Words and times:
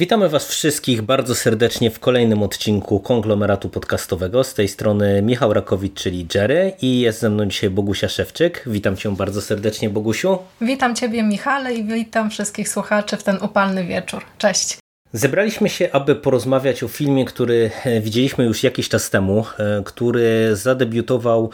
Witamy 0.00 0.28
Was 0.28 0.48
wszystkich 0.48 1.02
bardzo 1.02 1.34
serdecznie 1.34 1.90
w 1.90 1.98
kolejnym 1.98 2.42
odcinku 2.42 3.00
konglomeratu 3.00 3.68
podcastowego. 3.68 4.44
Z 4.44 4.54
tej 4.54 4.68
strony 4.68 5.22
Michał 5.22 5.52
Rakowicz, 5.52 5.94
czyli 5.94 6.26
Jerry, 6.34 6.72
i 6.82 7.00
jest 7.00 7.20
ze 7.20 7.30
mną 7.30 7.46
dzisiaj 7.46 7.70
Bogusia 7.70 8.08
Szewczyk. 8.08 8.64
Witam 8.66 8.96
Cię 8.96 9.16
bardzo 9.16 9.42
serdecznie, 9.42 9.90
Bogusiu. 9.90 10.38
Witam 10.60 10.96
Ciebie, 10.96 11.22
Michale, 11.22 11.74
i 11.74 11.84
witam 11.84 12.30
wszystkich 12.30 12.68
słuchaczy 12.68 13.16
w 13.16 13.22
ten 13.22 13.38
upalny 13.42 13.84
wieczór. 13.84 14.22
Cześć. 14.38 14.79
Zebraliśmy 15.12 15.68
się, 15.68 15.92
aby 15.92 16.14
porozmawiać 16.14 16.82
o 16.82 16.88
filmie, 16.88 17.24
który 17.24 17.70
e, 17.84 18.00
widzieliśmy 18.00 18.44
już 18.44 18.62
jakiś 18.62 18.88
czas 18.88 19.10
temu, 19.10 19.44
e, 19.58 19.82
który 19.84 20.56
zadebiutował 20.56 21.50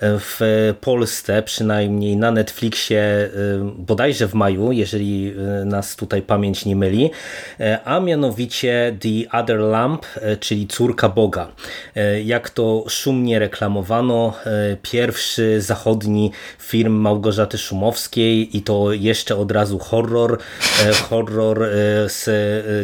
e, 0.00 0.18
w 0.18 0.40
Polsce, 0.80 1.42
przynajmniej 1.42 2.16
na 2.16 2.30
Netflixie, 2.30 3.30
bodajże 3.76 4.28
w 4.28 4.34
maju, 4.34 4.72
jeżeli 4.72 5.34
nas 5.64 5.96
tutaj 5.96 6.22
pamięć 6.22 6.64
nie 6.64 6.76
myli, 6.76 7.10
a 7.84 8.00
mianowicie 8.00 8.96
The 9.00 9.38
Other 9.38 9.58
Lamp, 9.58 10.06
czyli 10.40 10.66
Córka 10.66 11.08
Boga. 11.08 11.48
Jak 12.24 12.50
to 12.50 12.84
szumnie 12.88 13.38
reklamowano, 13.38 14.32
pierwszy 14.82 15.60
zachodni 15.60 16.32
film 16.58 16.92
Małgorzaty 16.92 17.58
Szumowskiej 17.58 18.56
i 18.56 18.62
to 18.62 18.92
jeszcze 18.92 19.36
od 19.36 19.52
razu 19.52 19.78
horror, 19.78 20.38
horror 21.08 21.68
z 22.06 22.28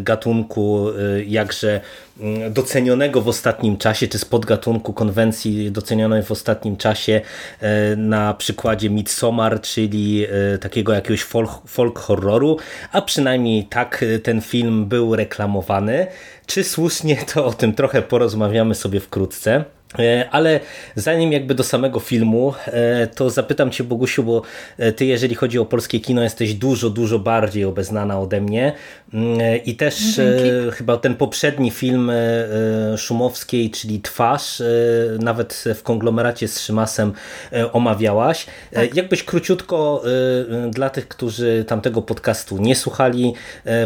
gatunku 0.03 0.16
y, 0.25 1.25
jakże 1.25 1.81
mm, 2.20 2.53
docenionego 2.53 3.20
w 3.20 3.28
ostatnim 3.28 3.77
czasie, 3.77 4.09
czy 4.09 4.19
z 4.19 4.25
podgatunku 4.25 4.92
konwencji 4.92 5.73
docenionej 5.73 6.23
w 6.23 6.31
ostatnim 6.31 6.77
czasie 6.77 7.20
y, 7.62 7.97
na 7.97 8.34
przykładzie 8.34 8.91
Midsommar, 8.91 9.61
czyli 9.61 10.27
y, 10.55 10.58
takiego 10.58 10.92
jakiegoś 10.92 11.23
folk, 11.23 11.50
folk 11.67 11.98
horroru, 11.98 12.56
a 12.92 13.03
przynajmniej 13.03 13.64
tak 13.64 14.05
ten 14.23 14.41
film 14.41 14.86
był 14.86 15.17
reklamowany. 15.17 16.06
Czy 16.47 16.64
słusznie, 16.64 17.17
to 17.34 17.47
o 17.47 17.53
tym 17.53 17.75
trochę 17.75 18.03
porozmawiamy 18.03 18.75
sobie 18.75 19.01
wkrótce. 19.01 19.64
E, 19.98 20.29
ale 20.31 20.61
zanim 20.95 21.33
jakby 21.33 21.55
do 21.55 21.65
samego 21.65 22.01
filmu, 22.01 22.55
e, 22.67 23.06
to 23.06 23.31
zapytam 23.31 23.70
Cię 23.70 23.84
Bogusiu, 23.84 24.23
bo 24.23 24.42
e, 24.79 24.92
Ty 24.92 25.05
jeżeli 25.05 25.34
chodzi 25.34 25.59
o 25.59 25.65
polskie 25.65 26.01
kino 26.01 26.23
jesteś 26.23 26.55
dużo, 26.55 26.91
dużo 26.91 27.19
bardziej 27.19 27.65
obeznana 27.65 28.20
ode 28.20 28.41
mnie 28.41 28.73
mm, 29.14 29.39
i 29.64 29.77
też 29.77 29.95
Dzięki. 29.95 30.73
chyba 30.73 30.97
ten 30.97 31.14
poprzedni 31.14 31.70
film 31.70 32.12
Szumowskiej, 32.97 33.70
czyli 33.70 34.01
Twarz, 34.01 34.62
nawet 35.19 35.64
w 35.75 35.83
konglomeracie 35.83 36.48
z 36.48 36.61
Szymasem 36.61 37.12
omawiałaś. 37.73 38.47
Tak. 38.73 38.97
Jakbyś 38.97 39.23
króciutko 39.23 40.03
dla 40.70 40.91
tych, 40.91 41.09
którzy 41.09 41.64
tamtego 41.69 42.03
podcastu 42.03 42.59
nie 42.59 42.77
słuchali, 42.77 43.34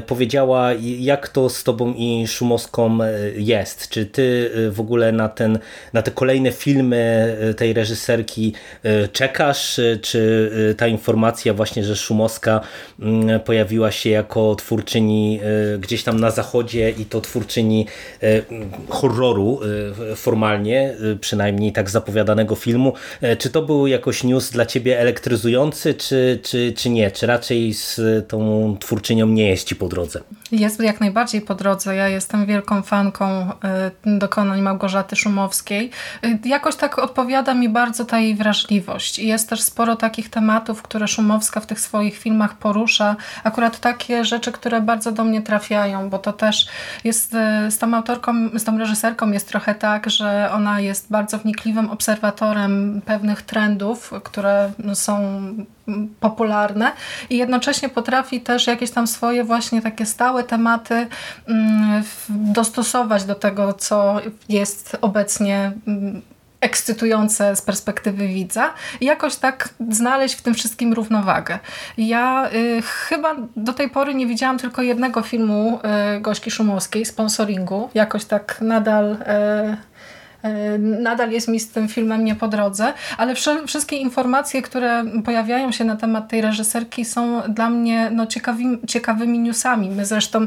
powiedziała 0.06 0.71
jak 0.98 1.28
to 1.28 1.48
z 1.48 1.65
Tobą 1.65 1.95
i 1.97 2.27
Szumowską 2.27 2.98
jest? 3.34 3.89
Czy 3.89 4.06
Ty 4.06 4.51
w 4.71 4.81
ogóle 4.81 5.12
na 5.12 5.28
ten 5.28 5.59
na 5.93 6.03
te 6.03 6.11
kolejne 6.11 6.53
filmy 6.53 7.37
e, 7.41 7.55
tej 7.55 7.73
reżyserki 7.73 8.53
e, 8.83 9.09
czekasz? 9.09 9.79
E, 9.79 9.97
czy 9.97 10.21
ta 10.77 10.87
informacja 10.87 11.55
właśnie, 11.55 11.85
że 11.85 11.97
Szumowska 11.97 12.61
mm, 13.01 13.41
pojawiła 13.41 13.91
się 13.91 14.11
jako 14.11 14.55
twórczyni 14.55 15.41
gdzieś 15.79 16.03
tam 16.03 16.21
na 16.21 16.31
zachodzie 16.31 16.91
i 16.91 17.05
to 17.05 17.21
twórczyni 17.21 17.87
horroru 18.89 19.61
formalnie, 20.17 20.95
przynajmniej 21.21 21.73
tak 21.73 21.91
zapowiadanego 21.91 22.55
filmu. 22.55 22.93
Czy 23.39 23.50
to 23.50 23.62
był 23.62 23.87
jakoś 23.87 24.25
news 24.25 24.50
dla 24.50 24.67
ciebie 24.67 25.00
elektryzujący, 25.00 25.95
czy, 25.95 26.41
czy, 26.43 26.73
czy 26.77 26.91
nie? 26.91 27.11
Czy 27.11 27.27
raczej 27.27 27.75
z 27.75 28.00
tą 28.29 28.77
twórczynią 28.81 29.27
nie 29.27 29.49
jest 29.49 29.69
ci 29.69 29.77
po 29.77 29.89
drodze? 29.89 30.21
Jest 30.53 30.81
jak 30.81 31.00
najbardziej 31.00 31.41
po 31.41 31.55
drodze. 31.55 31.97
Ja 31.97 32.09
jestem 32.09 32.47
wielką 32.47 32.83
fanką 32.83 33.50
dokonań 34.05 34.62
Małgorzaty 34.62 35.17
Szumowskiej 35.17 35.80
Y, 36.25 36.39
jakoś 36.45 36.77
tak 36.77 36.99
odpowiada 36.99 37.55
mi 37.55 37.69
bardzo 37.69 38.05
ta 38.05 38.19
jej 38.19 38.35
wrażliwość. 38.35 39.19
I 39.19 39.27
jest 39.27 39.49
też 39.49 39.63
sporo 39.63 39.97
takich 39.97 40.31
tematów, 40.31 40.83
które 40.83 41.09
Szumowska 41.09 41.61
w 41.61 41.67
tych 41.67 41.81
swoich 41.81 42.19
filmach 42.19 42.55
porusza. 42.55 43.17
Akurat 43.45 43.81
takie 43.81 44.25
rzeczy, 44.25 44.53
które 44.53 44.81
bardzo 44.81 45.13
do 45.13 45.25
mnie 45.25 45.43
trafiają, 45.43 46.11
bo 46.11 46.19
to 46.19 46.33
też 46.33 46.69
jest 47.05 47.35
y, 47.35 47.71
z 47.71 47.79
tą 47.79 47.95
autorką, 47.95 48.35
z 48.55 48.65
tą 48.65 48.79
reżyserką 48.79 49.31
jest 49.31 49.49
trochę 49.49 49.75
tak, 49.75 50.11
że 50.11 50.51
ona 50.53 50.81
jest 50.81 51.11
bardzo 51.11 51.39
wnikliwym 51.39 51.91
obserwatorem 51.91 53.03
pewnych 53.07 53.43
trendów, 53.43 54.12
które 54.25 54.73
są 54.95 55.41
popularne 56.21 56.93
i 57.31 57.37
jednocześnie 57.37 57.89
potrafi 57.89 58.41
też 58.41 58.67
jakieś 58.67 58.91
tam 58.91 59.07
swoje 59.07 59.45
właśnie 59.45 59.83
takie 59.83 60.07
stałe 60.07 60.45
tematy 60.45 61.07
mm, 61.49 62.03
dostosować 62.29 63.25
do 63.25 63.35
tego, 63.35 63.73
co 63.73 64.21
jest 64.49 64.97
obecnie 65.01 65.73
mm, 65.87 66.23
ekscytujące 66.61 67.57
z 67.57 67.63
perspektywy 67.63 68.29
widza 68.29 68.75
i 69.01 69.05
jakoś 69.05 69.37
tak 69.37 69.69
znaleźć 69.91 70.35
w 70.35 70.43
tym 70.43 70.55
wszystkim 70.55 70.93
równowagę. 70.93 71.59
Ja 71.99 72.51
y, 72.55 72.83
chyba 72.83 73.37
do 73.57 73.73
tej 73.73 73.91
pory 73.91 74.15
nie 74.15 74.27
widziałam 74.27 74.59
tylko 74.59 74.83
jednego 74.83 75.23
filmu 75.23 75.81
y, 76.17 76.21
Gośki 76.21 76.51
Szumowskiej, 76.51 77.05
sponsoringu. 77.05 77.91
Jakoś 77.95 78.25
tak 78.25 78.59
nadal 78.61 79.12
y, 79.12 79.17
nadal 80.78 81.31
jest 81.31 81.49
mi 81.49 81.61
z 81.61 81.71
tym 81.71 81.89
filmem 81.89 82.25
nie 82.25 82.34
po 82.34 82.49
drodze, 82.49 82.93
ale 83.19 83.34
wszystkie 83.67 83.97
informacje, 83.97 84.62
które 84.62 85.05
pojawiają 85.25 85.73
się 85.73 85.84
na 85.84 85.97
temat 85.97 86.28
tej 86.28 86.41
reżyserki 86.41 87.05
są 87.05 87.43
dla 87.49 87.71
mnie 87.71 88.11
no, 88.12 88.27
ciekawi, 88.27 88.79
ciekawymi 88.87 89.39
newsami. 89.39 89.91
My 89.91 90.05
zresztą 90.05 90.47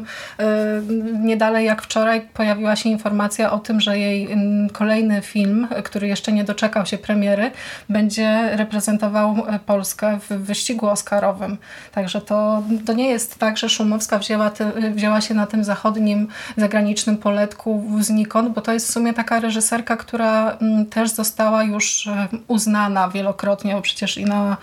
nie 1.20 1.38
dalej 1.38 1.66
jak 1.66 1.82
wczoraj 1.82 2.22
pojawiła 2.34 2.76
się 2.76 2.90
informacja 2.90 3.52
o 3.52 3.60
tym, 3.60 3.82
że 3.82 4.00
jej 4.00 4.30
kolejny 4.74 5.22
film, 5.22 5.68
który 5.84 6.08
jeszcze 6.08 6.32
nie 6.32 6.44
doczekał 6.44 6.86
się 6.86 6.98
premiery, 6.98 7.52
będzie 7.90 8.50
reprezentował 8.56 9.36
e, 9.48 9.60
Polskę 9.60 10.20
w 10.30 10.34
wyścigu 10.34 10.88
oscarowym. 10.88 11.58
Także 11.92 12.22
to, 12.22 12.64
to 12.86 12.94
nie 12.94 13.10
jest 13.10 13.40
tak, 13.40 13.58
że 13.58 13.70
Szumowska 13.70 14.20
wzięła, 14.20 14.50
ty, 14.50 14.66
wzięła 14.92 15.22
się 15.22 15.34
na 15.34 15.48
tym 15.48 15.64
zachodnim, 15.64 16.28
zagranicznym 16.58 17.18
poletku 17.18 17.84
znikąd, 18.00 18.50
bo 18.50 18.62
to 18.62 18.74
jest 18.74 18.88
w 18.88 18.92
sumie 18.92 19.14
taka 19.14 19.40
reżyserka, 19.40 19.83
która 19.84 20.52
mm, 20.52 20.86
też 20.86 21.10
została 21.10 21.64
już 21.64 22.08
e, 22.08 22.28
uznana 22.48 23.10
wielokrotnie, 23.10 23.76
bo 23.76 23.82
przecież 23.82 24.18
i 24.18 24.26
na, 24.26 24.58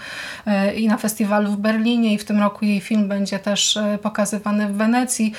e, 0.46 0.74
i 0.74 0.88
na 0.88 0.96
festiwalu 0.96 1.52
w 1.52 1.56
Berlinie 1.56 2.14
i 2.14 2.18
w 2.18 2.24
tym 2.24 2.40
roku 2.40 2.64
jej 2.64 2.80
film 2.80 3.08
będzie 3.08 3.38
też 3.38 3.76
e, 3.76 3.98
pokazywany 4.02 4.68
w 4.68 4.76
Wenecji. 4.76 5.32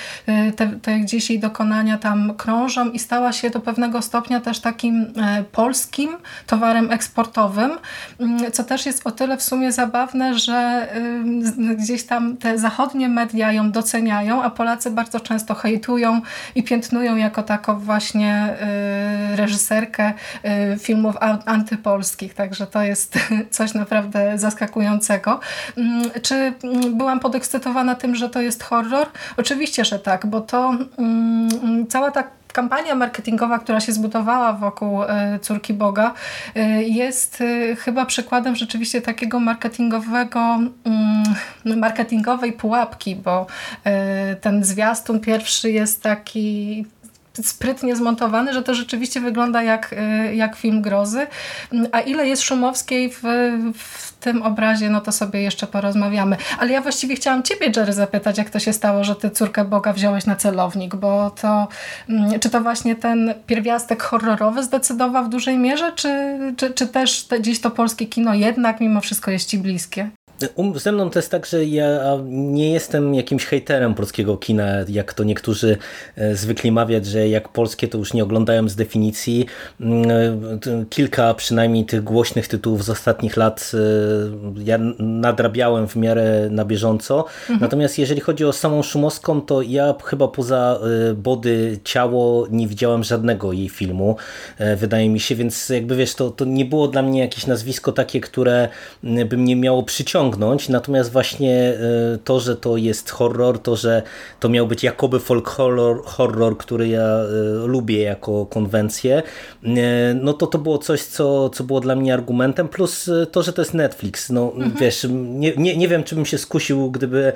Te, 0.56 0.68
te 0.68 1.00
gdzieś 1.00 1.30
jej 1.30 1.40
dokonania 1.40 1.98
tam 1.98 2.34
krążą 2.38 2.90
i 2.90 3.00
stała 3.00 3.32
się 3.32 3.50
do 3.50 3.60
pewnego 3.60 4.02
stopnia 4.02 4.40
też 4.40 4.60
takim 4.60 5.14
polskim 5.52 6.18
towarem 6.48 6.92
eksportowym, 6.92 7.72
mm, 8.20 8.52
co 8.52 8.64
też 8.64 8.86
jest 8.86 9.08
o 9.08 9.12
tyle 9.12 9.38
w 9.38 9.44
sumie 9.44 9.72
zabawne, 9.72 10.40
że 10.40 10.88
gdzieś 11.78 12.04
tam 12.04 12.38
te 12.38 12.58
zachodnie 12.58 13.10
media 13.10 13.52
ją 13.52 13.72
doceniają, 13.72 14.44
a 14.44 14.50
Polacy 14.50 14.92
bardzo 14.92 15.20
często 15.20 15.56
hejtują 15.56 16.22
i 16.56 16.64
piętnują 16.64 17.16
jako 17.16 17.44
taką 17.44 17.80
właśnie 17.80 18.58
reżyserkę 19.36 19.71
reżyserkę 19.72 20.14
y, 20.74 20.80
filmów 20.80 21.16
antypolskich, 21.46 22.34
także 22.34 22.68
to 22.68 22.82
jest 22.82 23.20
coś 23.50 23.74
naprawdę 23.74 24.38
zaskakującego. 24.38 25.40
Mm, 25.78 26.12
czy 26.22 26.36
mm, 26.36 26.98
byłam 26.98 27.20
podekscytowana 27.20 27.96
tym, 27.96 28.16
że 28.16 28.30
to 28.30 28.42
jest 28.42 28.64
horror? 28.64 29.08
Oczywiście, 29.38 29.86
że 29.86 30.00
tak, 30.00 30.26
bo 30.26 30.42
to 30.42 30.76
mm, 30.98 31.88
cała 31.88 32.12
ta 32.12 32.24
kampania 32.54 32.96
marketingowa, 32.96 33.60
która 33.60 33.80
się 33.80 33.94
zbudowała 33.94 34.54
wokół 34.54 35.04
y, 35.04 35.08
Córki 35.42 35.74
Boga 35.74 36.14
y, 36.58 36.84
jest 36.84 37.44
chyba 37.78 38.06
przykładem 38.06 38.56
rzeczywiście 38.56 39.02
takiego 39.02 39.40
marketingowego 39.40 40.60
marketingowej 41.66 42.54
pułapki, 42.54 43.16
bo 43.16 43.48
ten 44.42 44.64
zwiastun 44.64 45.20
pierwszy 45.20 45.72
jest 45.72 46.04
taki 46.04 46.86
sprytnie 47.44 47.96
zmontowany, 47.96 48.54
że 48.54 48.64
to 48.64 48.74
rzeczywiście 48.74 49.22
wygląda 49.22 49.64
jak, 49.64 49.96
jak 50.34 50.56
film 50.56 50.82
grozy. 50.82 51.28
A 51.92 52.00
ile 52.00 52.28
jest 52.28 52.42
Szumowskiej 52.42 53.10
w, 53.10 53.22
w 53.78 54.14
tym 54.20 54.42
obrazie, 54.42 54.90
no 54.90 55.02
to 55.02 55.12
sobie 55.12 55.42
jeszcze 55.42 55.68
porozmawiamy. 55.68 56.38
Ale 56.60 56.72
ja 56.72 56.82
właściwie 56.82 57.16
chciałam 57.16 57.44
ciebie, 57.44 57.72
Jerry, 57.76 57.94
zapytać, 57.94 58.38
jak 58.38 58.50
to 58.50 58.60
się 58.60 58.74
stało, 58.74 59.04
że 59.04 59.16
ty 59.16 59.30
córkę 59.30 59.66
Boga 59.66 59.94
wziąłeś 59.94 60.26
na 60.26 60.36
celownik, 60.36 60.96
bo 60.96 61.30
to, 61.30 61.68
mm, 62.10 62.40
czy 62.40 62.50
to 62.50 62.62
właśnie 62.62 62.96
ten 62.96 63.34
pierwiastek 63.48 64.04
horrorowy 64.04 64.64
zdecydował 64.64 65.26
w 65.26 65.30
dużej 65.30 65.58
mierze, 65.58 65.92
czy, 65.96 66.38
czy, 66.58 66.74
czy 66.74 66.88
też 66.88 67.24
te, 67.24 67.40
gdzieś 67.40 67.62
to 67.62 67.72
polskie 67.72 68.06
kino 68.06 68.34
jednak 68.34 68.80
mimo 68.80 69.02
wszystko 69.02 69.32
jest 69.32 69.50
ci 69.50 69.58
bliskie? 69.58 70.10
Um, 70.56 70.80
ze 70.80 70.92
mną 70.92 71.10
to 71.10 71.20
jest 71.20 71.32
tak, 71.32 71.46
że 71.46 71.66
ja 71.66 72.18
nie 72.26 72.72
jestem 72.72 73.16
jakimś 73.16 73.46
hejterem 73.46 73.94
polskiego 73.94 74.38
kina, 74.38 74.66
jak 74.88 75.14
to 75.14 75.24
niektórzy 75.24 75.78
e, 76.16 76.36
zwykli 76.36 76.72
mawiać, 76.72 77.06
że 77.06 77.30
jak 77.30 77.50
polskie 77.50 77.88
to 77.88 77.98
już 77.98 78.14
nie 78.14 78.24
oglądają 78.24 78.70
z 78.70 78.76
definicji. 78.76 79.46
Mm, 79.82 80.12
e, 80.12 80.86
kilka 80.90 81.34
przynajmniej 81.34 81.86
tych 81.86 82.04
głośnych 82.04 82.48
tytułów 82.48 82.84
z 82.84 82.90
ostatnich 82.90 83.38
lat 83.38 83.72
e, 83.74 83.78
ja 84.64 84.78
nadrabiałem 85.00 85.88
w 85.88 85.96
miarę 85.96 86.48
na 86.52 86.66
bieżąco. 86.66 87.26
Mhm. 87.42 87.60
Natomiast 87.60 88.00
jeżeli 88.00 88.22
chodzi 88.22 88.46
o 88.46 88.54
samą 88.54 88.84
Szumowską, 88.84 89.42
to 89.42 89.62
ja 89.62 89.96
chyba 90.04 90.28
poza 90.28 90.80
Body 91.16 91.80
Ciało 91.84 92.48
nie 92.52 92.68
widziałem 92.68 93.04
żadnego 93.04 93.54
jej 93.54 93.70
filmu, 93.70 94.16
wydaje 94.78 95.10
mi 95.10 95.20
się, 95.20 95.36
więc 95.36 95.70
jakby 95.70 95.96
wiesz, 95.96 96.16
to, 96.16 96.30
to 96.30 96.46
nie 96.46 96.66
było 96.66 96.88
dla 96.88 97.02
mnie 97.02 97.20
jakieś 97.20 97.48
nazwisko 97.48 97.92
takie, 97.92 98.22
które 98.22 98.70
by 99.04 99.38
mnie 99.38 99.56
miało 99.56 99.84
przyciągnąć 99.84 100.31
ciągnąć, 100.32 100.70
natomiast 100.70 101.12
właśnie 101.12 101.54
e, 101.54 102.18
to, 102.24 102.40
że 102.40 102.56
to 102.56 102.78
jest 102.78 103.10
horror, 103.10 103.60
to, 103.60 103.76
że 103.76 104.04
to 104.40 104.50
miał 104.50 104.68
być 104.68 104.84
jakoby 104.84 105.20
folk 105.20 105.48
horror, 105.48 106.04
horror 106.06 106.58
który 106.58 106.88
ja 106.88 107.04
e, 107.04 107.28
lubię 107.68 108.02
jako 108.02 108.46
konwencję, 108.46 109.24
e, 109.64 110.14
no 110.14 110.34
to 110.34 110.48
to 110.48 110.58
było 110.58 110.78
coś, 110.78 111.02
co, 111.02 111.50
co 111.50 111.64
było 111.64 111.80
dla 111.80 111.96
mnie 111.96 112.14
argumentem, 112.14 112.68
plus 112.68 113.10
to, 113.32 113.44
że 113.44 113.54
to 113.54 113.62
jest 113.62 113.74
Netflix. 113.74 114.30
No 114.30 114.52
mhm. 114.56 114.72
wiesz, 114.80 115.08
nie, 115.12 115.54
nie, 115.58 115.78
nie 115.78 115.88
wiem, 115.88 116.04
czy 116.04 116.16
bym 116.16 116.26
się 116.26 116.38
skusił, 116.38 116.92
gdyby 116.92 117.34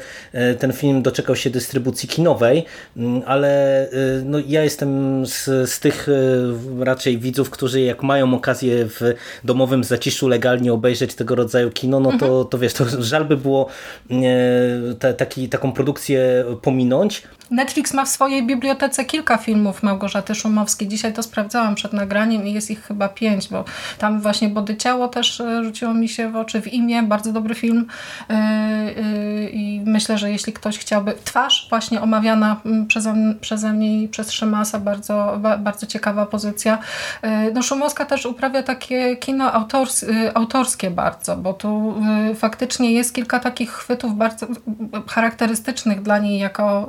ten 0.59 0.74
film 0.74 1.01
doczekał 1.01 1.36
się 1.36 1.50
dystrybucji 1.50 2.09
kinowej, 2.09 2.65
mm, 2.98 3.21
ale 3.25 3.89
no, 4.25 4.38
ja 4.48 4.63
jestem 4.63 5.24
z, 5.25 5.44
z 5.69 5.80
tych 5.80 6.07
raczej 6.80 7.18
widzów, 7.18 7.50
którzy 7.50 7.81
jak 7.81 8.03
mają 8.03 8.33
okazję 8.33 8.86
w 8.86 9.13
domowym 9.44 9.83
zaciszu 9.83 10.27
legalnie 10.27 10.74
obejrzeć 10.74 11.15
tego 11.15 11.36
rodzaju 11.36 11.71
kino, 11.71 12.00
no 12.00 12.09
to, 12.09 12.25
mhm. 12.25 12.45
to 12.50 12.57
wiesz, 12.57 12.74
to 12.77 13.04
żal 13.04 13.25
by 13.25 13.38
było 13.38 13.68
te, 15.00 15.13
taki, 15.13 15.50
taką 15.50 15.72
produkcję 15.72 16.45
pominąć. 16.62 17.24
Netflix 17.51 17.94
ma 17.94 18.06
w 18.06 18.09
swojej 18.09 18.45
bibliotece 18.45 19.06
kilka 19.06 19.38
filmów 19.38 19.83
Małgorzaty 19.83 20.36
Szumowskiej. 20.36 20.88
Dzisiaj 20.88 21.13
to 21.13 21.24
sprawdzałam 21.24 21.75
przed 21.75 21.94
nagraniem 21.94 22.47
i 22.47 22.53
jest 22.53 22.71
ich 22.71 22.83
chyba 22.83 23.09
pięć, 23.09 23.47
bo 23.50 23.65
tam 23.97 24.21
właśnie 24.21 24.50
Body 24.50 24.75
Ciało 24.75 25.07
też 25.07 25.42
e, 25.42 25.63
rzuciło 25.63 25.94
mi 25.94 26.09
się 26.09 26.31
w 26.31 26.36
oczy 26.36 26.62
w 26.62 26.74
imię. 26.74 27.03
Bardzo 27.03 27.31
dobry 27.31 27.56
film 27.56 27.88
e, 28.30 28.33
e, 28.33 29.50
i 29.50 29.81
myślę, 29.86 30.18
że 30.18 30.31
jeśli 30.31 30.53
ktoś 30.53 30.77
chciałby... 30.77 31.13
Twarz 31.24 31.68
właśnie 31.69 32.01
omawiana 32.01 32.62
przeze, 32.88 33.15
przeze 33.42 33.74
mnie 33.74 34.03
i 34.03 34.07
przez 34.07 34.31
Szymasa, 34.31 34.80
bardzo, 34.80 35.39
bardzo 35.59 35.88
ciekawa 35.88 36.25
pozycja. 36.25 36.77
No 37.53 37.62
Szumowska 37.62 38.06
też 38.06 38.25
uprawia 38.25 38.63
takie 38.63 39.15
kino 39.15 39.53
autors, 39.53 40.06
autorskie 40.33 40.91
bardzo, 40.91 41.38
bo 41.38 41.53
tu 41.53 41.95
faktycznie 42.36 42.91
jest 42.91 43.15
kilka 43.15 43.39
takich 43.39 43.71
chwytów 43.71 44.15
bardzo 44.15 44.48
charakterystycznych 45.07 46.01
dla 46.01 46.19
niej 46.19 46.39
jako. 46.39 46.88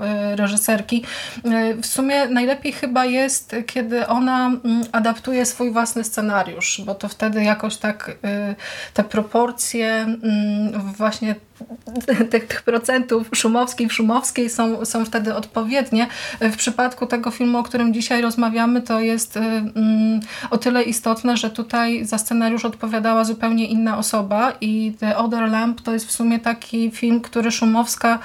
W 1.82 1.86
sumie 1.86 2.28
najlepiej 2.28 2.72
chyba 2.72 3.04
jest, 3.04 3.56
kiedy 3.66 4.06
ona 4.06 4.46
mm, 4.46 4.84
adaptuje 4.92 5.46
swój 5.46 5.70
własny 5.70 6.04
scenariusz, 6.04 6.82
bo 6.86 6.94
to 6.94 7.08
wtedy 7.08 7.44
jakoś 7.44 7.76
tak 7.76 8.08
y, 8.08 8.54
te 8.94 9.04
proporcje 9.04 9.88
mm, 9.92 10.92
właśnie 10.92 11.34
tych, 12.06 12.28
tych 12.28 12.62
procentów 12.62 13.28
szumowskiej 13.34 13.90
szumowskiej 13.90 14.50
są, 14.50 14.84
są 14.84 15.04
wtedy 15.04 15.34
odpowiednie. 15.34 16.06
W 16.40 16.56
przypadku 16.56 17.06
tego 17.06 17.30
filmu, 17.30 17.58
o 17.58 17.62
którym 17.62 17.94
dzisiaj 17.94 18.22
rozmawiamy, 18.22 18.82
to 18.82 19.00
jest 19.00 19.36
mm, 19.36 20.20
o 20.50 20.58
tyle 20.58 20.82
istotne, 20.82 21.36
że 21.36 21.50
tutaj 21.50 22.04
za 22.04 22.18
scenariusz 22.18 22.64
odpowiadała 22.64 23.24
zupełnie 23.24 23.66
inna 23.66 23.98
osoba 23.98 24.52
i 24.60 24.92
The 25.00 25.16
Other 25.16 25.50
Lamp 25.50 25.80
to 25.80 25.92
jest 25.92 26.06
w 26.06 26.12
sumie 26.12 26.38
taki 26.38 26.90
film, 26.90 27.20
który 27.20 27.50
Szumowska 27.50 28.18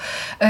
y, 0.44 0.46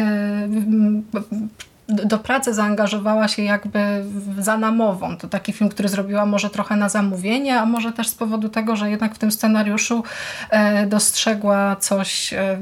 do 1.92 2.20
pracy 2.20 2.54
zaangażowała 2.54 3.28
się 3.28 3.44
jakby 3.44 4.04
za 4.40 4.58
namową. 4.58 5.18
To 5.18 5.28
taki 5.28 5.54
film, 5.54 5.70
który 5.70 5.90
zrobiła 5.90 6.26
może 6.26 6.50
trochę 6.50 6.76
na 6.76 6.90
zamówienie, 6.90 7.60
a 7.60 7.66
może 7.66 7.92
też 7.92 8.08
z 8.08 8.16
powodu 8.16 8.50
tego, 8.50 8.76
że 8.76 8.92
jednak 8.92 9.16
w 9.16 9.18
tym 9.18 9.32
scenariuszu 9.32 10.04
e, 10.50 10.88
dostrzegła 10.88 11.76
coś, 11.76 12.34
e, 12.34 12.58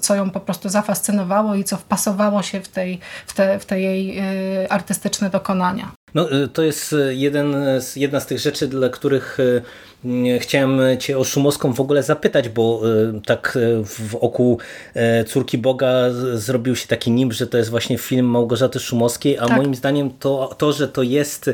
co 0.00 0.14
ją 0.14 0.30
po 0.30 0.40
prostu 0.40 0.68
zafascynowało 0.68 1.54
i 1.54 1.64
co 1.64 1.76
wpasowało 1.76 2.42
się 2.42 2.60
w, 2.60 2.68
tej, 2.68 3.00
w, 3.26 3.34
te, 3.34 3.58
w 3.58 3.66
te 3.66 3.80
jej 3.80 4.18
e, 4.18 4.24
artystyczne 4.72 5.30
dokonania. 5.30 6.01
No, 6.14 6.28
to 6.52 6.62
jest 6.62 6.94
jeden, 7.08 7.54
jedna 7.96 8.20
z 8.20 8.26
tych 8.26 8.38
rzeczy, 8.38 8.68
dla 8.68 8.88
których 8.88 9.38
Chciałem 10.38 10.80
Cię 10.98 11.18
o 11.18 11.24
Szumowską 11.24 11.72
w 11.72 11.80
ogóle 11.80 12.02
zapytać, 12.02 12.48
bo 12.48 12.82
tak 13.26 13.58
wokół 14.10 14.58
Córki 15.26 15.58
Boga 15.58 15.92
zrobił 16.34 16.76
się 16.76 16.88
taki 16.88 17.10
nim, 17.10 17.32
że 17.32 17.46
to 17.46 17.58
jest 17.58 17.70
właśnie 17.70 17.98
film 17.98 18.26
Małgorzaty 18.26 18.80
Szumowskiej, 18.80 19.38
a 19.38 19.46
tak. 19.46 19.56
moim 19.56 19.74
zdaniem 19.74 20.10
to, 20.18 20.54
to, 20.58 20.72
że 20.72 20.88
to 20.88 21.02
jest 21.02 21.50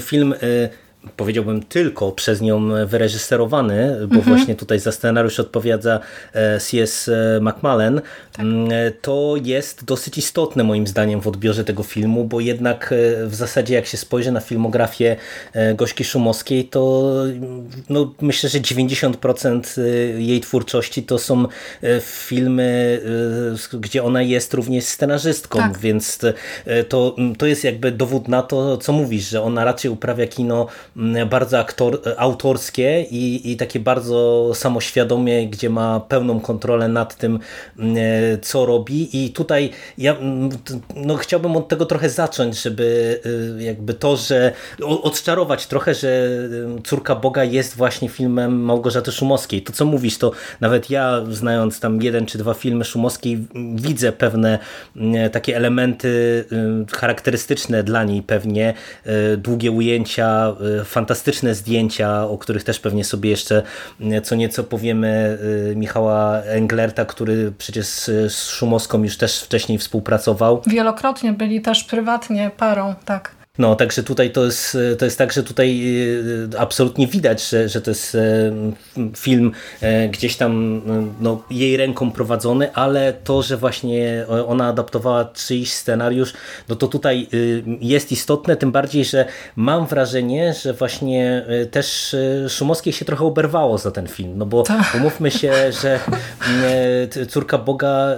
film 0.00 0.34
powiedziałbym 1.16 1.62
tylko 1.62 2.12
przez 2.12 2.40
nią 2.40 2.86
wyreżyserowany, 2.86 3.96
bo 4.00 4.16
mhm. 4.16 4.36
właśnie 4.36 4.54
tutaj 4.54 4.78
za 4.78 4.92
scenariusz 4.92 5.40
odpowiada 5.40 6.00
e, 6.32 6.60
C.S. 6.60 7.10
McMullen, 7.40 8.00
tak. 8.32 8.40
Mm, 8.40 8.70
to 9.02 9.34
jest 9.44 9.84
dosyć 9.84 10.18
istotne 10.18 10.64
moim 10.64 10.86
zdaniem 10.86 11.20
w 11.20 11.26
odbiorze 11.26 11.64
tego 11.64 11.82
filmu, 11.82 12.24
bo 12.24 12.40
jednak 12.40 12.92
e, 12.92 13.26
w 13.26 13.34
zasadzie 13.34 13.74
jak 13.74 13.86
się 13.86 13.96
spojrzy 13.96 14.32
na 14.32 14.40
filmografię 14.40 15.16
e, 15.52 15.74
Gośki 15.74 16.04
Szumowskiej, 16.04 16.64
to 16.64 17.12
no, 17.88 18.14
myślę, 18.20 18.50
że 18.50 18.58
90% 18.58 19.82
jej 20.18 20.40
twórczości 20.40 21.02
to 21.02 21.18
są 21.18 21.46
filmy, 22.00 23.00
gdzie 23.72 24.04
ona 24.04 24.22
jest 24.22 24.54
również 24.54 24.84
scenarzystką, 24.84 25.58
tak. 25.58 25.78
więc 25.78 26.18
to, 26.88 27.16
to 27.38 27.46
jest 27.46 27.64
jakby 27.64 27.92
dowód 27.92 28.28
na 28.28 28.42
to, 28.42 28.76
co 28.76 28.92
mówisz, 28.92 29.28
że 29.28 29.42
ona 29.42 29.64
raczej 29.64 29.90
uprawia 29.90 30.26
kino 30.26 30.66
bardzo 31.30 31.58
aktor, 31.58 32.00
autorskie 32.16 33.02
i, 33.10 33.52
i 33.52 33.56
takie 33.56 33.80
bardzo 33.80 34.50
samoświadomie, 34.54 35.48
gdzie 35.48 35.70
ma 35.70 36.00
pełną 36.00 36.40
kontrolę 36.40 36.88
nad 36.88 37.16
tym, 37.16 37.38
co 38.42 38.66
robi 38.66 39.24
i 39.24 39.30
tutaj 39.30 39.70
ja 39.98 40.16
no, 40.96 41.16
chciałbym 41.16 41.56
od 41.56 41.68
tego 41.68 41.86
trochę 41.86 42.10
zacząć, 42.10 42.62
żeby 42.62 43.20
y, 43.58 43.62
jakby 43.62 43.94
to, 43.94 44.16
że 44.16 44.52
odczarować 44.82 45.66
trochę, 45.66 45.94
że 45.94 46.28
Córka 46.84 47.14
Boga 47.14 47.44
jest 47.44 47.76
właśnie 47.76 48.08
filmem 48.08 48.60
Małgorzaty 48.60 49.12
Szumowskiej. 49.12 49.62
To 49.62 49.72
co 49.72 49.84
mówisz, 49.84 50.18
to 50.18 50.32
nawet 50.60 50.90
ja 50.90 51.20
znając 51.30 51.80
tam 51.80 52.02
jeden 52.02 52.26
czy 52.26 52.38
dwa 52.38 52.54
filmy 52.54 52.84
Szumowskiej 52.84 53.46
widzę 53.74 54.12
pewne 54.12 54.58
takie 55.32 55.56
elementy 55.56 56.08
y, 56.88 56.96
charakterystyczne 56.96 57.82
dla 57.82 58.04
niej 58.04 58.22
pewnie, 58.22 58.74
y, 59.06 59.36
długie 59.36 59.70
ujęcia, 59.70 60.54
fantastyczne 60.88 61.54
zdjęcia, 61.54 62.24
o 62.28 62.38
których 62.38 62.64
też 62.64 62.80
pewnie 62.80 63.04
sobie 63.04 63.30
jeszcze 63.30 63.62
mm, 64.00 64.22
co 64.22 64.34
nieco 64.34 64.64
powiemy 64.64 65.38
y, 65.72 65.76
Michała 65.76 66.42
Englerta, 66.42 67.04
który 67.04 67.52
przecież 67.58 67.86
z 67.86 68.48
Szumowską 68.48 69.02
już 69.02 69.16
też 69.16 69.42
wcześniej 69.42 69.78
współpracował. 69.78 70.62
Wielokrotnie 70.66 71.32
byli 71.32 71.60
też 71.60 71.84
prywatnie 71.84 72.50
parą, 72.56 72.94
tak. 73.04 73.37
No, 73.58 73.74
także 73.74 74.02
tutaj 74.02 74.30
to 74.30 74.44
jest, 74.44 74.78
to 74.98 75.04
jest 75.04 75.18
tak, 75.18 75.32
że 75.32 75.42
tutaj 75.42 75.80
y, 76.54 76.58
absolutnie 76.58 77.06
widać, 77.06 77.48
że, 77.48 77.68
że 77.68 77.80
to 77.80 77.90
jest 77.90 78.14
y, 78.14 78.52
film 79.16 79.52
y, 79.82 80.08
gdzieś 80.08 80.36
tam 80.36 80.82
no, 81.20 81.42
jej 81.50 81.76
ręką 81.76 82.10
prowadzony, 82.10 82.72
ale 82.74 83.12
to, 83.12 83.42
że 83.42 83.56
właśnie 83.56 84.24
ona 84.46 84.68
adaptowała 84.68 85.24
czyjś 85.24 85.72
scenariusz, 85.72 86.32
no 86.68 86.76
to 86.76 86.88
tutaj 86.88 87.28
jest 87.80 88.12
istotne, 88.12 88.56
tym 88.56 88.72
bardziej, 88.72 89.04
że 89.04 89.24
mam 89.56 89.86
wrażenie, 89.86 90.54
że 90.62 90.72
właśnie 90.72 91.46
też 91.70 92.16
Szumowskiej 92.48 92.92
się 92.92 93.04
trochę 93.04 93.24
oberwało 93.24 93.78
za 93.78 93.90
ten 93.90 94.06
film, 94.06 94.32
no 94.36 94.46
bo 94.46 94.62
tak. 94.62 94.94
umówmy 94.94 95.30
się, 95.30 95.52
że 95.82 96.00
Córka 97.28 97.58
Boga 97.58 98.16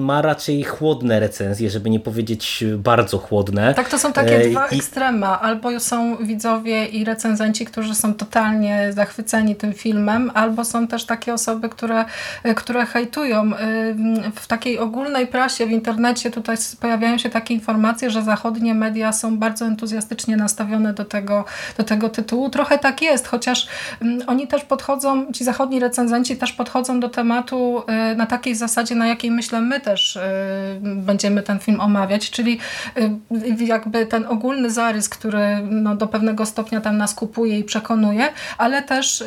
ma 0.00 0.22
raczej 0.22 0.62
chłodne 0.62 1.20
recenzje, 1.20 1.70
żeby 1.70 1.90
nie 1.90 2.00
powiedzieć 2.00 2.64
bardzo 2.76 3.18
chłodne. 3.18 3.74
Tak, 3.74 3.88
to 3.88 3.98
są 3.98 4.12
takie 4.12 4.55
dwa 4.56 4.68
I... 4.68 4.78
ekstrema. 4.78 5.40
Albo 5.40 5.80
są 5.80 6.16
widzowie 6.16 6.86
i 6.86 7.04
recenzenci, 7.04 7.66
którzy 7.66 7.94
są 7.94 8.14
totalnie 8.14 8.92
zachwyceni 8.92 9.56
tym 9.56 9.72
filmem, 9.72 10.30
albo 10.34 10.64
są 10.64 10.86
też 10.86 11.04
takie 11.04 11.34
osoby, 11.34 11.68
które, 11.68 12.04
które 12.56 12.86
hejtują. 12.86 13.50
W 14.34 14.46
takiej 14.46 14.78
ogólnej 14.78 15.26
prasie, 15.26 15.66
w 15.66 15.70
internecie 15.70 16.30
tutaj 16.30 16.56
pojawiają 16.80 17.18
się 17.18 17.30
takie 17.30 17.54
informacje, 17.54 18.10
że 18.10 18.22
zachodnie 18.22 18.74
media 18.74 19.12
są 19.12 19.38
bardzo 19.38 19.64
entuzjastycznie 19.64 20.36
nastawione 20.36 20.94
do 20.94 21.04
tego, 21.04 21.44
do 21.76 21.84
tego 21.84 22.08
tytułu. 22.08 22.50
Trochę 22.50 22.78
tak 22.78 23.02
jest, 23.02 23.28
chociaż 23.28 23.68
oni 24.26 24.46
też 24.46 24.64
podchodzą, 24.64 25.32
ci 25.32 25.44
zachodni 25.44 25.80
recenzenci 25.80 26.36
też 26.36 26.52
podchodzą 26.52 27.00
do 27.00 27.08
tematu 27.08 27.82
na 28.16 28.26
takiej 28.26 28.54
zasadzie, 28.54 28.94
na 28.94 29.06
jakiej 29.06 29.30
myślę 29.30 29.60
my 29.60 29.80
też 29.80 30.18
będziemy 30.80 31.42
ten 31.42 31.58
film 31.58 31.80
omawiać, 31.80 32.30
czyli 32.30 32.58
jakby 33.58 34.06
ten 34.06 34.26
ogólny 34.26 34.45
zarys, 34.66 35.08
który 35.08 35.58
no, 35.70 35.96
do 35.96 36.06
pewnego 36.06 36.46
stopnia 36.46 36.80
tam 36.80 36.96
nas 36.96 37.14
kupuje 37.14 37.58
i 37.58 37.64
przekonuje, 37.64 38.28
ale 38.58 38.82
też 38.82 39.24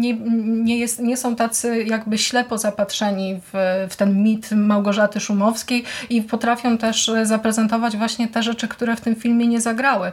nie, 0.00 0.14
nie, 0.40 0.78
jest, 0.78 0.98
nie 0.98 1.16
są 1.16 1.36
tacy 1.36 1.84
jakby 1.84 2.18
ślepo 2.18 2.58
zapatrzeni 2.58 3.40
w, 3.52 3.86
w 3.90 3.96
ten 3.96 4.22
mit 4.22 4.52
Małgorzaty 4.52 5.20
Szumowskiej 5.20 5.84
i 6.10 6.22
potrafią 6.22 6.78
też 6.78 7.10
zaprezentować 7.22 7.96
właśnie 7.96 8.28
te 8.28 8.42
rzeczy, 8.42 8.68
które 8.68 8.96
w 8.96 9.00
tym 9.00 9.16
filmie 9.16 9.46
nie 9.46 9.60
zagrały. 9.60 10.12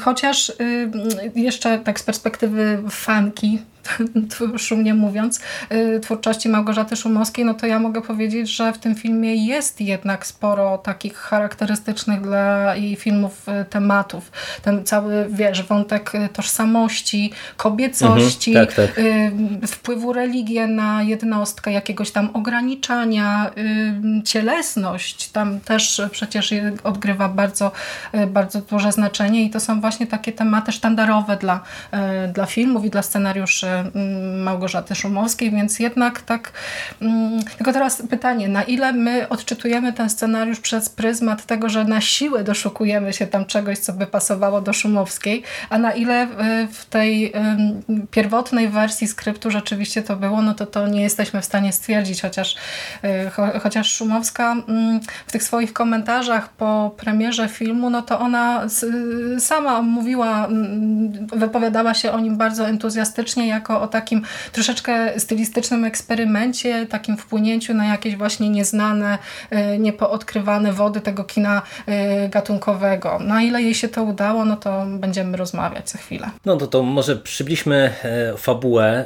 Chociaż 0.00 0.52
jeszcze 1.34 1.78
tak 1.78 2.00
z 2.00 2.02
perspektywy 2.02 2.82
fanki, 2.90 3.58
szumnie 4.56 4.94
mówiąc, 4.94 5.40
y, 5.72 6.00
twórczości 6.00 6.48
Małgorzaty 6.48 6.96
Szumowskiej, 6.96 7.44
no 7.44 7.54
to 7.54 7.66
ja 7.66 7.78
mogę 7.78 8.02
powiedzieć, 8.02 8.50
że 8.50 8.72
w 8.72 8.78
tym 8.78 8.94
filmie 8.94 9.46
jest 9.46 9.80
jednak 9.80 10.26
sporo 10.26 10.78
takich 10.78 11.16
charakterystycznych 11.16 12.20
dla 12.20 12.76
jej 12.76 12.96
filmów 12.96 13.48
y, 13.48 13.64
tematów. 13.64 14.32
Ten 14.62 14.84
cały, 14.84 15.26
wiesz, 15.30 15.62
wątek 15.62 16.14
y, 16.14 16.28
tożsamości, 16.28 17.32
kobiecości, 17.56 18.50
mhm, 18.50 18.66
tak, 18.66 18.76
tak. 18.76 19.04
wpływu 19.66 20.12
religii 20.12 20.60
na 20.60 21.02
jednostkę, 21.02 21.72
jakiegoś 21.72 22.10
tam 22.10 22.30
ograniczania, 22.34 23.50
cielesność, 24.24 25.28
tam 25.28 25.60
też 25.60 26.02
przecież 26.10 26.54
odgrywa 26.84 27.28
bardzo, 27.28 27.72
bardzo 28.26 28.60
duże 28.60 28.92
znaczenie 28.92 29.44
i 29.44 29.50
to 29.50 29.60
są 29.60 29.80
właśnie 29.80 30.06
takie 30.06 30.32
tematy 30.32 30.72
sztandarowe 30.72 31.36
dla, 31.36 31.60
dla 32.34 32.46
filmów 32.46 32.84
i 32.84 32.90
dla 32.90 33.02
scenariuszy 33.02 33.75
Małgorzaty 34.44 34.94
Szumowskiej, 34.94 35.50
więc 35.50 35.78
jednak 35.78 36.22
tak... 36.22 36.52
Mm, 37.02 37.44
tylko 37.56 37.72
teraz 37.72 38.02
pytanie, 38.10 38.48
na 38.48 38.62
ile 38.62 38.92
my 38.92 39.28
odczytujemy 39.28 39.92
ten 39.92 40.10
scenariusz 40.10 40.60
przez 40.60 40.88
pryzmat 40.88 41.46
tego, 41.46 41.68
że 41.68 41.84
na 41.84 42.00
siłę 42.00 42.44
doszukujemy 42.44 43.12
się 43.12 43.26
tam 43.26 43.44
czegoś, 43.44 43.78
co 43.78 43.92
by 43.92 44.06
pasowało 44.06 44.60
do 44.60 44.72
Szumowskiej, 44.72 45.42
a 45.70 45.78
na 45.78 45.92
ile 45.92 46.24
y, 46.24 46.28
w 46.72 46.84
tej 46.84 47.32
pierwotnej 48.10 48.68
wersji 48.68 49.06
skryptu 49.06 49.50
rzeczywiście 49.50 50.02
to 50.02 50.16
było, 50.16 50.42
no 50.42 50.54
to 50.54 50.66
to 50.66 50.88
nie 50.88 51.02
jesteśmy 51.02 51.40
w 51.40 51.44
stanie 51.44 51.72
stwierdzić, 51.72 52.22
chociaż, 52.22 52.56
y, 53.04 53.60
chociaż 53.60 53.92
Szumowska 53.92 54.52
mm, 54.52 55.00
w 55.26 55.32
tych 55.32 55.42
swoich 55.42 55.72
komentarzach 55.72 56.48
po 56.48 56.94
premierze 56.96 57.48
filmu, 57.48 57.90
no 57.90 58.02
to 58.02 58.20
ona 58.20 58.66
sama 59.38 59.82
mówiła, 59.82 60.48
wypowiadała 61.36 61.94
się 61.94 62.12
o 62.12 62.20
nim 62.20 62.36
bardzo 62.36 62.68
entuzjastycznie, 62.68 63.48
jak 63.48 63.65
jako 63.68 63.82
o 63.82 63.86
takim 63.86 64.22
troszeczkę 64.52 65.20
stylistycznym 65.20 65.84
eksperymencie, 65.84 66.86
takim 66.86 67.16
wpłynięciu 67.16 67.74
na 67.74 67.86
jakieś 67.86 68.16
właśnie 68.16 68.50
nieznane, 68.50 69.18
e, 69.50 69.78
niepoodkrywane 69.78 70.72
wody 70.72 71.00
tego 71.00 71.24
kina 71.24 71.62
e, 71.86 72.28
gatunkowego. 72.28 73.18
Na 73.18 73.42
ile 73.42 73.62
jej 73.62 73.74
się 73.74 73.88
to 73.88 74.02
udało, 74.02 74.44
no 74.44 74.56
to 74.56 74.86
będziemy 74.88 75.36
rozmawiać 75.36 75.90
za 75.90 75.98
chwilę. 75.98 76.30
No 76.44 76.56
to, 76.56 76.66
to 76.66 76.82
może 76.82 77.16
przybliżmy 77.16 77.92
e, 78.02 78.36
fabułę, 78.36 79.04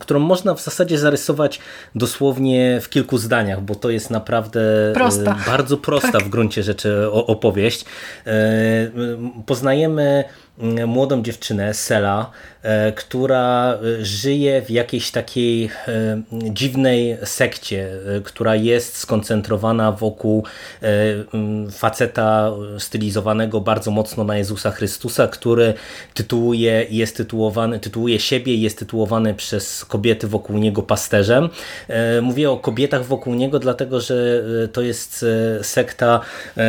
którą 0.00 0.20
można 0.20 0.54
w 0.54 0.60
zasadzie 0.60 0.98
zarysować 0.98 1.60
dosłownie 1.94 2.80
w 2.80 2.88
kilku 2.88 3.18
zdaniach, 3.18 3.60
bo 3.60 3.74
to 3.74 3.90
jest 3.90 4.10
naprawdę 4.10 4.60
prosta. 4.94 5.36
bardzo 5.46 5.76
prosta 5.76 6.12
tak. 6.12 6.22
w 6.22 6.28
gruncie 6.28 6.62
rzeczy 6.62 7.10
opowieść. 7.10 7.84
Poznajemy 9.46 10.24
młodą 10.86 11.22
dziewczynę, 11.22 11.74
Sela, 11.74 12.30
e, 12.62 12.92
która 12.92 13.74
e, 13.74 14.04
żyje 14.04 14.62
w 14.62 14.70
jakiejś 14.70 15.10
takiej 15.10 15.64
e, 15.64 16.22
dziwnej 16.32 17.18
sekcie, 17.24 17.88
która 18.24 18.56
jest 18.56 18.96
skoncentrowana 18.96 19.92
wokół 19.92 20.44
faceta 21.72 22.52
stylizowanego 22.78 23.60
bardzo 23.60 23.90
mocno 23.90 24.24
na 24.24 24.36
Jezusa 24.36 24.70
Chrystusa, 24.70 25.28
który 25.28 25.74
tytułuje, 26.14 26.86
jest 26.90 27.16
tytułowany, 27.16 27.80
tytułuje 27.80 28.20
siebie 28.20 28.54
i 28.54 28.60
jest 28.60 28.78
tytułowany 28.78 29.34
przez 29.34 29.84
kobiety 29.84 30.26
wokół 30.26 30.58
niego 30.58 30.82
pasterzem. 30.82 31.48
Mówię 32.22 32.50
o 32.50 32.56
kobietach 32.56 33.04
wokół 33.04 33.34
niego, 33.34 33.58
dlatego 33.58 34.00
że 34.00 34.44
to 34.72 34.82
jest 34.82 35.24
sekta 35.62 36.20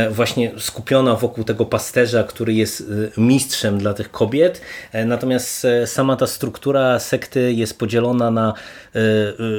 właśnie 0.10 0.52
skupiona 0.60 1.16
wokół 1.16 1.44
tego 1.44 1.66
pasterza, 1.66 2.24
który 2.24 2.54
jest 2.54 2.84
mistrzem 3.18 3.81
dla 3.82 3.94
tych 3.94 4.12
kobiet. 4.12 4.62
E, 4.92 5.06
natomiast 5.06 5.66
e, 5.66 5.88
sama 5.88 6.16
ta 6.16 6.28
struktura 6.28 7.00
sekty 7.00 7.54
jest 7.54 7.80
podzielona 7.80 8.32
na 8.32 8.54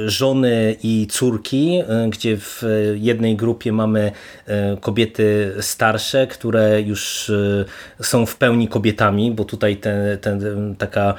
żony 0.05 0.75
i 0.83 1.07
córki, 1.11 1.81
gdzie 2.09 2.37
w 2.37 2.63
jednej 2.95 3.35
grupie 3.35 3.71
mamy 3.71 4.11
kobiety 4.81 5.53
starsze, 5.59 6.27
które 6.27 6.81
już 6.81 7.31
są 8.01 8.25
w 8.25 8.35
pełni 8.35 8.67
kobietami, 8.67 9.31
bo 9.31 9.45
tutaj 9.45 9.77
ten, 9.77 10.17
ten, 10.17 10.75
taka, 10.77 11.13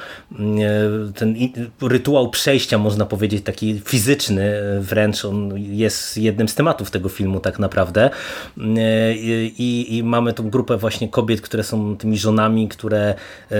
ten 1.15 1.35
rytuał 1.81 2.29
przejścia, 2.29 2.77
można 2.77 3.05
powiedzieć, 3.05 3.43
taki 3.43 3.81
fizyczny 3.85 4.53
wręcz, 4.79 5.25
on 5.25 5.53
jest 5.57 6.17
jednym 6.17 6.47
z 6.47 6.55
tematów 6.55 6.91
tego 6.91 7.09
filmu 7.09 7.39
tak 7.39 7.59
naprawdę. 7.59 8.09
I, 9.57 9.85
i 9.89 10.03
mamy 10.03 10.33
tą 10.33 10.49
grupę 10.49 10.77
właśnie 10.77 11.09
kobiet, 11.09 11.41
które 11.41 11.63
są 11.63 11.97
tymi 11.97 12.17
żonami, 12.17 12.67
które 12.67 13.15
E, 13.51 13.55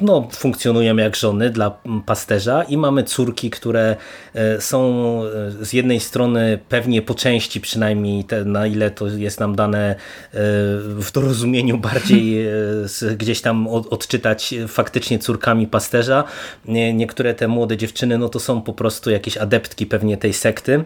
no, 0.00 0.28
funkcjonują 0.32 0.96
jak 0.96 1.16
żony 1.16 1.50
dla 1.50 1.78
pasterza 2.06 2.62
i 2.62 2.76
mamy 2.76 3.04
córki, 3.04 3.50
które 3.52 3.96
e, 4.34 4.60
są 4.60 5.20
e, 5.24 5.64
z 5.64 5.72
jednej 5.72 6.00
strony 6.00 6.58
pewnie 6.68 7.02
po 7.02 7.14
części 7.14 7.60
przynajmniej 7.60 8.24
te, 8.24 8.44
na 8.44 8.66
ile 8.66 8.90
to 8.90 9.08
jest 9.08 9.40
nam 9.40 9.56
dane 9.56 9.94
w 10.84 11.12
dorozumieniu 11.14 11.78
bardziej 11.88 12.46
gdzieś 13.16 13.40
tam 13.40 13.68
odczytać 13.68 14.54
faktycznie 14.68 15.18
córkami 15.18 15.66
pasterza. 15.66 16.24
Niektóre 16.94 17.34
te 17.34 17.48
młode 17.48 17.76
dziewczyny 17.76 18.18
no 18.18 18.28
to 18.28 18.40
są 18.40 18.62
po 18.62 18.72
prostu 18.72 19.10
jakieś 19.10 19.36
adeptki 19.36 19.86
pewnie 19.86 20.16
tej 20.16 20.32
sekty. 20.32 20.84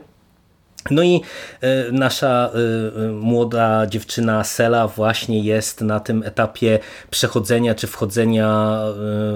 No 0.90 1.02
i 1.02 1.20
e, 1.60 1.92
nasza 1.92 2.50
e, 2.54 2.58
e, 3.04 3.12
młoda 3.12 3.86
dziewczyna 3.86 4.44
Sela 4.44 4.88
właśnie 4.88 5.40
jest 5.40 5.80
na 5.80 6.00
tym 6.00 6.22
etapie 6.22 6.78
przechodzenia 7.10 7.74
czy 7.74 7.86
wchodzenia 7.86 8.78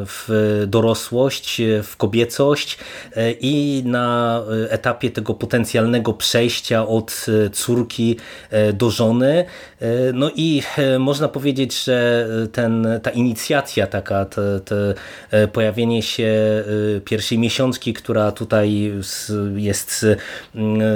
w 0.07 0.29
dorosłość, 0.67 1.63
w 1.83 1.97
kobiecość 1.97 2.79
i 3.41 3.83
na 3.87 4.43
etapie 4.69 5.11
tego 5.11 5.35
potencjalnego 5.35 6.13
przejścia 6.13 6.87
od 6.87 7.27
córki 7.53 8.17
do 8.73 8.91
żony. 8.91 9.45
No 10.15 10.31
i 10.37 10.63
można 10.99 11.29
powiedzieć, 11.29 11.85
że 11.85 12.29
ten, 12.53 12.89
ta 13.03 13.11
inicjacja 13.11 13.87
taka, 13.87 14.25
te, 14.25 14.61
te 14.61 14.95
pojawienie 15.49 16.03
się 16.03 16.65
pierwszej 17.05 17.39
miesiączki, 17.39 17.93
która 17.93 18.33
tutaj 18.33 18.93
jest 19.57 20.07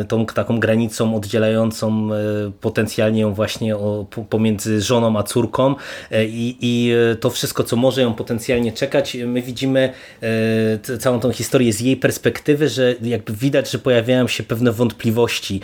tą 0.09 0.27
taką 0.45 0.61
granicą 0.61 1.17
oddzielającą 1.17 2.09
e, 2.13 2.17
potencjalnie 2.61 3.21
ją 3.21 3.35
właśnie 3.35 3.77
pomiędzy 4.31 4.81
żoną 4.81 5.19
a 5.19 5.23
córką 5.23 5.75
e, 6.11 6.25
i, 6.25 6.57
i 6.61 6.93
e, 7.13 7.17
to 7.17 7.31
wszystko, 7.31 7.65
co 7.65 7.77
może 7.77 8.03
ją 8.03 8.15
potencjalnie 8.15 8.73
czekać, 8.73 9.17
my 9.27 9.43
widzimy 9.43 9.93
całą 11.01 11.21
tą 11.21 11.33
historię 11.33 11.73
z 11.73 11.81
jej 11.81 11.97
perspektywy, 11.97 12.69
że 12.69 12.95
jakby 13.03 13.33
widać, 13.33 13.71
że 13.71 13.79
pojawiają 13.79 14.29
się 14.29 14.43
pewne 14.43 14.73
wątpliwości 14.73 15.61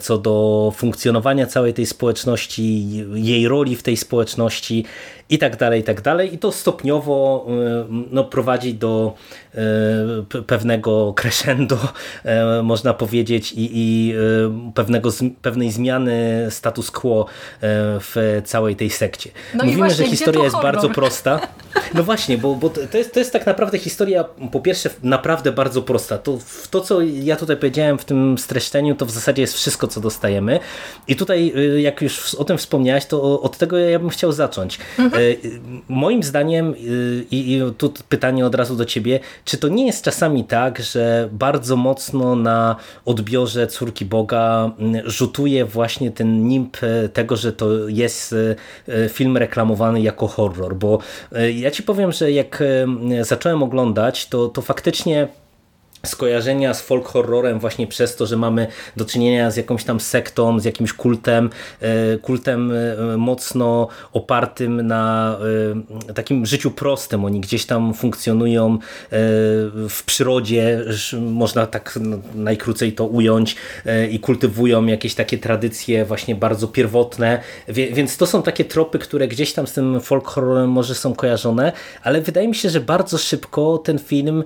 co 0.00 0.18
do 0.18 0.72
funkcjonowania 0.76 1.46
całej 1.46 1.74
tej 1.74 1.86
społeczności, 1.86 2.88
jej 3.14 3.48
roli 3.48 3.76
w 3.76 3.82
tej 3.82 3.96
społeczności 3.96 4.84
i 5.30 5.38
tak 5.38 5.56
dalej, 5.56 5.80
i 5.80 5.84
tak 5.84 6.00
dalej. 6.00 6.34
I 6.34 6.38
to 6.38 6.52
stopniowo 6.52 7.46
no, 8.10 8.24
prowadzi 8.24 8.74
do 8.74 9.14
pewnego 10.46 11.12
crescendo, 11.20 11.78
można 12.62 12.94
powiedzieć, 12.94 13.52
i, 13.52 13.70
i 13.72 14.11
pewnego, 14.74 15.10
pewnej 15.42 15.70
zmiany 15.70 16.46
status 16.50 16.90
quo 16.90 17.26
w 18.00 18.40
całej 18.44 18.76
tej 18.76 18.90
sekcie. 18.90 19.30
No 19.54 19.64
Mówimy, 19.64 19.78
właśnie, 19.78 20.04
że 20.04 20.10
historia 20.10 20.42
jest 20.44 20.56
horror? 20.56 20.72
bardzo 20.72 20.90
prosta. 20.90 21.40
No 21.94 22.02
właśnie, 22.02 22.38
bo, 22.38 22.54
bo 22.54 22.70
to, 22.70 22.98
jest, 22.98 23.12
to 23.12 23.18
jest 23.18 23.32
tak 23.32 23.46
naprawdę 23.46 23.78
historia 23.78 24.24
po 24.52 24.60
pierwsze 24.60 24.90
naprawdę 25.02 25.52
bardzo 25.52 25.82
prosta. 25.82 26.18
To, 26.18 26.38
to, 26.70 26.80
co 26.80 27.00
ja 27.00 27.36
tutaj 27.36 27.56
powiedziałem 27.56 27.98
w 27.98 28.04
tym 28.04 28.38
streszczeniu, 28.38 28.94
to 28.94 29.06
w 29.06 29.10
zasadzie 29.10 29.42
jest 29.42 29.54
wszystko, 29.54 29.88
co 29.88 30.00
dostajemy. 30.00 30.60
I 31.08 31.16
tutaj, 31.16 31.52
jak 31.76 32.02
już 32.02 32.34
o 32.34 32.44
tym 32.44 32.58
wspomniałaś, 32.58 33.06
to 33.06 33.40
od 33.40 33.58
tego 33.58 33.78
ja 33.78 33.98
bym 33.98 34.08
chciał 34.08 34.32
zacząć. 34.32 34.78
Mhm. 34.98 35.22
Moim 35.88 36.22
zdaniem, 36.22 36.74
i, 37.30 37.52
i 37.52 37.62
tu 37.78 37.92
pytanie 38.08 38.46
od 38.46 38.54
razu 38.54 38.76
do 38.76 38.84
ciebie, 38.84 39.20
czy 39.44 39.58
to 39.58 39.68
nie 39.68 39.86
jest 39.86 40.04
czasami 40.04 40.44
tak, 40.44 40.82
że 40.82 41.28
bardzo 41.32 41.76
mocno 41.76 42.36
na 42.36 42.76
odbiorze 43.04 43.66
Córki 43.66 44.01
Boga 44.04 44.70
rzutuje 45.04 45.64
właśnie 45.64 46.10
ten 46.10 46.48
nimb 46.48 46.76
tego, 47.12 47.36
że 47.36 47.52
to 47.52 47.88
jest 47.88 48.34
film 49.08 49.36
reklamowany 49.36 50.00
jako 50.00 50.26
horror, 50.26 50.76
bo 50.76 50.98
ja 51.54 51.70
ci 51.70 51.82
powiem, 51.82 52.12
że 52.12 52.32
jak 52.32 52.62
zacząłem 53.20 53.62
oglądać, 53.62 54.28
to, 54.28 54.48
to 54.48 54.62
faktycznie 54.62 55.28
skojarzenia 56.06 56.74
z 56.74 56.82
folk 56.82 57.08
horrorem 57.08 57.58
właśnie 57.58 57.86
przez 57.86 58.16
to, 58.16 58.26
że 58.26 58.36
mamy 58.36 58.66
do 58.96 59.04
czynienia 59.04 59.50
z 59.50 59.56
jakąś 59.56 59.84
tam 59.84 60.00
sektą, 60.00 60.60
z 60.60 60.64
jakimś 60.64 60.92
kultem, 60.92 61.50
e, 61.80 62.18
kultem 62.18 62.72
e, 62.72 63.16
mocno 63.16 63.88
opartym 64.12 64.86
na 64.86 65.36
e, 66.08 66.14
takim 66.14 66.46
życiu 66.46 66.70
prostym. 66.70 67.24
Oni 67.24 67.40
gdzieś 67.40 67.66
tam 67.66 67.94
funkcjonują 67.94 68.78
w 69.88 70.02
przyrodzie, 70.06 70.84
można 71.20 71.66
tak 71.66 71.98
najkrócej 72.34 72.92
to 72.92 73.06
ująć 73.06 73.56
i 74.10 74.20
kultywują 74.20 74.86
jakieś 74.86 75.14
takie 75.14 75.38
tradycje 75.38 76.04
właśnie 76.04 76.34
bardzo 76.34 76.68
pierwotne, 76.68 77.40
więc 77.68 78.16
to 78.16 78.26
są 78.26 78.42
takie 78.42 78.64
tropy, 78.64 78.98
które 78.98 79.28
gdzieś 79.28 79.52
tam 79.52 79.66
z 79.66 79.72
tym 79.72 80.00
folk 80.00 80.26
horrorem 80.26 80.70
może 80.70 80.94
są 80.94 81.14
kojarzone, 81.14 81.72
ale 82.02 82.20
wydaje 82.20 82.48
mi 82.48 82.54
się, 82.54 82.70
że 82.70 82.80
bardzo 82.80 83.18
szybko 83.18 83.78
ten 83.78 83.98
film 83.98 84.44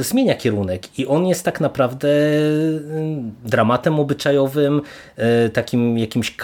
zmienia 0.00 0.33
kierunek 0.34 0.98
i 0.98 1.06
on 1.06 1.26
jest 1.26 1.44
tak 1.44 1.60
naprawdę 1.60 2.08
mm, 2.08 3.32
dramatem 3.44 4.00
obyczajowym, 4.00 4.82
e, 5.16 5.48
takim 5.48 5.98
jakimś 5.98 6.36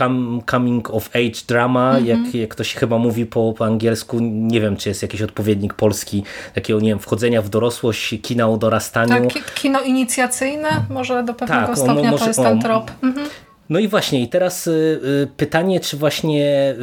coming 0.51 0.91
of 0.91 1.11
age 1.15 1.41
drama, 1.49 1.91
mm 1.91 2.05
-hmm. 2.05 2.25
jak, 2.25 2.35
jak 2.35 2.55
to 2.55 2.65
się 2.65 2.79
chyba 2.79 2.99
mówi 2.99 3.27
po, 3.27 3.55
po 3.59 3.65
angielsku, 3.65 4.19
nie 4.21 4.61
wiem 4.61 4.77
czy 4.77 4.89
jest 4.89 5.03
jakiś 5.03 5.23
odpowiednik 5.23 5.75
polski, 5.75 6.25
takiego 6.55 6.81
nie 6.81 6.89
wiem, 6.89 6.99
wchodzenia 6.99 7.43
w 7.43 7.49
dorosłość, 7.49 8.15
kina 8.23 8.49
o 8.49 8.57
dorastaniu. 8.57 9.29
Tak, 9.31 9.55
kino 9.55 9.81
inicjacyjne, 9.81 10.69
może 10.91 11.23
do 11.23 11.35
pewnego 11.35 11.67
tak, 11.67 11.79
stopnia 11.79 12.11
może, 12.11 12.25
to 12.25 12.31
jest 12.31 12.43
ten 12.43 12.61
trop. 12.61 12.91
Mhm. 13.03 13.27
No 13.71 13.79
i 13.79 13.89
właśnie, 13.89 14.23
i 14.23 14.29
teraz 14.29 14.67
y, 14.67 14.71
y, 14.71 15.29
pytanie, 15.37 15.81
czy 15.81 15.97
właśnie 15.97 16.75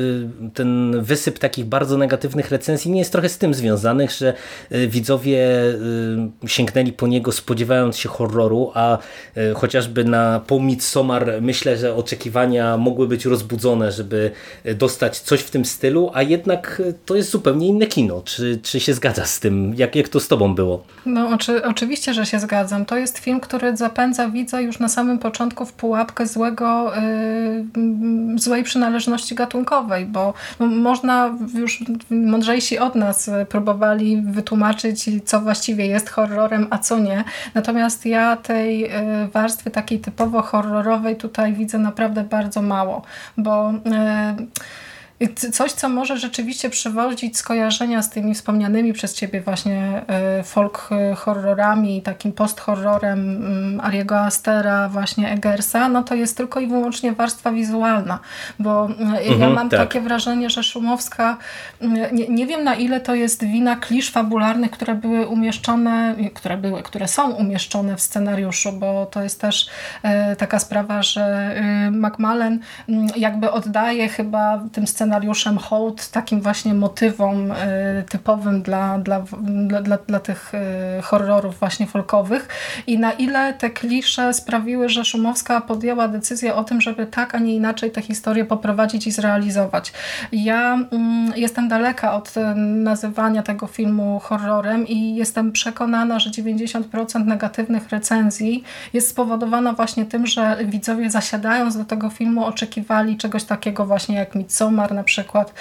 y, 0.46 0.52
ten 0.54 1.02
wysyp 1.02 1.40
takich 1.40 1.66
bardzo 1.66 1.98
negatywnych 1.98 2.52
recenzji 2.52 2.92
nie 2.92 3.00
jest 3.00 3.12
trochę 3.12 3.30
z 3.30 3.38
tym 3.38 3.54
związanych, 3.54 4.12
że 4.12 4.34
widzowie 4.88 5.48
sięgnęli 6.46 6.94
po 6.94 7.08
niego 7.08 7.32
spodziewając 7.32 7.98
się 7.98 8.10
horroru, 8.10 8.72
a 8.74 8.98
chociażby 9.56 10.04
na 10.04 10.42
po 10.48 10.60
Midsommar 10.60 11.32
myślę, 11.42 11.78
że 11.78 11.96
oczekiwania 11.96 12.78
mogły 12.78 13.08
być 13.08 13.26
rozbudzone, 13.26 13.92
żeby 13.92 14.32
dostać 14.76 15.20
coś 15.20 15.40
w 15.40 15.52
tym 15.52 15.66
stylu, 15.66 16.12
a 16.14 16.22
jednak 16.22 16.82
to 17.06 17.16
jest 17.16 17.30
zupełnie 17.30 17.68
inne 17.68 17.86
kino. 17.86 18.22
Czy, 18.26 18.60
czy 18.64 18.80
się 18.80 18.94
zgadza 18.94 19.26
z 19.26 19.40
tym? 19.40 19.74
Jak, 19.78 19.96
jak 19.96 20.10
to 20.10 20.20
z 20.20 20.28
tobą 20.28 20.56
było? 20.56 20.84
No 21.06 21.30
oczy, 21.30 21.66
oczywiście, 21.66 22.14
że 22.14 22.26
się 22.26 22.40
zgadzam. 22.40 22.86
To 22.86 22.98
jest 22.98 23.18
film, 23.18 23.40
który 23.40 23.78
zapędza 23.78 24.30
widza 24.30 24.62
już 24.62 24.80
na 24.80 24.90
samym 24.90 25.20
początku 25.20 25.66
w 25.66 25.74
pułapkę 25.74 26.28
złego 26.28 26.77
Y, 26.86 28.40
złej 28.40 28.64
przynależności 28.64 29.36
gatunkowej, 29.36 30.06
bo 30.06 30.34
można 30.60 31.38
już 31.54 31.84
mądrzejsi 32.10 32.80
od 32.80 32.96
nas 32.96 33.30
próbowali 33.50 34.22
wytłumaczyć, 34.22 35.10
co 35.26 35.42
właściwie 35.42 35.88
jest 35.88 36.10
horrorem, 36.10 36.68
a 36.70 36.78
co 36.78 37.00
nie. 37.00 37.24
Natomiast 37.54 38.06
ja 38.06 38.36
tej 38.36 38.86
y, 38.86 38.90
warstwy 39.34 39.72
takiej 39.72 40.00
typowo 40.00 40.42
horrorowej 40.42 41.16
tutaj 41.16 41.54
widzę 41.54 41.78
naprawdę 41.78 42.24
bardzo 42.24 42.62
mało, 42.62 43.02
bo 43.38 43.72
y, 43.72 43.78
Coś, 45.52 45.72
co 45.72 45.90
może 45.90 46.18
rzeczywiście 46.18 46.70
przywodzić 46.70 47.38
skojarzenia 47.38 48.02
z 48.02 48.10
tymi 48.10 48.36
wspomnianymi 48.36 48.94
przez 48.94 49.14
ciebie 49.14 49.42
właśnie 49.42 50.02
e, 50.08 50.44
folk 50.44 50.90
horrorami, 51.16 52.02
takim 52.02 52.32
post-horrorem 52.32 53.20
mm, 53.20 53.82
Ariego 53.82 54.20
Astera, 54.20 54.90
właśnie 54.90 55.32
Eggersa, 55.32 55.90
no 55.90 56.04
to 56.04 56.16
jest 56.16 56.38
tylko 56.38 56.60
i 56.60 56.68
wyłącznie 56.68 57.12
warstwa 57.12 57.52
wizualna, 57.52 58.20
bo 58.60 58.86
mhm, 58.86 59.40
ja 59.40 59.50
mam 59.50 59.70
tak. 59.70 59.80
takie 59.80 60.02
wrażenie, 60.02 60.50
że 60.50 60.64
Szumowska, 60.64 61.38
mm, 61.82 62.16
nie, 62.16 62.28
nie 62.28 62.48
wiem 62.48 62.64
na 62.64 62.76
ile 62.76 63.02
to 63.02 63.16
jest 63.16 63.44
wina 63.44 63.76
klisz 63.76 64.12
fabularnych, 64.12 64.72
które 64.72 64.96
były 64.96 65.28
umieszczone, 65.28 66.16
które 66.34 66.58
były, 66.58 66.84
które 66.84 67.08
są 67.08 67.32
umieszczone 67.32 67.96
w 67.96 68.02
scenariuszu, 68.02 68.72
bo 68.72 69.06
to 69.06 69.24
jest 69.24 69.42
też 69.42 69.70
e, 70.04 70.36
taka 70.36 70.60
sprawa, 70.60 71.04
że 71.04 71.56
Macmillan 71.92 72.60
mm, 72.90 73.08
jakby 73.16 73.52
oddaje 73.52 74.10
chyba 74.10 74.64
tym 74.72 74.88
scenariuszom 74.88 75.07
scenariuszem 75.08 75.58
hołd 75.58 76.10
takim 76.10 76.42
właśnie 76.42 76.74
motywom 76.74 77.52
e, 77.52 78.04
typowym 78.10 78.62
dla, 78.62 79.00
dla, 79.00 79.24
dla, 79.82 79.98
dla, 79.98 80.20
tych 80.20 80.52
e, 80.54 81.02
horrorów 81.02 81.60
właśnie 81.60 81.88
folkowych 81.88 82.48
i 82.88 83.00
na 83.00 83.12
ile 83.12 83.54
te 83.54 83.70
klisze 83.70 84.34
sprawiły, 84.34 84.90
że 84.90 85.06
Szumowska 85.06 85.62
podjęła 85.62 86.08
decyzję 86.08 86.56
o 86.56 86.64
tym, 86.64 86.82
żeby 86.82 87.06
tak, 87.06 87.36
a 87.36 87.40
nie 87.40 87.56
inaczej 87.56 87.92
tę 87.92 88.02
historię 88.02 88.46
poprowadzić 88.46 89.08
i 89.08 89.12
zrealizować. 89.12 89.94
Ja 90.32 90.74
mm, 90.74 91.34
jestem 91.36 91.68
daleka 91.68 92.14
od 92.14 92.38
e, 92.38 92.56
nazywania 92.56 93.44
tego 93.44 93.68
filmu 93.68 94.20
horrorem 94.20 94.88
i 94.88 95.16
jestem 95.16 95.52
przekonana, 95.52 96.20
że 96.20 96.30
90% 96.30 97.26
negatywnych 97.26 97.90
recenzji 97.90 98.64
jest 98.94 99.10
spowodowana 99.10 99.74
właśnie 99.74 100.06
tym, 100.06 100.28
że 100.28 100.58
widzowie 100.66 101.10
zasiadając 101.10 101.78
do 101.78 101.86
tego 101.86 102.10
filmu 102.10 102.46
oczekiwali 102.46 103.18
czegoś 103.18 103.44
takiego 103.44 103.86
właśnie 103.86 104.16
jak 104.16 104.36
Midsommar, 104.36 104.94
na 104.98 105.04
przykład. 105.04 105.54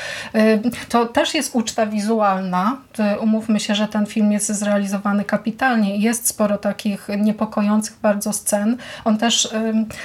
To 0.88 1.06
też 1.06 1.34
jest 1.34 1.54
uczta 1.54 1.86
wizualna. 1.86 2.76
Umówmy 3.20 3.60
się, 3.60 3.74
że 3.74 3.88
ten 3.88 4.06
film 4.06 4.32
jest 4.32 4.46
zrealizowany 4.46 5.24
kapitalnie. 5.24 5.96
Jest 5.96 6.26
sporo 6.26 6.58
takich 6.58 7.08
niepokojących 7.18 7.96
bardzo 8.02 8.32
scen. 8.32 8.76
On 9.04 9.18
też, 9.18 9.54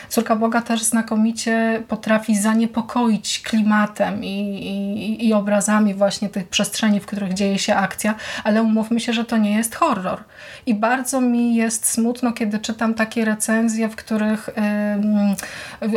Córka 0.09 0.35
Boga 0.35 0.61
też 0.61 0.83
znakomicie 0.83 1.83
potrafi 1.87 2.37
zaniepokoić 2.37 3.41
klimatem 3.41 4.23
i, 4.23 4.27
i, 4.27 5.27
i 5.27 5.33
obrazami 5.33 5.93
właśnie 5.93 6.29
tych 6.29 6.47
przestrzeni, 6.47 6.99
w 6.99 7.05
których 7.05 7.33
dzieje 7.33 7.59
się 7.59 7.75
akcja, 7.75 8.15
ale 8.43 8.63
umówmy 8.63 8.99
się, 8.99 9.13
że 9.13 9.25
to 9.25 9.37
nie 9.37 9.55
jest 9.55 9.75
horror. 9.75 10.23
I 10.65 10.73
bardzo 10.75 11.21
mi 11.21 11.55
jest 11.55 11.85
smutno, 11.85 12.31
kiedy 12.31 12.59
czytam 12.59 12.93
takie 12.93 13.25
recenzje, 13.25 13.89
w 13.89 13.95
których 13.95 14.49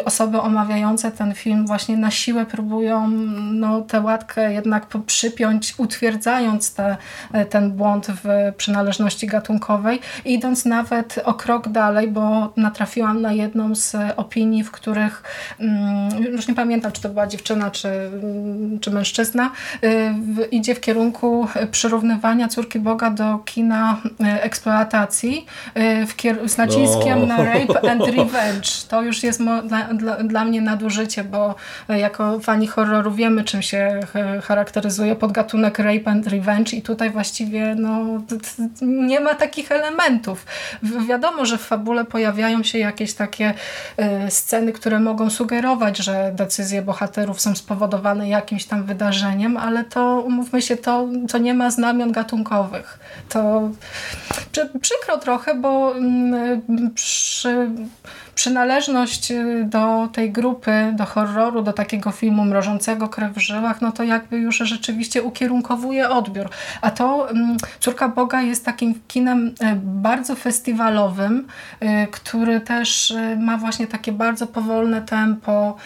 osoby 0.04 0.40
omawiające 0.40 1.10
ten 1.10 1.34
film 1.34 1.66
właśnie 1.66 1.96
na 1.96 2.10
siłę 2.10 2.46
próbują 2.46 3.10
no, 3.52 3.82
tę 3.82 4.00
łatkę 4.00 4.52
jednak 4.52 4.86
przypiąć, 5.06 5.74
utwierdzając 5.78 6.74
te, 6.74 6.96
ten 7.50 7.72
błąd 7.72 8.06
w 8.06 8.52
przynależności 8.56 9.26
gatunkowej, 9.26 10.00
idąc 10.24 10.64
nawet 10.64 11.20
o 11.24 11.34
krok 11.34 11.68
dalej, 11.68 12.08
bo 12.08 12.52
natrafiłam 12.56 13.22
na 13.22 13.32
jedną 13.32 13.74
z 13.74 13.96
opinii, 14.16 14.64
w 14.64 14.70
których 14.70 15.22
mm, 15.60 16.24
już 16.24 16.48
nie 16.48 16.54
pamiętam, 16.54 16.92
czy 16.92 17.02
to 17.02 17.08
była 17.08 17.26
dziewczyna, 17.26 17.70
czy, 17.70 18.10
czy 18.80 18.90
mężczyzna, 18.90 19.50
y, 19.84 20.44
idzie 20.50 20.74
w 20.74 20.80
kierunku 20.80 21.48
przyrównywania 21.70 22.48
Córki 22.48 22.80
Boga 22.80 23.10
do 23.10 23.38
kina 23.38 23.96
y, 24.04 24.42
eksploatacji 24.42 25.46
y, 26.44 26.48
z 26.48 26.58
naciskiem 26.58 27.20
no. 27.20 27.26
na 27.26 27.36
rape 27.36 27.90
and 27.90 28.06
revenge. 28.06 28.68
To 28.88 29.02
już 29.02 29.22
jest 29.22 29.42
dla, 29.42 29.84
dla, 29.94 30.16
dla 30.16 30.44
mnie 30.44 30.60
nadużycie, 30.60 31.24
bo 31.24 31.54
jako 31.88 32.40
fani 32.40 32.66
horroru 32.66 33.10
wiemy, 33.14 33.44
czym 33.44 33.62
się 33.62 34.00
charakteryzuje 34.42 35.16
podgatunek 35.16 35.78
rape 35.78 36.10
and 36.10 36.26
revenge 36.26 36.72
i 36.72 36.82
tutaj 36.82 37.10
właściwie 37.10 37.74
no, 37.74 38.22
nie 38.82 39.20
ma 39.20 39.34
takich 39.34 39.72
elementów. 39.72 40.46
Wiadomo, 41.08 41.46
że 41.46 41.58
w 41.58 41.60
fabule 41.60 42.04
pojawiają 42.04 42.62
się 42.62 42.78
jakieś 42.78 43.14
takie 43.14 43.54
y, 44.26 44.30
sceny, 44.30 44.72
które 44.72 45.00
mogą 45.00 45.30
sugerować, 45.30 45.98
że 45.98 46.32
decyzje 46.34 46.82
bohaterów 46.82 47.40
są 47.40 47.54
spowodowane 47.54 48.28
jakimś 48.28 48.64
tam 48.64 48.84
wydarzeniem, 48.84 49.56
ale 49.56 49.84
to, 49.84 50.20
umówmy 50.26 50.62
się, 50.62 50.76
to, 50.76 51.08
to 51.28 51.38
nie 51.38 51.54
ma 51.54 51.70
znamion 51.70 52.12
gatunkowych. 52.12 52.98
To 53.28 53.70
przykro 54.80 55.18
trochę, 55.18 55.54
bo 55.54 55.96
mm, 55.96 56.62
przy 56.94 57.70
przynależność 58.34 59.30
y, 59.30 59.64
do 59.64 60.08
tej 60.12 60.32
grupy, 60.32 60.92
do 60.96 61.04
horroru, 61.04 61.62
do 61.62 61.72
takiego 61.72 62.10
filmu 62.10 62.44
mrożącego 62.44 63.08
krew 63.08 63.32
w 63.32 63.38
żyłach, 63.38 63.80
no 63.80 63.92
to 63.92 64.02
jakby 64.02 64.38
już 64.38 64.56
rzeczywiście 64.56 65.22
ukierunkowuje 65.22 66.08
odbiór. 66.08 66.48
A 66.80 66.90
to 66.90 67.30
mm, 67.30 67.56
Córka 67.80 68.08
Boga 68.08 68.42
jest 68.42 68.64
takim 68.64 69.00
kinem 69.08 69.54
e, 69.60 69.76
bardzo 69.76 70.34
festiwalowym, 70.34 71.46
e, 71.80 72.06
który 72.06 72.60
też 72.60 73.14
ma 73.38 73.56
właśnie 73.56 73.86
takie 73.86 74.12
bardzo 74.12 74.46
powolne 74.46 75.02
tempo, 75.02 75.76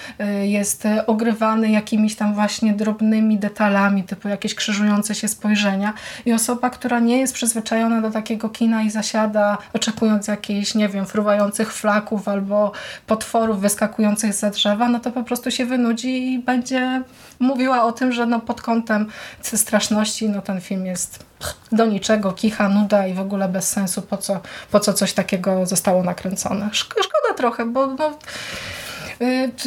jest 0.43 0.85
ogrywany 1.07 1.71
jakimiś 1.71 2.17
tam 2.17 2.35
właśnie 2.35 2.73
drobnymi 2.73 3.39
detalami, 3.39 4.05
typu 4.05 4.29
jakieś 4.29 4.55
krzyżujące 4.55 5.15
się 5.15 5.29
spojrzenia 5.29 5.93
i 6.27 6.33
osoba, 6.33 6.71
która 6.71 7.01
nie 7.01 7.19
jest 7.19 7.35
przyzwyczajona 7.35 8.01
do 8.01 8.11
takiego 8.11 8.49
kina 8.49 8.83
i 8.83 8.91
zasiada 8.91 9.59
oczekując 9.73 10.29
jakichś, 10.29 10.75
nie 10.75 10.89
wiem, 10.89 11.07
fruwających 11.07 11.73
flaków 11.73 12.29
albo 12.39 12.73
potworów 13.07 13.61
wyskakujących 13.61 14.35
z 14.35 14.55
drzewa, 14.55 14.89
no 14.89 15.01
to 15.01 15.11
po 15.11 15.23
prostu 15.23 15.51
się 15.51 15.67
wynudzi 15.67 16.33
i 16.33 16.39
będzie 16.39 17.03
mówiła 17.41 17.83
o 17.83 17.93
tym, 17.93 18.13
że 18.13 18.27
no 18.27 18.41
pod 18.41 18.63
kątem 18.63 19.07
straszności 19.43 20.29
no 20.29 20.43
ten 20.43 20.61
film 20.61 20.87
jest 20.87 21.27
do 21.73 21.87
niczego, 21.87 22.33
kicha, 22.33 22.69
nuda 22.69 23.07
i 23.07 23.15
w 23.15 23.21
ogóle 23.21 23.49
bez 23.49 23.69
sensu, 23.69 24.03
po 24.03 24.17
co, 24.17 24.41
po 24.71 24.81
co 24.81 24.93
coś 24.93 25.13
takiego 25.13 25.67
zostało 25.67 26.03
nakręcone. 26.03 26.71
Szkoda 26.73 27.35
trochę, 27.37 27.67
bo 27.67 27.87
no, 27.87 28.19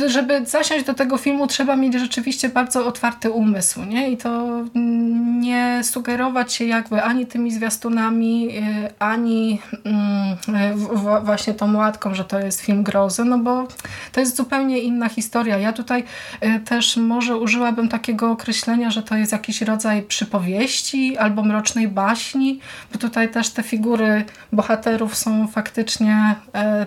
żeby 0.08 0.46
zasiąść 0.46 0.86
do 0.86 0.94
tego 0.94 1.18
filmu 1.18 1.48
trzeba 1.48 1.76
mieć 1.76 1.94
rzeczywiście 1.94 2.50
bardzo 2.50 2.86
otwarty 2.86 3.32
umysł 3.32 3.84
nie? 3.84 4.12
i 4.12 4.18
to 4.18 4.64
nie 5.40 5.82
sugerować 5.84 6.54
się 6.54 6.66
jakby 6.66 7.04
ani 7.04 7.26
tymi 7.26 7.52
zwiastunami, 7.52 8.58
y, 8.58 8.94
ani 9.00 9.62
mm, 9.86 11.26
właśnie 11.26 11.54
tą 11.54 11.78
łatką, 11.78 12.16
że 12.16 12.26
to 12.26 12.40
jest 12.40 12.62
film 12.62 12.84
grozy, 12.84 13.26
no 13.26 13.38
bo 13.40 13.68
to 14.12 14.20
jest 14.20 14.36
zupełnie 14.36 14.80
inna 14.80 15.10
historia. 15.10 15.58
Ja 15.58 15.74
tutaj 15.74 16.04
y, 16.44 16.60
też 16.60 16.98
może 16.98 17.38
użyłabym 17.38 17.90
takiego 17.90 18.32
określenia, 18.32 18.92
że 18.92 19.04
to 19.04 19.16
jest 19.16 19.32
jakiś 19.32 19.62
rodzaj 19.62 20.02
przypowieści 20.02 21.18
albo 21.18 21.44
mrocznej 21.44 21.88
baśni, 21.88 22.60
bo 22.94 23.00
tutaj 23.00 23.32
też 23.32 23.50
te 23.50 23.64
figury 23.64 24.26
bohaterów 24.52 25.16
są 25.16 25.48
faktycznie 25.48 26.36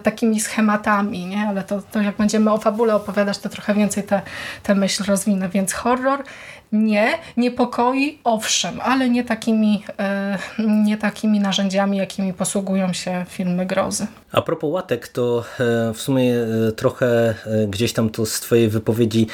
takimi 0.03 0.40
schematami, 0.40 1.27
nie? 1.27 1.48
ale 1.48 1.62
to, 1.62 1.83
to 1.83 2.00
jak 2.00 2.16
będziemy 2.16 2.50
o 2.55 2.59
fabule 2.59 2.95
opowiadasz, 2.95 3.38
to 3.38 3.49
trochę 3.49 3.75
więcej 3.75 4.03
tę 4.03 4.14
te, 4.14 4.23
te 4.62 4.75
myśl 4.75 5.05
rozwinę. 5.05 5.49
Więc 5.49 5.73
horror 5.73 6.25
nie, 6.73 7.19
niepokoi 7.37 8.19
owszem, 8.25 8.81
ale 8.81 9.11
nie 9.11 9.25
takimi, 9.25 9.85
e, 9.99 10.38
nie 10.59 10.97
takimi 10.97 11.40
narzędziami, 11.40 11.99
jakimi 11.99 12.33
posługują 12.33 12.93
się 12.93 13.25
filmy 13.29 13.67
grozy. 13.67 14.07
A 14.33 14.43
propos 14.43 14.71
łatek, 14.73 15.09
to 15.09 15.45
e, 15.61 15.95
w 15.95 16.01
sumie 16.01 16.35
e, 16.35 16.73
trochę 16.73 17.35
gdzieś 17.69 17.93
tam 17.93 18.11
to 18.11 18.27
z 18.27 18.40
twojej 18.40 18.69
wypowiedzi 18.69 19.27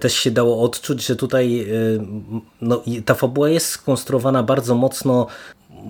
też 0.00 0.14
się 0.14 0.30
dało 0.30 0.62
odczuć, 0.62 1.06
że 1.06 1.16
tutaj 1.16 1.66
no, 2.60 2.82
ta 3.04 3.14
fabuła 3.14 3.48
jest 3.48 3.66
skonstruowana 3.66 4.42
bardzo 4.42 4.74
mocno 4.74 5.26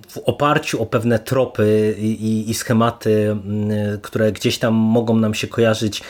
w 0.08 0.18
oparciu 0.18 0.82
o 0.82 0.86
pewne 0.86 1.18
tropy 1.18 1.94
i, 1.98 2.50
i, 2.50 2.54
schematy, 2.54 3.36
które 4.02 4.32
gdzieś 4.32 4.58
tam 4.58 4.74
mogą 4.74 5.16
nam 5.16 5.34
się 5.34 5.48
kojarzyć 5.48 6.00
e, 6.00 6.02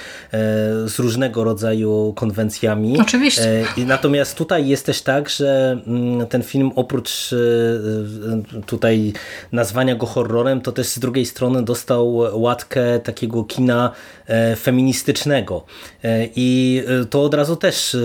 z 0.89 0.99
różnego 0.99 1.45
rodzaju 1.45 2.13
konwencjami. 2.17 3.01
Oczywiście. 3.01 3.65
E, 3.79 3.85
natomiast 3.87 4.37
tutaj 4.37 4.69
jest 4.69 4.87
też 4.87 5.03
tak, 5.03 5.29
że 5.29 5.81
ten 6.29 6.43
film 6.43 6.71
oprócz 6.77 7.33
e, 7.33 8.63
tutaj 8.67 9.13
nazwania 9.53 9.95
go 9.95 10.07
horrorem, 10.07 10.61
to 10.61 10.73
też 10.73 10.87
z 10.87 10.99
drugiej 10.99 11.27
strony 11.27 11.63
dostał 11.63 12.15
łatkę 12.33 13.01
takiego 13.01 13.45
kina 13.45 13.93
feministycznego. 14.57 15.65
I 16.37 16.83
to 17.11 17.23
od 17.23 17.35
razu 17.35 17.57
też 17.57 17.97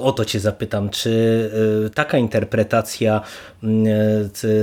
o 0.00 0.12
to 0.12 0.24
cię 0.24 0.40
zapytam, 0.40 0.90
czy 0.90 1.50
taka 1.94 2.18
interpretacja 2.18 3.20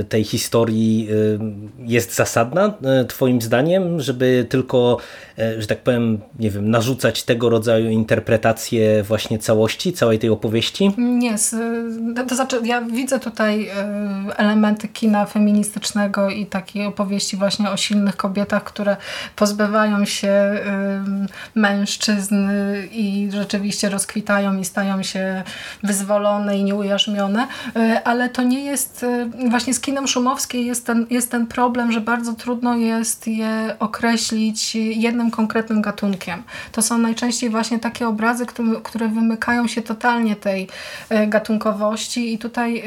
tej 0.08 0.24
historii 0.24 0.45
historii 0.46 1.08
y, 1.10 1.38
jest 1.78 2.14
zasadna 2.14 2.74
y, 3.02 3.04
twoim 3.04 3.42
zdaniem, 3.42 4.00
żeby 4.00 4.46
tylko, 4.48 4.98
y, 5.38 5.62
że 5.62 5.66
tak 5.66 5.78
powiem, 5.78 6.18
nie 6.38 6.50
wiem, 6.50 6.70
narzucać 6.70 7.22
tego 7.22 7.48
rodzaju 7.48 7.90
interpretację 7.90 9.02
właśnie 9.02 9.38
całości, 9.38 9.92
całej 9.92 10.18
tej 10.18 10.30
opowieści? 10.30 10.90
Nie, 10.98 11.34
to 12.28 12.34
znaczy 12.34 12.60
ja 12.64 12.80
widzę 12.80 13.20
tutaj 13.20 13.70
elementy 14.36 14.88
kina 14.88 15.26
feministycznego 15.26 16.30
i 16.30 16.46
takiej 16.46 16.86
opowieści 16.86 17.36
właśnie 17.36 17.70
o 17.70 17.76
silnych 17.76 18.16
kobietach, 18.16 18.64
które 18.64 18.96
pozbywają 19.36 20.04
się 20.04 20.32
mężczyzn 21.54 22.48
i 22.92 23.28
rzeczywiście 23.32 23.88
rozkwitają 23.88 24.58
i 24.58 24.64
stają 24.64 25.02
się 25.02 25.42
wyzwolone 25.82 26.58
i 26.58 26.64
nieujarzmione, 26.64 27.46
ale 28.04 28.28
to 28.28 28.42
nie 28.42 28.64
jest 28.64 29.06
właśnie 29.50 29.74
z 29.74 29.80
kinem 29.80 30.06
szumowym 30.06 30.35
jest 30.54 30.86
ten, 30.86 31.06
jest 31.10 31.30
ten 31.30 31.46
problem, 31.46 31.92
że 31.92 32.00
bardzo 32.00 32.32
trudno 32.32 32.76
jest 32.76 33.28
je 33.28 33.76
określić 33.78 34.74
jednym 34.74 35.30
konkretnym 35.30 35.82
gatunkiem. 35.82 36.42
To 36.72 36.82
są 36.82 36.98
najczęściej 36.98 37.50
właśnie 37.50 37.78
takie 37.78 38.08
obrazy, 38.08 38.46
które, 38.46 38.80
które 38.82 39.08
wymykają 39.08 39.66
się 39.66 39.82
totalnie 39.82 40.36
tej 40.36 40.68
e, 41.08 41.26
gatunkowości 41.26 42.34
i 42.34 42.38
tutaj 42.38 42.78
e, 42.78 42.82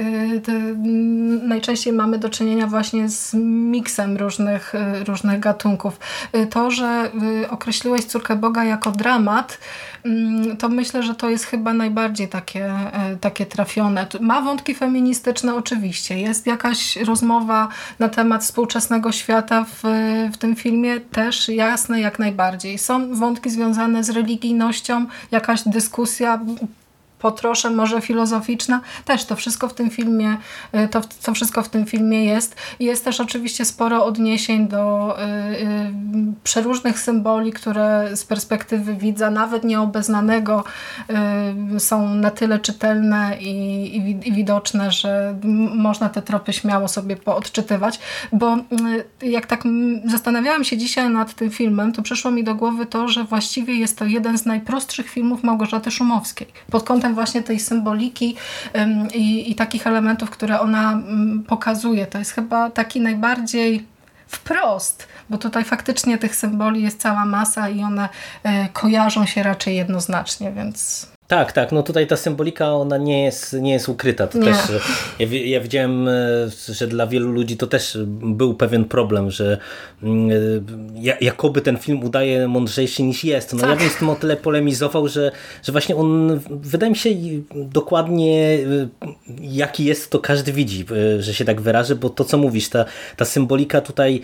najczęściej 1.47 1.93
mamy 1.93 2.17
do 2.17 2.29
czynienia 2.29 2.67
właśnie 2.67 3.09
z 3.09 3.33
miksem 3.71 4.17
różnych, 4.17 4.75
e, 4.75 5.03
różnych 5.03 5.39
gatunków. 5.39 5.99
To, 6.49 6.71
że 6.71 7.11
określiłeś 7.49 8.05
Córkę 8.05 8.35
Boga 8.35 8.63
jako 8.63 8.91
dramat, 8.91 9.57
to 10.59 10.69
myślę, 10.69 11.03
że 11.03 11.15
to 11.15 11.29
jest 11.29 11.45
chyba 11.45 11.73
najbardziej 11.73 12.27
takie, 12.27 12.65
e, 12.65 13.17
takie 13.21 13.45
trafione. 13.45 14.07
Ma 14.21 14.41
wątki 14.41 14.75
feministyczne 14.75 15.55
oczywiście. 15.55 16.19
Jest 16.19 16.47
jakaś 16.47 16.95
rozmowa 16.95 17.67
na 17.99 18.09
temat 18.09 18.43
współczesnego 18.43 19.11
świata 19.11 19.65
w, 19.65 19.83
w 20.33 20.37
tym 20.37 20.55
filmie 20.55 20.99
też 20.99 21.49
jasne 21.49 22.01
jak 22.01 22.19
najbardziej. 22.19 22.77
Są 22.77 23.15
wątki 23.15 23.49
związane 23.49 24.03
z 24.03 24.09
religijnością, 24.09 25.05
jakaś 25.31 25.61
dyskusja 25.65 26.39
po 27.19 27.31
trosze 27.31 27.69
może 27.69 28.01
filozoficzna, 28.01 28.81
też 29.05 29.25
to 29.25 29.35
wszystko 29.35 29.67
w 29.67 29.73
tym 29.73 29.89
filmie, 29.89 30.37
y, 30.75 30.87
to, 30.87 31.01
to 31.23 31.33
wszystko 31.33 31.63
w 31.63 31.69
tym 31.69 31.85
filmie 31.85 32.25
jest. 32.25 32.55
Jest 32.79 33.05
też 33.05 33.19
oczywiście 33.19 33.65
sporo 33.65 34.05
odniesień 34.05 34.67
do 34.67 35.15
y, 35.19 35.23
y, 35.23 35.91
przeróżnych 36.43 36.99
symboli, 36.99 37.53
które 37.53 38.09
z 38.15 38.25
perspektywy 38.25 38.93
widza, 38.93 39.29
nawet 39.29 39.63
nieobeznanego, 39.63 40.63
y, 41.75 41.79
są 41.79 42.15
na 42.15 42.31
tyle 42.31 42.59
czytelne 42.59 43.37
i, 43.39 43.49
i, 43.97 44.27
i, 44.29 44.31
widoczne, 44.31 44.91
że 44.91 45.35
można 45.75 46.09
te 46.09 46.21
tropy 46.21 46.53
śmiało 46.53 46.87
sobie 46.87 47.15
poodczytywać, 47.15 47.99
bo 48.31 48.57
y, 48.57 48.59
jak 49.29 49.45
tak 49.45 49.63
zastanawiałam 50.05 50.63
się 50.63 50.77
dzisiaj 50.77 51.09
nad 51.09 51.33
tym 51.33 51.49
filmem, 51.49 51.93
to 51.93 52.01
przyszło 52.01 52.31
mi 52.31 52.43
do 52.43 52.55
głowy 52.55 52.85
to, 52.85 53.07
że 53.07 53.23
właściwie 53.23 53.75
jest 53.75 53.97
to 53.97 54.05
jeden 54.05 54.37
z 54.37 54.45
najprostszych 54.45 55.09
filmów 55.09 55.43
Małgorzaty 55.43 55.91
Szumowskiej. 55.91 56.47
Pod 56.71 56.83
kątem 56.83 57.08
właśnie 57.13 57.43
tej 57.43 57.59
symboliki 57.59 58.35
i, 59.13 59.51
i 59.51 59.55
takich 59.55 59.87
elementów, 59.87 60.29
które 60.29 60.59
ona 60.59 61.01
pokazuje. 61.47 62.07
To 62.07 62.17
jest 62.17 62.31
chyba 62.31 62.69
taki 62.69 63.01
najbardziej 63.01 63.85
wprost, 64.27 65.07
bo 65.29 65.37
tutaj 65.37 65.63
faktycznie 65.63 66.17
tych 66.17 66.35
symboli 66.35 66.83
jest 66.83 67.01
cała 67.01 67.25
masa 67.25 67.69
i 67.69 67.83
one 67.83 68.09
e, 68.43 68.69
kojarzą 68.69 69.25
się 69.25 69.43
raczej 69.43 69.75
jednoznacznie, 69.75 70.51
więc 70.51 71.07
tak, 71.29 71.51
tak. 71.51 71.71
No 71.71 71.83
tutaj 71.83 72.07
ta 72.07 72.17
symbolika 72.17 72.73
ona 72.73 72.97
nie 72.97 73.23
jest, 73.23 73.53
nie 73.53 73.71
jest 73.71 73.89
ukryta. 73.89 74.27
To 74.27 74.39
też, 74.39 74.57
ja, 75.19 75.27
ja 75.31 75.61
widziałem, 75.61 76.07
e, 76.07 76.13
że 76.69 76.87
dla 76.87 77.07
wielu 77.07 77.31
ludzi 77.31 77.57
to 77.57 77.67
też 77.67 77.97
był 78.07 78.53
pewien 78.53 78.85
problem, 78.85 79.31
że 79.31 79.57
mm, 80.03 80.31
e, 80.95 81.17
jakoby 81.21 81.61
ten 81.61 81.77
film 81.77 82.03
udaje 82.03 82.47
mądrzejszy 82.47 83.03
niż 83.03 83.23
jest. 83.23 83.53
No 83.53 83.59
tak. 83.59 83.69
ja 83.69 83.75
bym 83.75 83.89
z 83.89 83.95
tym 83.95 84.09
o 84.09 84.15
tyle 84.15 84.37
polemizował, 84.37 85.07
że, 85.07 85.31
że 85.63 85.71
właśnie 85.71 85.95
on 85.95 86.39
wydaje 86.49 86.89
mi 86.89 86.97
się 86.97 87.09
dokładnie 87.53 88.59
e, 89.03 89.07
jaki 89.41 89.85
jest, 89.85 90.11
to 90.11 90.19
każdy 90.19 90.53
widzi, 90.53 90.85
że 91.19 91.33
się 91.33 91.45
tak 91.45 91.61
wyrażę, 91.61 91.95
bo 91.95 92.09
to 92.09 92.23
co 92.23 92.37
mówisz, 92.37 92.69
ta, 92.69 92.85
ta 93.17 93.25
symbolika 93.25 93.81
tutaj 93.81 94.21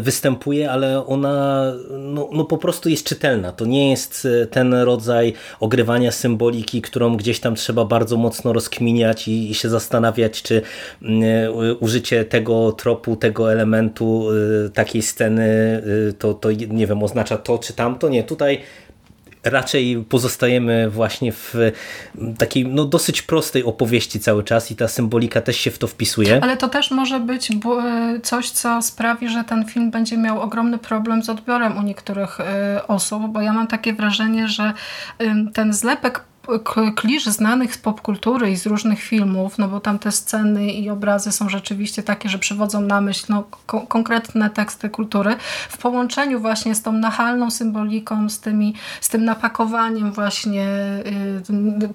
występuje, 0.00 0.70
ale 0.70 1.06
ona 1.06 1.64
no, 1.90 2.28
no 2.32 2.44
po 2.44 2.58
prostu 2.58 2.88
jest 2.88 3.06
czytelna. 3.06 3.52
To 3.52 3.64
nie 3.64 3.90
jest 3.90 4.28
ten 4.50 4.74
rodzaj 4.74 5.32
ogrywania 5.60 6.12
symboliki 6.12 6.37
symboliki, 6.38 6.82
którą 6.82 7.16
gdzieś 7.16 7.40
tam 7.40 7.54
trzeba 7.54 7.84
bardzo 7.84 8.16
mocno 8.16 8.52
rozkminiać 8.52 9.28
i, 9.28 9.50
i 9.50 9.54
się 9.54 9.68
zastanawiać, 9.68 10.42
czy 10.42 10.62
y, 11.02 11.74
użycie 11.80 12.24
tego 12.24 12.72
tropu, 12.72 13.16
tego 13.16 13.52
elementu, 13.52 14.30
y, 14.66 14.70
takiej 14.70 15.02
sceny, 15.02 15.82
y, 16.08 16.12
to, 16.12 16.34
to 16.34 16.50
nie 16.52 16.86
wiem, 16.86 17.02
oznacza 17.02 17.36
to 17.36 17.58
czy 17.58 17.72
tamto. 17.72 18.08
Nie, 18.08 18.24
tutaj 18.24 18.60
raczej 19.44 20.04
pozostajemy 20.08 20.90
właśnie 20.90 21.32
w 21.32 21.54
takiej 22.38 22.66
no, 22.66 22.84
dosyć 22.84 23.22
prostej 23.22 23.64
opowieści 23.64 24.20
cały 24.20 24.44
czas 24.44 24.70
i 24.70 24.76
ta 24.76 24.88
symbolika 24.88 25.40
też 25.40 25.56
się 25.56 25.70
w 25.70 25.78
to 25.78 25.86
wpisuje. 25.86 26.40
Ale 26.42 26.56
to 26.56 26.68
też 26.68 26.90
może 26.90 27.20
być 27.20 27.48
coś, 28.22 28.50
co 28.50 28.82
sprawi, 28.82 29.28
że 29.28 29.44
ten 29.44 29.64
film 29.64 29.90
będzie 29.90 30.18
miał 30.18 30.40
ogromny 30.40 30.78
problem 30.78 31.22
z 31.22 31.28
odbiorem 31.28 31.78
u 31.78 31.82
niektórych 31.82 32.38
osób, 32.88 33.22
bo 33.32 33.40
ja 33.40 33.52
mam 33.52 33.66
takie 33.66 33.92
wrażenie, 33.92 34.48
że 34.48 34.72
ten 35.54 35.72
zlepek 35.72 36.27
klisz 36.96 37.26
znanych 37.26 37.74
z 37.74 37.78
popkultury 37.78 38.50
i 38.50 38.56
z 38.56 38.66
różnych 38.66 39.00
filmów, 39.00 39.58
no 39.58 39.68
bo 39.68 39.80
tam 39.80 39.98
te 39.98 40.12
sceny 40.12 40.72
i 40.72 40.90
obrazy 40.90 41.32
są 41.32 41.48
rzeczywiście 41.48 42.02
takie, 42.02 42.28
że 42.28 42.38
przywodzą 42.38 42.80
na 42.80 43.00
myśl 43.00 43.26
no, 43.28 43.44
ko 43.66 43.80
konkretne 43.80 44.50
teksty 44.50 44.90
kultury, 44.90 45.36
w 45.68 45.78
połączeniu 45.78 46.40
właśnie 46.40 46.74
z 46.74 46.82
tą 46.82 46.92
nachalną 46.92 47.50
symboliką, 47.50 48.28
z, 48.28 48.40
tymi, 48.40 48.74
z 49.00 49.08
tym 49.08 49.24
napakowaniem 49.24 50.12
właśnie 50.12 50.66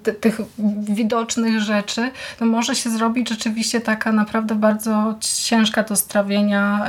y, 0.06 0.14
tych 0.20 0.40
widocznych 0.78 1.60
rzeczy, 1.60 2.10
no 2.40 2.46
może 2.46 2.74
się 2.74 2.90
zrobić 2.90 3.28
rzeczywiście 3.28 3.80
taka 3.80 4.12
naprawdę 4.12 4.54
bardzo 4.54 5.14
ciężka 5.44 5.82
do 5.82 5.96
strawienia, 5.96 6.86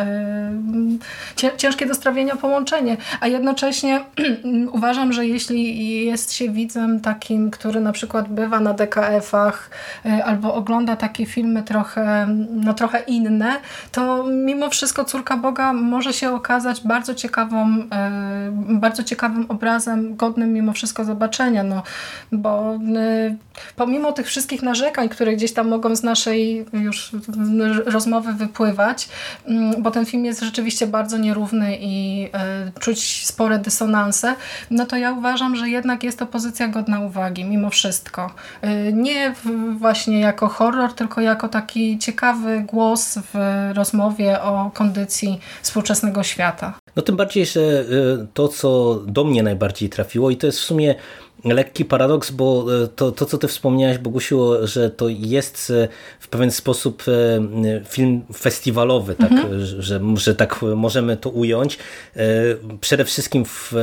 y, 1.43 1.57
ciężkie 1.57 1.85
do 1.85 1.93
strawienia 1.93 2.35
połączenie, 2.35 2.97
a 3.19 3.27
jednocześnie 3.27 4.05
uważam, 4.77 5.13
że 5.13 5.27
jeśli 5.27 6.05
jest 6.05 6.33
się 6.33 6.49
widzem 6.49 6.99
takim, 7.01 7.51
który 7.55 7.79
na 7.79 7.91
przykład 7.91 8.29
bywa 8.29 8.59
na 8.59 8.73
DKF-ach 8.73 9.69
y, 10.05 10.23
albo 10.23 10.53
ogląda 10.53 10.95
takie 10.95 11.25
filmy 11.25 11.63
trochę, 11.63 12.27
no 12.49 12.73
trochę 12.73 12.99
inne, 12.99 13.55
to 13.91 14.23
mimo 14.23 14.69
wszystko 14.69 15.05
Córka 15.05 15.37
Boga 15.37 15.73
może 15.73 16.13
się 16.13 16.31
okazać 16.33 16.81
bardzo 16.81 17.15
ciekawą, 17.15 17.77
y, 17.79 17.85
bardzo 18.79 19.03
ciekawym 19.03 19.45
obrazem, 19.49 20.15
godnym 20.15 20.53
mimo 20.53 20.73
wszystko 20.73 21.05
zobaczenia, 21.05 21.63
no, 21.63 21.83
bo 22.31 22.79
pomimo 23.75 24.11
tych 24.11 24.27
wszystkich 24.27 24.63
narzekań, 24.63 25.09
które 25.09 25.35
gdzieś 25.35 25.53
tam 25.53 25.67
mogą 25.67 25.95
z 25.95 26.03
naszej 26.03 26.65
już 26.73 27.11
rozmowy 27.85 28.33
wypływać, 28.33 29.09
mm, 29.45 29.83
bo 29.83 29.91
ten 29.91 30.05
film 30.05 30.25
jest 30.25 30.41
rzeczywiście 30.41 30.87
bardzo 30.87 31.17
nierówny 31.17 31.77
i 31.79 32.29
czuć 32.79 33.27
spore 33.27 33.59
dysonanse, 33.59 34.35
no 34.71 34.85
to 34.85 34.97
ja 34.97 35.11
uważam, 35.11 35.55
że 35.55 35.69
jednak 35.69 36.03
jest 36.03 36.19
to 36.19 36.25
pozycja 36.25 36.67
godna 36.67 36.99
uwagi, 36.99 37.44
mimo 37.45 37.69
wszystko. 37.69 38.31
Y, 38.63 38.93
nie 38.93 39.35
właśnie 39.79 40.19
jako 40.19 40.47
horror, 40.47 40.93
tylko 40.93 41.21
jako 41.21 41.49
taki 41.49 41.99
ciekawy 41.99 42.63
głos 42.67 43.19
w 43.33 43.37
rozmowie 43.75 44.41
o 44.41 44.71
kondycji 44.73 45.39
współczesnego 45.61 46.23
świata. 46.23 46.73
No 46.95 47.01
tym 47.01 47.15
bardziej, 47.15 47.45
że 47.45 47.59
y, 47.61 47.85
to, 48.33 48.47
co 48.47 48.95
do 49.07 49.23
mnie 49.23 49.43
najbardziej 49.43 49.89
trafiło 49.89 50.29
i 50.29 50.37
to 50.37 50.47
jest 50.47 50.59
w 50.59 50.63
sumie 50.63 50.95
lekki 51.53 51.85
paradoks, 51.85 52.31
bo 52.31 52.65
e, 52.83 52.87
to, 52.87 53.11
to 53.11 53.25
co 53.25 53.37
ty 53.37 53.47
wspomniałeś, 53.47 53.97
Bogusiu, 53.97 54.67
że 54.67 54.89
to 54.89 55.09
jest 55.09 55.71
e, 55.75 55.87
w 56.19 56.27
pewien 56.27 56.51
sposób 56.51 57.03
e, 57.07 57.81
film 57.85 58.21
festiwalowy, 58.33 59.15
tak, 59.15 59.31
mhm. 59.31 59.65
że, 59.65 60.01
że 60.15 60.35
tak 60.35 60.61
możemy 60.75 61.17
to 61.17 61.29
ująć. 61.29 61.77
Przede 62.81 63.05
wszystkim 63.05 63.45
w 63.45 63.73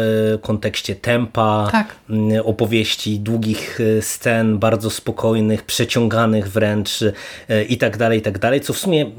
kontekście 0.43 0.95
tempa, 0.97 1.69
tak. 1.73 1.97
opowieści, 2.45 3.21
długich 3.21 3.79
scen, 4.01 4.59
bardzo 4.59 4.91
spokojnych, 4.91 5.63
przeciąganych 5.63 6.49
wręcz 6.49 7.05
i 7.69 7.79
tak 7.79 7.97
dalej, 7.97 8.19
i 8.19 8.23
tak 8.23 8.39
dalej, 8.39 8.61
co 8.61 8.73
w 8.73 8.79
sumie 8.79 9.11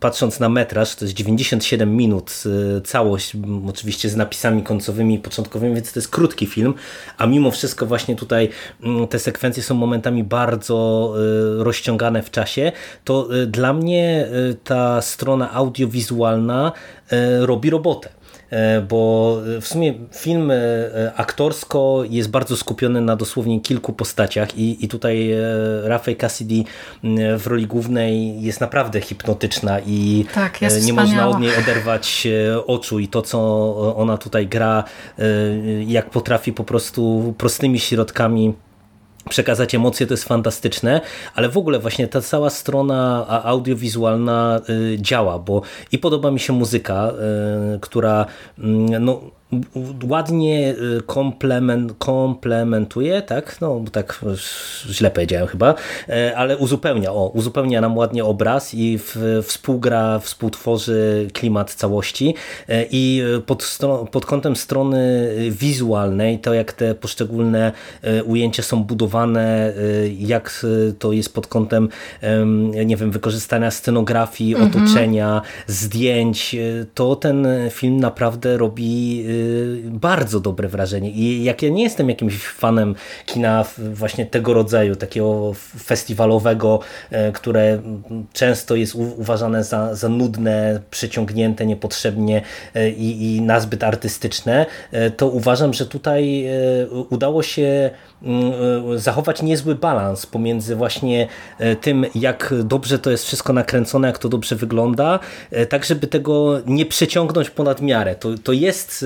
patrząc 0.00 0.40
na 0.40 0.48
metraż, 0.48 0.94
to 0.94 1.04
jest 1.04 1.14
97 1.14 1.96
minut 1.96 2.42
całość, 2.84 3.32
oczywiście 3.68 4.08
z 4.08 4.16
napisami 4.16 4.62
końcowymi 4.62 5.14
i 5.14 5.18
początkowymi, 5.18 5.74
więc 5.74 5.92
to 5.92 6.00
jest 6.00 6.08
krótki 6.08 6.46
film, 6.46 6.74
a 7.18 7.26
mimo 7.26 7.50
wszystko 7.50 7.63
wszystko 7.64 7.86
właśnie 7.86 8.16
tutaj 8.16 8.48
mm, 8.82 9.08
te 9.08 9.18
sekwencje 9.18 9.62
są 9.62 9.74
momentami 9.74 10.24
bardzo 10.24 11.14
y, 11.60 11.64
rozciągane 11.64 12.22
w 12.22 12.30
czasie, 12.30 12.72
to 13.04 13.34
y, 13.34 13.46
dla 13.46 13.72
mnie 13.72 14.28
y, 14.50 14.54
ta 14.64 15.02
strona 15.02 15.52
audiowizualna 15.52 16.72
robi 17.40 17.70
robotę. 17.70 18.08
E, 18.54 18.80
bo 18.80 19.36
w 19.60 19.66
sumie 19.66 19.94
film 20.12 20.50
e, 20.50 20.54
aktorsko 21.16 22.02
jest 22.10 22.30
bardzo 22.30 22.56
skupiony 22.56 23.00
na 23.00 23.16
dosłownie 23.16 23.60
kilku 23.60 23.92
postaciach 23.92 24.58
i, 24.58 24.84
i 24.84 24.88
tutaj 24.88 25.32
e, 25.32 25.38
Rafael 25.84 26.16
Cassidy 26.16 26.64
w 27.38 27.46
roli 27.46 27.66
głównej 27.66 28.42
jest 28.42 28.60
naprawdę 28.60 29.00
hipnotyczna 29.00 29.80
i 29.86 30.24
tak, 30.34 30.60
nie 30.60 30.70
wspaniała. 30.70 31.02
można 31.02 31.28
od 31.28 31.40
niej 31.40 31.50
oderwać 31.56 32.28
oczu 32.66 32.98
i 32.98 33.08
to, 33.08 33.22
co 33.22 33.38
ona 33.96 34.18
tutaj 34.18 34.46
gra, 34.46 34.84
jak 35.86 36.10
potrafi 36.10 36.52
po 36.52 36.64
prostu 36.64 37.34
prostymi 37.38 37.80
środkami 37.80 38.54
przekazać 39.28 39.74
emocje, 39.74 40.06
to 40.06 40.14
jest 40.14 40.24
fantastyczne, 40.24 41.00
ale 41.34 41.48
w 41.48 41.58
ogóle 41.58 41.78
właśnie 41.78 42.08
ta 42.08 42.20
cała 42.20 42.50
strona 42.50 43.26
audiowizualna 43.44 44.60
y, 44.68 44.96
działa, 45.00 45.38
bo 45.38 45.62
i 45.92 45.98
podoba 45.98 46.30
mi 46.30 46.40
się 46.40 46.52
muzyka, 46.52 47.12
y, 47.76 47.80
która 47.80 48.26
mm, 48.58 49.04
no, 49.04 49.20
ładnie 50.08 50.74
y, 50.98 51.02
komplement, 51.06 51.92
komplementuje, 51.98 53.22
tak, 53.22 53.60
no 53.60 53.84
tak 53.92 54.20
źle 54.86 55.10
powiedziałem 55.10 55.46
chyba, 55.46 55.74
e, 56.08 56.36
ale 56.36 56.56
uzupełnia, 56.56 57.12
o, 57.12 57.28
uzupełnia 57.28 57.80
nam 57.80 57.96
ładnie 57.96 58.24
obraz 58.24 58.74
i 58.74 58.98
w, 58.98 59.16
współgra, 59.42 60.18
współtworzy 60.18 61.28
klimat 61.32 61.74
całości 61.74 62.34
e, 62.68 62.84
i 62.90 63.22
pod, 63.46 63.78
pod 64.10 64.26
kątem 64.26 64.56
strony 64.56 65.30
wizualnej, 65.50 66.38
to 66.38 66.54
jak 66.54 66.72
te 66.72 66.94
poszczególne 66.94 67.72
e, 68.02 68.24
ujęcia 68.24 68.62
są 68.62 68.84
budowane, 68.84 69.72
jak 70.18 70.66
to 70.98 71.12
jest 71.12 71.34
pod 71.34 71.46
kątem, 71.46 71.88
nie 72.86 72.96
wiem, 72.96 73.10
wykorzystania 73.10 73.70
scenografii, 73.70 74.54
mhm. 74.54 74.70
otoczenia, 74.70 75.42
zdjęć, 75.66 76.56
to 76.94 77.16
ten 77.16 77.46
film 77.70 78.00
naprawdę 78.00 78.56
robi 78.56 79.24
bardzo 79.84 80.40
dobre 80.40 80.68
wrażenie. 80.68 81.10
I 81.10 81.44
jak 81.44 81.62
ja 81.62 81.68
nie 81.68 81.82
jestem 81.82 82.08
jakimś 82.08 82.46
fanem 82.46 82.94
kina 83.26 83.64
właśnie 83.78 84.26
tego 84.26 84.54
rodzaju, 84.54 84.96
takiego 84.96 85.52
festiwalowego, 85.84 86.80
e, 87.10 87.32
które 87.32 87.82
często 88.32 88.76
jest 88.76 88.94
uważane 88.94 89.64
za, 89.64 89.94
za 89.94 90.08
nudne, 90.08 90.80
przeciągnięte 90.90 91.66
niepotrzebnie 91.66 92.42
e, 92.74 92.90
i, 92.90 93.36
i 93.36 93.42
nazbyt 93.42 93.84
artystyczne, 93.84 94.66
e, 94.92 95.10
to 95.10 95.28
uważam, 95.28 95.74
że 95.74 95.86
tutaj 95.86 96.44
udało 97.10 97.42
się 97.42 97.90
Mm, 98.24 98.98
zachować 98.98 99.42
niezły 99.42 99.74
balans 99.74 100.26
pomiędzy 100.26 100.76
właśnie 100.76 101.28
tym, 101.80 102.06
jak 102.14 102.54
dobrze 102.64 102.98
to 102.98 103.10
jest 103.10 103.24
wszystko 103.24 103.52
nakręcone, 103.52 104.08
jak 104.08 104.18
to 104.18 104.28
dobrze 104.28 104.56
wygląda, 104.56 105.18
tak 105.68 105.84
żeby 105.84 106.06
tego 106.06 106.60
nie 106.66 106.86
przeciągnąć 106.86 107.50
ponad 107.50 107.82
miarę. 107.82 108.14
To, 108.14 108.28
to 108.44 108.52
jest 108.52 109.04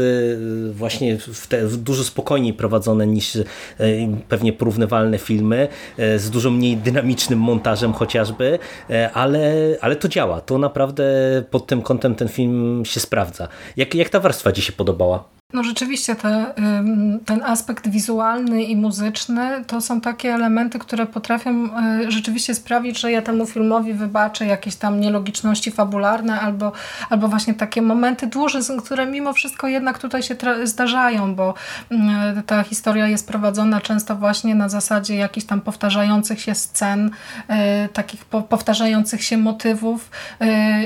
właśnie 0.73 1.19
w 1.19 1.47
te, 1.47 1.69
dużo 1.69 2.05
spokojniej 2.05 2.55
prowadzone 2.55 3.07
niż 3.07 3.39
pewnie 4.29 4.53
porównywalne 4.53 5.19
filmy, 5.19 5.69
z 6.17 6.31
dużo 6.31 6.51
mniej 6.51 6.77
dynamicznym 6.77 7.39
montażem 7.39 7.93
chociażby, 7.93 8.59
ale, 9.15 9.55
ale 9.81 9.97
to 9.97 10.09
działa. 10.09 10.41
To 10.41 10.59
naprawdę 10.59 11.05
pod 11.51 11.67
tym 11.67 11.83
kątem 11.83 12.15
ten 12.15 12.29
film 12.29 12.83
się 12.85 13.01
sprawdza. 13.01 13.49
Jak, 13.77 13.95
jak 13.95 14.09
ta 14.09 14.21
warstwa 14.21 14.53
Ci 14.53 14.63
się 14.63 14.73
podobała? 14.73 15.38
No 15.53 15.65
rzeczywiście 15.65 16.15
te, 16.15 16.55
ten 17.27 17.43
aspekt 17.43 17.89
wizualny 17.89 18.63
i 18.63 18.77
muzyczny 18.77 19.65
to 19.67 19.81
są 19.81 20.01
takie 20.01 20.35
elementy, 20.35 20.79
które 20.79 21.07
potrafią 21.07 21.65
y, 21.67 22.11
rzeczywiście 22.11 22.55
sprawić, 22.55 22.99
że 22.99 23.13
ja 23.13 23.23
temu 23.23 23.47
filmowi 23.47 23.95
wybaczę 23.95 24.47
jakieś 24.47 24.77
tam 24.77 25.01
nielogiczności 25.01 25.71
fabularne 25.71 26.41
albo, 26.41 26.73
albo 27.11 27.29
właśnie 27.29 27.55
takie 27.55 27.83
momenty 27.83 28.27
dłuższe, 28.27 28.59
które 28.85 29.07
mimo 29.07 29.33
wszystko 29.33 29.69
jednak 29.69 29.99
tutaj 29.99 30.23
się 30.23 30.37
zdarzają, 30.65 31.35
bo 31.35 31.55
y, 31.93 31.97
ta 32.47 32.63
historia 32.63 33.09
jest 33.09 33.29
prowadzona 33.29 33.81
często 33.81 34.17
właśnie 34.17 34.55
na 34.55 34.69
zasadzie 34.69 35.17
jakichś 35.17 35.47
tam 35.47 35.61
powtarzających 35.61 36.41
się 36.41 36.55
scen, 36.55 37.11
y, 37.87 37.89
takich 37.93 38.25
powtarzających 38.25 39.25
się 39.25 39.39
motywów 39.39 40.11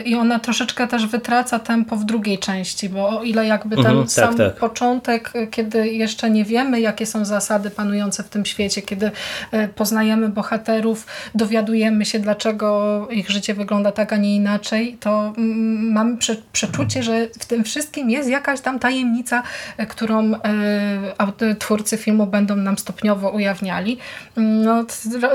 i 0.05 0.14
ona 0.14 0.38
troszeczkę 0.38 0.87
też 0.87 1.07
wytraca 1.07 1.59
tempo 1.59 1.96
w 1.96 2.05
drugiej 2.05 2.38
części, 2.38 2.88
bo 2.88 3.09
o 3.09 3.22
ile 3.22 3.46
jakby 3.46 3.77
ten 3.77 3.87
mhm, 3.87 4.09
sam 4.09 4.37
tak, 4.37 4.37
tak 4.37 4.52
tak. 4.53 4.61
początek, 4.61 5.33
kiedy 5.51 5.88
jeszcze 5.88 6.31
nie 6.31 6.45
wiemy, 6.45 6.81
jakie 6.81 7.07
są 7.07 7.25
zasady 7.25 7.71
panujące 7.71 8.23
w 8.23 8.29
tym 8.29 8.45
świecie, 8.45 8.83
kiedy 8.83 9.11
e, 9.53 9.69
poznajemy 9.69 10.29
bohaterów, 10.29 11.07
dowiadujemy 11.35 12.05
się, 12.05 12.19
dlaczego 12.19 13.09
ich 13.11 13.31
życie 13.31 13.55
wygląda 13.55 13.93
tak, 13.93 14.12
a 14.12 14.17
nie 14.17 14.37
inaczej, 14.37 14.97
to 15.01 15.33
mm, 15.38 15.93
mamy 15.93 16.17
przeczucie, 16.53 17.03
że 17.03 17.29
w 17.41 17.47
tym 17.47 17.65
wszystkim 17.65 18.11
jest 18.11 18.29
jakaś 18.29 18.61
tam 18.61 18.79
tajemnica, 18.79 19.43
e, 19.77 19.87
którą 19.87 20.33
e, 20.35 21.57
twórcy 21.59 21.97
filmu 21.97 22.27
będą 22.27 22.57
nam 22.57 22.79
stopniowo 22.79 23.31
ujawniali. 23.31 23.99
No, 24.37 24.85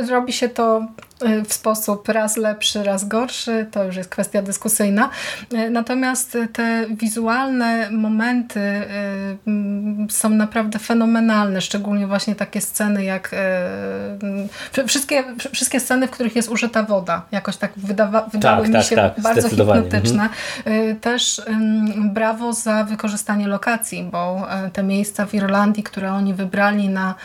robi 0.10 0.34
się 0.34 0.50
to 0.50 0.88
w 1.46 1.54
sposób 1.54 2.10
raz 2.10 2.38
lepszy, 2.38 2.84
raz 2.84 3.08
gorszy, 3.08 3.68
to 3.72 3.84
już 3.84 3.96
jest 3.96 4.10
kwestia 4.10 4.42
dyskusyjna. 4.42 5.10
Natomiast 5.72 6.38
te 6.54 6.86
wizualne 6.90 7.92
momenty 7.92 8.62
są 10.10 10.30
naprawdę 10.30 10.80
fenomenalne, 10.80 11.62
szczególnie 11.62 12.08
właśnie 12.08 12.36
takie 12.36 12.62
sceny 12.62 13.04
jak 13.04 13.36
wszystkie, 14.88 15.24
wszystkie 15.54 15.80
sceny, 15.80 16.08
w 16.08 16.12
których 16.12 16.36
jest 16.36 16.50
użyta 16.50 16.84
woda, 16.84 17.22
jakoś 17.32 17.58
tak 17.58 17.72
wydawa, 17.78 18.22
wydały 18.22 18.62
tak, 18.62 18.68
mi 18.68 18.74
tak, 18.74 18.86
się 18.86 18.96
tak, 18.96 19.20
bardzo 19.22 19.50
hipnotyczne. 19.50 20.30
Mhm. 20.66 21.00
Też 21.00 21.42
brawo 21.98 22.54
za 22.54 22.84
wykorzystanie 22.84 23.48
lokacji, 23.48 24.04
bo 24.12 24.48
te 24.74 24.84
miejsca 24.84 25.26
w 25.26 25.34
Irlandii, 25.34 25.84
które 25.84 26.14
oni 26.14 26.34
wybrali 26.34 26.90
na, 26.90 27.16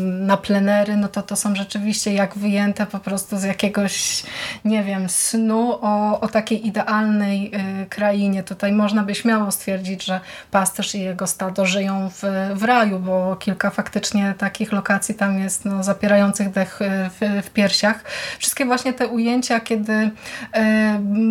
na 0.00 0.36
plenery, 0.36 0.96
no 0.96 1.08
to 1.08 1.22
to 1.22 1.36
są 1.36 1.54
rzeczywiście 1.54 2.14
jak 2.14 2.38
wyjęte 2.58 2.86
po 2.86 2.98
prostu 2.98 3.38
z 3.38 3.42
jakiegoś, 3.42 4.22
nie 4.64 4.84
wiem, 4.84 5.08
snu 5.08 5.78
o, 5.80 6.20
o 6.20 6.28
takiej 6.28 6.66
idealnej 6.66 7.52
y, 7.82 7.86
krainie. 7.86 8.42
Tutaj 8.42 8.72
można 8.72 9.02
by 9.02 9.14
śmiało 9.14 9.50
stwierdzić, 9.50 10.04
że 10.04 10.20
pasterz 10.50 10.94
i 10.94 11.00
jego 11.00 11.26
stado 11.26 11.66
żyją 11.66 12.10
w, 12.10 12.22
w 12.54 12.62
raju, 12.62 12.98
bo 12.98 13.36
kilka 13.36 13.70
faktycznie 13.70 14.34
takich 14.38 14.72
lokacji 14.72 15.14
tam 15.14 15.38
jest 15.38 15.64
no, 15.64 15.82
zapierających 15.82 16.50
dech 16.50 16.82
y, 16.82 17.10
w, 17.10 17.46
w 17.46 17.50
piersiach. 17.50 18.04
Wszystkie 18.38 18.64
właśnie 18.64 18.92
te 18.92 19.06
ujęcia, 19.06 19.60
kiedy 19.60 19.92
y, 19.92 20.10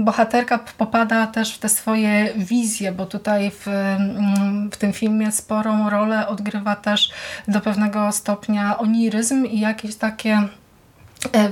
bohaterka 0.03 0.59
popada 0.77 1.27
też 1.27 1.55
w 1.55 1.59
te 1.59 1.69
swoje 1.69 2.33
wizje, 2.35 2.91
bo 2.91 3.05
tutaj 3.05 3.51
w, 3.51 3.67
mm, 3.67 4.69
w 4.71 4.77
tym 4.77 4.93
filmie 4.93 5.31
sporą 5.31 5.89
rolę 5.89 6.27
odgrywa 6.27 6.75
też 6.75 7.11
do 7.47 7.61
pewnego 7.61 8.11
stopnia 8.11 8.77
oniryzm 8.77 9.45
i 9.45 9.59
jakieś 9.59 9.95
takie 9.95 10.47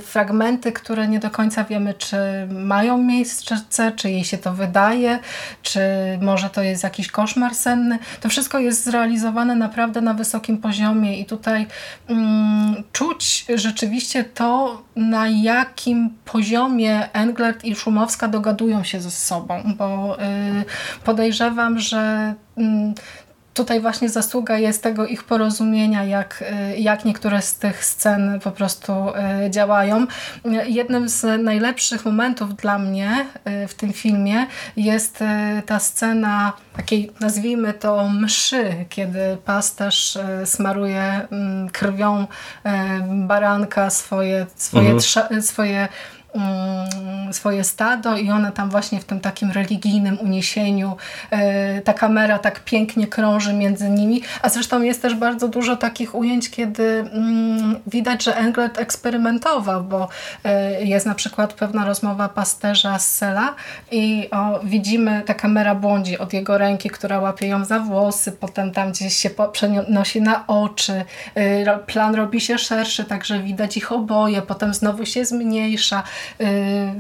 fragmenty, 0.02 0.72
które 0.72 1.08
nie 1.08 1.20
do 1.20 1.30
końca 1.30 1.64
wiemy, 1.64 1.94
czy 1.94 2.18
mają 2.50 2.98
miejsce, 2.98 3.92
czy 3.96 4.12
jej 4.12 4.24
się 4.24 4.38
to 4.38 4.54
wydaje, 4.54 5.20
czy 5.62 5.80
może 6.22 6.50
to 6.50 6.62
jest 6.62 6.84
jakiś 6.84 7.12
koszmar 7.12 7.56
senny. 7.56 8.00
To 8.22 8.30
wszystko 8.30 8.60
jest 8.60 8.84
zrealizowane 8.84 9.56
naprawdę 9.56 10.02
na 10.02 10.14
wysokim 10.14 10.58
poziomie 10.58 11.20
i 11.20 11.26
tutaj 11.26 11.68
mm, 12.08 12.84
czuć 12.92 13.46
rzeczywiście 13.56 14.24
to, 14.24 14.82
na 14.96 15.28
jakim 15.28 16.10
poziomie 16.26 17.14
Englert 17.14 17.66
i 17.66 17.76
Szumowska 17.76 18.28
dogadują 18.28 18.84
się 18.84 19.02
ze 19.02 19.12
sobą, 19.12 19.64
bo 19.78 20.18
y, 20.20 20.24
podejrzewam, 21.04 21.80
że 21.80 22.34
y, 22.58 22.62
tutaj 23.56 23.82
właśnie 23.82 24.10
zasługa 24.10 24.58
jest 24.58 24.84
tego 24.84 25.06
ich 25.06 25.24
porozumienia, 25.24 26.04
jak, 26.04 26.44
y, 26.74 26.78
jak 26.78 27.06
niektóre 27.06 27.42
z 27.42 27.56
tych 27.58 27.86
scen 27.86 28.40
po 28.40 28.52
prostu 28.52 28.94
y, 29.46 29.50
działają. 29.50 30.08
Jednym 30.66 31.10
z 31.10 31.44
najlepszych 31.44 32.06
momentów 32.06 32.56
dla 32.56 32.80
mnie 32.80 33.26
y, 33.64 33.68
w 33.68 33.74
tym 33.74 33.94
filmie 33.94 34.46
jest 34.78 35.24
ta 35.66 35.80
scena 35.80 36.54
takiej, 36.76 37.12
nazwijmy 37.20 37.74
to 37.74 38.10
mszy, 38.10 38.86
kiedy 38.90 39.38
pasterz 39.46 40.18
smaruje 40.46 41.28
mm, 41.32 41.70
krwią 41.70 42.28
baranka 43.12 43.90
swoje, 43.90 44.46
swoje, 44.56 44.92
mhm. 44.92 45.42
swoje 45.42 45.88
Mm, 46.36 46.90
swoje 47.36 47.64
stado 47.64 48.18
i 48.18 48.32
one 48.32 48.52
tam 48.52 48.70
właśnie 48.70 49.00
w 49.00 49.06
tym 49.06 49.20
takim 49.20 49.52
religijnym 49.52 50.20
uniesieniu 50.20 50.98
e, 51.32 51.82
ta 51.82 51.94
kamera 51.94 52.40
tak 52.40 52.60
pięknie 52.60 53.08
krąży 53.08 53.54
między 53.54 53.90
nimi, 53.90 54.22
a 54.42 54.50
zresztą 54.50 54.82
jest 54.82 55.02
też 55.02 55.16
bardzo 55.16 55.48
dużo 55.48 55.76
takich 55.76 56.16
ujęć, 56.16 56.50
kiedy 56.50 56.84
mm, 56.84 57.76
widać, 57.88 58.24
że 58.24 58.38
Englert 58.38 58.80
eksperymentował, 58.80 59.84
bo 59.84 60.08
e, 60.44 60.84
jest 60.84 61.06
na 61.06 61.16
przykład 61.16 61.54
pewna 61.54 61.86
rozmowa 61.86 62.30
pasterza 62.30 63.00
z 63.00 63.16
Sela 63.16 63.56
i 63.92 64.30
o, 64.32 64.60
widzimy, 64.64 65.24
ta 65.26 65.34
kamera 65.34 65.76
błądzi 65.76 66.18
od 66.18 66.34
jego 66.34 66.58
ręki, 66.58 66.90
która 66.90 67.20
łapie 67.20 67.48
ją 67.48 67.66
za 67.66 67.80
włosy, 67.80 68.32
potem 68.32 68.72
tam 68.72 68.92
gdzieś 68.92 69.18
się 69.18 69.30
przenosi 69.52 70.22
na 70.22 70.48
oczy, 70.48 71.06
e, 71.36 71.80
plan 71.80 72.16
robi 72.16 72.42
się 72.42 72.58
szerszy, 72.58 73.06
także 73.06 73.40
widać 73.40 73.78
ich 73.78 73.92
oboje, 73.92 74.42
potem 74.42 74.74
znowu 74.74 75.06
się 75.06 75.26
zmniejsza, 75.26 76.04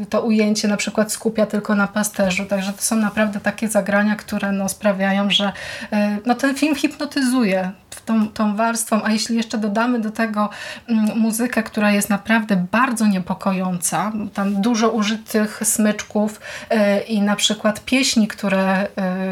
to 0.09 0.23
ujęcie 0.25 0.67
na 0.67 0.77
przykład 0.77 1.11
skupia 1.11 1.45
tylko 1.45 1.75
na 1.75 1.87
pasterzu. 1.87 2.45
Także 2.45 2.73
to 2.73 2.81
są 2.81 2.95
naprawdę 2.95 3.39
takie 3.39 3.67
zagrania, 3.67 4.15
które 4.15 4.51
no, 4.51 4.69
sprawiają, 4.69 5.29
że 5.31 5.47
y, 5.47 5.97
no, 6.25 6.35
ten 6.35 6.55
film 6.55 6.75
hipnotyzuje 6.75 7.71
tą, 8.05 8.29
tą 8.29 8.55
warstwą, 8.55 9.03
a 9.03 9.11
jeśli 9.11 9.37
jeszcze 9.37 9.57
dodamy 9.57 9.99
do 9.99 10.11
tego 10.11 10.49
mm, 10.87 11.19
muzykę, 11.19 11.63
która 11.63 11.91
jest 11.91 12.09
naprawdę 12.09 12.65
bardzo 12.71 13.07
niepokojąca, 13.07 14.11
tam 14.33 14.61
dużo 14.61 14.89
użytych 14.89 15.61
smyczków 15.63 16.39
y, 16.71 16.99
i 16.99 17.21
na 17.21 17.35
przykład 17.35 17.85
pieśni, 17.85 18.27
które, 18.27 18.87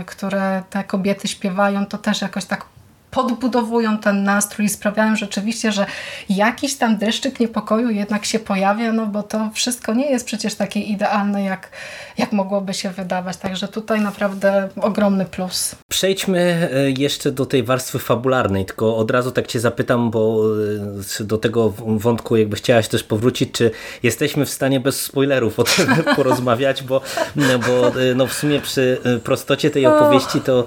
które 0.06 0.64
te 0.70 0.84
kobiety 0.84 1.28
śpiewają, 1.28 1.86
to 1.86 1.98
też 1.98 2.22
jakoś 2.22 2.46
tak 2.46 2.66
podbudowują 3.14 3.98
ten 3.98 4.24
nastrój 4.24 4.66
i 4.66 4.70
sprawiają 4.70 5.16
rzeczywiście, 5.16 5.72
że 5.72 5.86
jakiś 6.30 6.76
tam 6.76 6.98
deszczyk 6.98 7.40
niepokoju 7.40 7.90
jednak 7.90 8.26
się 8.26 8.40
pojawia, 8.40 8.94
no 8.94 9.06
bo 9.06 9.24
to 9.24 9.50
wszystko 9.54 9.94
nie 9.94 10.12
jest 10.12 10.26
przecież 10.26 10.56
takie 10.56 10.80
idealne, 10.80 11.44
jak, 11.44 11.70
jak 12.18 12.32
mogłoby 12.32 12.74
się 12.74 12.90
wydawać. 12.90 13.38
Także 13.38 13.68
tutaj 13.68 14.02
naprawdę 14.02 14.70
ogromny 14.82 15.26
plus. 15.26 15.76
Przejdźmy 15.90 16.70
e, 16.74 16.92
jeszcze 16.92 17.32
do 17.32 17.46
tej 17.46 17.64
warstwy 17.64 18.00
fabularnej, 18.00 18.66
tylko 18.66 18.98
od 18.98 19.12
razu 19.12 19.32
tak 19.32 19.48
Cię 19.48 19.60
zapytam, 19.60 20.12
bo 20.12 20.44
e, 21.20 21.24
do 21.24 21.38
tego 21.38 21.70
wątku 21.88 22.36
jakby 22.36 22.56
chciałaś 22.56 22.88
też 22.88 23.04
powrócić, 23.04 23.52
czy 23.52 23.72
jesteśmy 24.04 24.46
w 24.46 24.50
stanie 24.50 24.80
bez 24.80 25.02
spoilerów 25.02 25.60
o 25.60 25.64
tym 25.64 25.88
porozmawiać, 26.16 26.84
bo, 26.84 27.02
bo 27.68 27.88
e, 27.88 28.16
no 28.16 28.28
w 28.28 28.34
sumie 28.34 28.60
przy 28.62 28.98
prostocie 29.24 29.70
tej 29.70 29.86
opowieści 29.86 30.42
to 30.42 30.66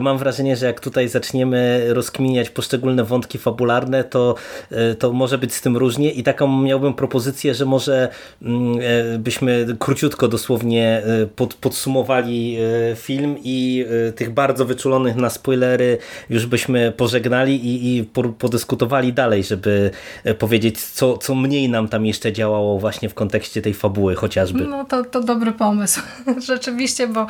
mam 0.00 0.18
wrażenie, 0.18 0.56
że 0.56 0.66
jak 0.66 0.80
tutaj 0.80 1.08
zaczniemy 1.08 1.65
rozkminiać 1.88 2.50
poszczególne 2.50 3.04
wątki 3.04 3.38
fabularne, 3.38 4.04
to, 4.04 4.34
e, 4.70 4.94
to 4.94 5.12
może 5.12 5.38
być 5.38 5.54
z 5.54 5.60
tym 5.60 5.76
różnie 5.76 6.12
i 6.12 6.22
taką 6.22 6.62
miałbym 6.62 6.94
propozycję, 6.94 7.54
że 7.54 7.64
może 7.64 8.08
mm, 8.42 8.78
e, 9.14 9.18
byśmy 9.18 9.66
króciutko 9.78 10.28
dosłownie 10.28 11.02
e, 11.22 11.26
pod, 11.26 11.54
podsumowali 11.54 12.58
film 12.96 13.36
i 13.44 13.86
tych 14.16 14.30
bardzo 14.30 14.64
wyczulonych 14.64 15.16
na 15.16 15.30
spoilery 15.30 15.98
już 16.30 16.46
byśmy 16.46 16.92
pożegnali 16.92 17.66
i, 17.66 17.96
i 17.96 18.04
podyskutowali 18.38 19.12
dalej, 19.12 19.44
żeby 19.44 19.90
powiedzieć, 20.38 20.82
co, 20.82 21.18
co 21.18 21.34
mniej 21.34 21.68
nam 21.68 21.88
tam 21.88 22.06
jeszcze 22.06 22.32
działało 22.32 22.78
właśnie 22.78 23.08
w 23.08 23.14
kontekście 23.14 23.62
tej 23.62 23.74
fabuły 23.74 24.14
chociażby. 24.14 24.66
No 24.66 24.84
to, 24.84 25.04
to 25.04 25.20
dobry 25.20 25.52
pomysł. 25.52 26.00
Rzeczywiście, 26.48 27.06
bo 27.06 27.26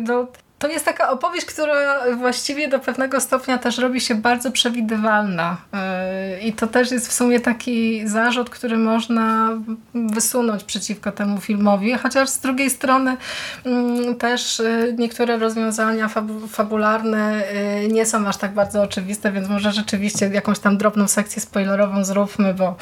no, 0.00 0.26
to 0.64 0.68
jest 0.68 0.84
taka 0.84 1.10
opowieść, 1.10 1.46
która 1.46 2.00
właściwie 2.16 2.68
do 2.68 2.78
pewnego 2.78 3.20
stopnia 3.20 3.58
też 3.58 3.78
robi 3.78 4.00
się 4.00 4.14
bardzo 4.14 4.50
przewidywalna. 4.50 5.56
Yy, 5.72 6.40
I 6.40 6.52
to 6.52 6.66
też 6.66 6.90
jest 6.90 7.08
w 7.08 7.12
sumie 7.12 7.40
taki 7.40 8.08
zarzut, 8.08 8.50
który 8.50 8.78
można 8.78 9.50
wysunąć 9.94 10.64
przeciwko 10.64 11.12
temu 11.12 11.40
filmowi, 11.40 11.94
chociaż 11.94 12.28
z 12.28 12.38
drugiej 12.38 12.70
strony 12.70 13.16
mm, 13.64 14.16
też 14.16 14.58
yy, 14.58 14.94
niektóre 14.98 15.38
rozwiązania 15.38 16.08
fabularne 16.48 17.42
yy, 17.82 17.88
nie 17.88 18.06
są 18.06 18.26
aż 18.28 18.36
tak 18.36 18.54
bardzo 18.54 18.82
oczywiste, 18.82 19.32
więc 19.32 19.48
może 19.48 19.72
rzeczywiście 19.72 20.28
jakąś 20.28 20.58
tam 20.58 20.78
drobną 20.78 21.08
sekcję 21.08 21.42
spoilerową 21.42 22.04
zróbmy, 22.04 22.54
bo, 22.54 22.76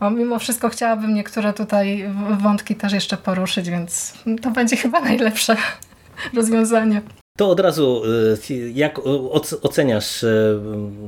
bo 0.00 0.10
mimo 0.10 0.38
wszystko 0.38 0.68
chciałabym 0.68 1.14
niektóre 1.14 1.52
tutaj 1.52 2.10
wątki 2.40 2.76
też 2.76 2.92
jeszcze 2.92 3.16
poruszyć, 3.16 3.70
więc 3.70 4.14
to 4.42 4.50
będzie 4.50 4.76
chyba 4.76 5.00
najlepsze 5.00 5.56
rozwiązanie. 6.36 7.02
To 7.38 7.50
od 7.50 7.60
razu, 7.60 8.02
y, 8.50 8.70
jak 8.74 9.00
oceniasz 9.62 10.22
y, 10.22 10.60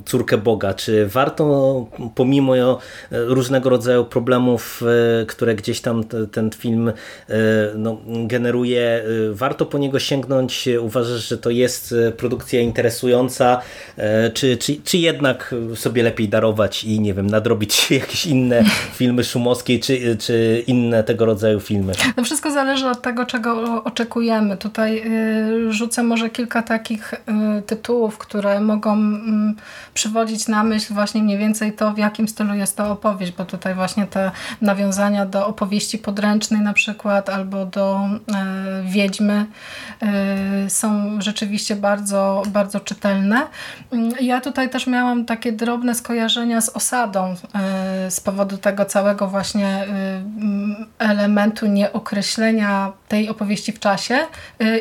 córkę 0.04 0.38
Boga? 0.38 0.74
Czy 0.74 1.06
warto 1.06 1.86
pomimo 2.14 2.56
y, 2.56 2.68
różnego 3.10 3.70
rodzaju 3.70 4.04
problemów, 4.04 4.82
które 5.26 5.54
gdzieś 5.54 5.80
tam 5.80 6.04
ten 6.32 6.50
film 6.50 6.92
no, 7.74 7.98
generuje, 8.06 9.04
warto 9.32 9.66
po 9.66 9.78
niego 9.78 9.98
sięgnąć? 9.98 10.68
Uważasz, 10.80 11.28
że 11.28 11.38
to 11.38 11.50
jest 11.50 11.94
produkcja 12.16 12.60
interesująca? 12.60 13.60
Czy, 14.34 14.56
czy, 14.56 14.76
czy 14.84 14.98
jednak 14.98 15.54
sobie 15.74 16.02
lepiej 16.02 16.28
darować 16.28 16.84
i 16.84 17.00
nie 17.00 17.14
wiem, 17.14 17.26
nadrobić 17.26 17.90
jakieś 17.90 18.26
inne 18.26 18.64
filmy 18.94 19.24
szumowskie, 19.24 19.78
czy, 19.78 20.16
czy 20.16 20.64
inne 20.66 21.04
tego 21.04 21.26
rodzaju 21.26 21.60
filmy? 21.60 21.92
No 22.16 22.24
wszystko 22.24 22.50
zależy 22.50 22.86
od 22.86 23.02
tego, 23.02 23.26
czego 23.26 23.82
oczekujemy. 23.84 24.56
Tutaj 24.56 25.04
rzucę 25.70 26.02
może 26.14 26.30
kilka 26.30 26.62
takich 26.62 27.14
y, 27.14 27.62
tytułów, 27.62 28.18
które 28.18 28.60
mogą 28.60 28.92
mm, 28.92 29.56
przywodzić 29.94 30.48
na 30.48 30.64
myśl 30.64 30.94
właśnie 30.94 31.22
mniej 31.22 31.38
więcej 31.38 31.72
to, 31.72 31.92
w 31.92 31.98
jakim 31.98 32.28
stylu 32.28 32.54
jest 32.54 32.76
to 32.76 32.90
opowieść, 32.90 33.32
bo 33.32 33.44
tutaj 33.44 33.74
właśnie 33.74 34.06
te 34.06 34.30
nawiązania 34.60 35.26
do 35.26 35.46
opowieści 35.46 35.98
podręcznej 35.98 36.60
na 36.60 36.72
przykład, 36.72 37.28
albo 37.28 37.66
do 37.66 38.08
y, 38.08 38.32
Wiedźmy 38.84 39.46
y, 40.66 40.70
są 40.70 41.20
rzeczywiście 41.20 41.76
bardzo, 41.76 42.42
bardzo 42.46 42.80
czytelne. 42.80 43.46
Ja 44.20 44.40
tutaj 44.40 44.70
też 44.70 44.86
miałam 44.86 45.24
takie 45.24 45.52
drobne 45.52 45.94
skojarzenia 45.94 46.60
z 46.60 46.68
osadą 46.68 47.34
z 48.08 48.20
powodu 48.20 48.58
tego 48.58 48.84
całego 48.84 49.28
właśnie 49.28 49.86
elementu 50.98 51.66
nieokreślenia 51.66 52.92
tej 53.08 53.28
opowieści 53.28 53.72
w 53.72 53.78
czasie 53.78 54.18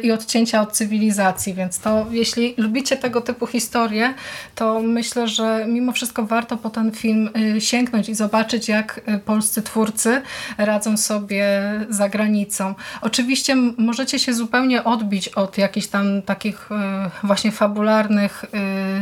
i 0.03 0.11
odcięcia 0.11 0.61
od 0.61 0.71
cywilizacji 0.71 1.22
więc 1.53 1.79
to 1.79 2.05
jeśli 2.11 2.53
lubicie 2.57 2.97
tego 2.97 3.21
typu 3.21 3.47
historie, 3.47 4.13
to 4.55 4.81
myślę, 4.81 5.27
że 5.27 5.65
mimo 5.67 5.91
wszystko 5.91 6.25
warto 6.25 6.57
po 6.57 6.69
ten 6.69 6.91
film 6.91 7.29
y, 7.57 7.61
sięgnąć 7.61 8.09
i 8.09 8.15
zobaczyć, 8.15 8.67
jak 8.67 9.01
y, 9.15 9.19
polscy 9.19 9.61
twórcy 9.61 10.21
radzą 10.57 10.97
sobie 10.97 11.45
za 11.89 12.09
granicą. 12.09 12.75
Oczywiście 13.01 13.55
możecie 13.77 14.19
się 14.19 14.33
zupełnie 14.33 14.83
odbić 14.83 15.27
od 15.27 15.57
jakichś 15.57 15.87
tam 15.87 16.21
takich 16.21 16.71
y, 16.71 17.27
właśnie 17.27 17.51
fabularnych 17.51 18.45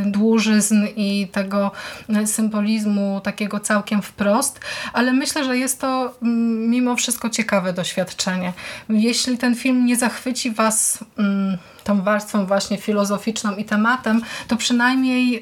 dłużyzn 0.06 0.86
i 0.96 1.28
tego 1.32 1.72
symbolizmu 2.26 3.22
takiego 3.24 3.60
całkiem 3.60 4.02
wprost, 4.02 4.60
ale 4.94 5.14
myślę, 5.14 5.44
że 5.44 5.58
jest 5.58 5.82
to 5.82 6.14
mimo 6.68 6.96
wszystko 6.96 7.30
ciekawe 7.30 7.74
doświadczenie. 7.74 8.54
Jeśli 8.90 9.38
ten 9.38 9.56
film 9.56 9.86
nie 9.86 9.96
zachwyci 9.96 10.52
Was 10.52 11.00
mm, 11.18 11.58
tą 11.84 12.02
warstwą 12.02 12.46
właśnie 12.46 12.78
filozoficzną 12.78 13.56
i 13.56 13.66
tematem, 13.66 14.22
to 14.48 14.58
przynajmniej 14.58 15.36
y, 15.36 15.42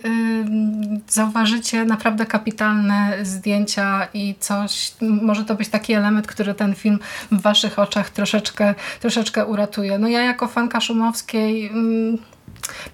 zauważycie 1.07 1.85
naprawdę 1.85 2.25
kapitalne 2.25 3.17
zdjęcia 3.23 4.07
i 4.13 4.35
coś, 4.39 4.91
może 5.01 5.45
to 5.45 5.55
być 5.55 5.69
taki 5.69 5.93
element, 5.93 6.27
który 6.27 6.53
ten 6.53 6.75
film 6.75 6.99
w 7.31 7.41
Waszych 7.41 7.79
oczach 7.79 8.09
troszeczkę, 8.09 8.75
troszeczkę 8.99 9.45
uratuje. 9.45 9.99
No 9.99 10.07
ja 10.07 10.21
jako 10.21 10.47
fanka 10.47 10.81
Szumowskiej... 10.81 11.65
Y, 11.65 12.38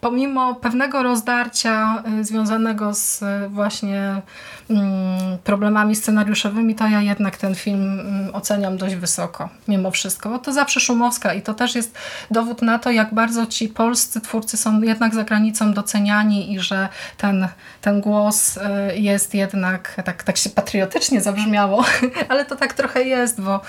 pomimo 0.01 0.55
pewnego 0.55 1.03
rozdarcia 1.03 2.03
y, 2.19 2.23
związanego 2.23 2.93
z 2.93 3.21
y, 3.21 3.49
właśnie 3.49 4.21
mm, 4.69 5.37
problemami 5.43 5.95
scenariuszowymi, 5.95 6.75
to 6.75 6.87
ja 6.87 7.01
jednak 7.01 7.37
ten 7.37 7.55
film 7.55 7.99
mm, 7.99 8.35
oceniam 8.35 8.77
dość 8.77 8.95
wysoko, 8.95 9.49
mimo 9.67 9.91
wszystko, 9.91 10.29
bo 10.29 10.39
to 10.39 10.53
zawsze 10.53 10.79
Szumowska 10.79 11.33
i 11.33 11.41
to 11.41 11.53
też 11.53 11.75
jest 11.75 11.97
dowód 12.31 12.61
na 12.61 12.79
to, 12.79 12.91
jak 12.91 13.13
bardzo 13.13 13.45
ci 13.45 13.67
polscy 13.67 14.21
twórcy 14.21 14.57
są 14.57 14.81
jednak 14.81 15.15
za 15.15 15.23
granicą 15.23 15.73
doceniani 15.73 16.53
i 16.53 16.59
że 16.59 16.89
ten, 17.17 17.47
ten 17.81 18.01
głos 18.01 18.57
y, 18.57 18.61
jest 18.95 19.33
jednak, 19.33 20.01
tak, 20.05 20.23
tak 20.23 20.37
się 20.37 20.49
patriotycznie 20.49 21.21
zabrzmiało, 21.21 21.85
ale 22.29 22.45
to 22.45 22.55
tak 22.55 22.73
trochę 22.73 23.03
jest, 23.03 23.41
bo 23.41 23.61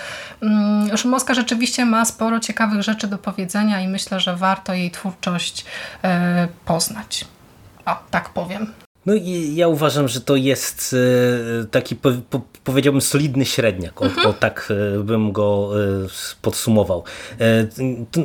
mm, 0.42 0.96
Szumowska 0.96 1.34
rzeczywiście 1.34 1.84
ma 1.84 2.04
sporo 2.04 2.40
ciekawych 2.40 2.82
rzeczy 2.82 3.06
do 3.06 3.18
powiedzenia 3.18 3.80
i 3.80 3.88
myślę, 3.88 4.20
że 4.20 4.36
warto 4.36 4.74
jej 4.74 4.90
twórczość 4.90 5.64
poznać. 6.64 7.24
O, 7.86 7.96
tak 8.10 8.28
powiem. 8.28 8.85
No 9.06 9.14
i 9.14 9.54
ja 9.54 9.68
uważam, 9.68 10.08
że 10.08 10.20
to 10.20 10.36
jest 10.36 10.96
e, 11.62 11.66
taki, 11.66 11.96
powiedziałbym, 12.64 13.00
solidny 13.00 13.44
średniak. 13.44 14.02
O, 14.02 14.04
mhm. 14.04 14.34
tak 14.34 14.72
e, 14.98 15.02
bym 15.02 15.32
go 15.32 15.70
podsumował. 16.42 17.04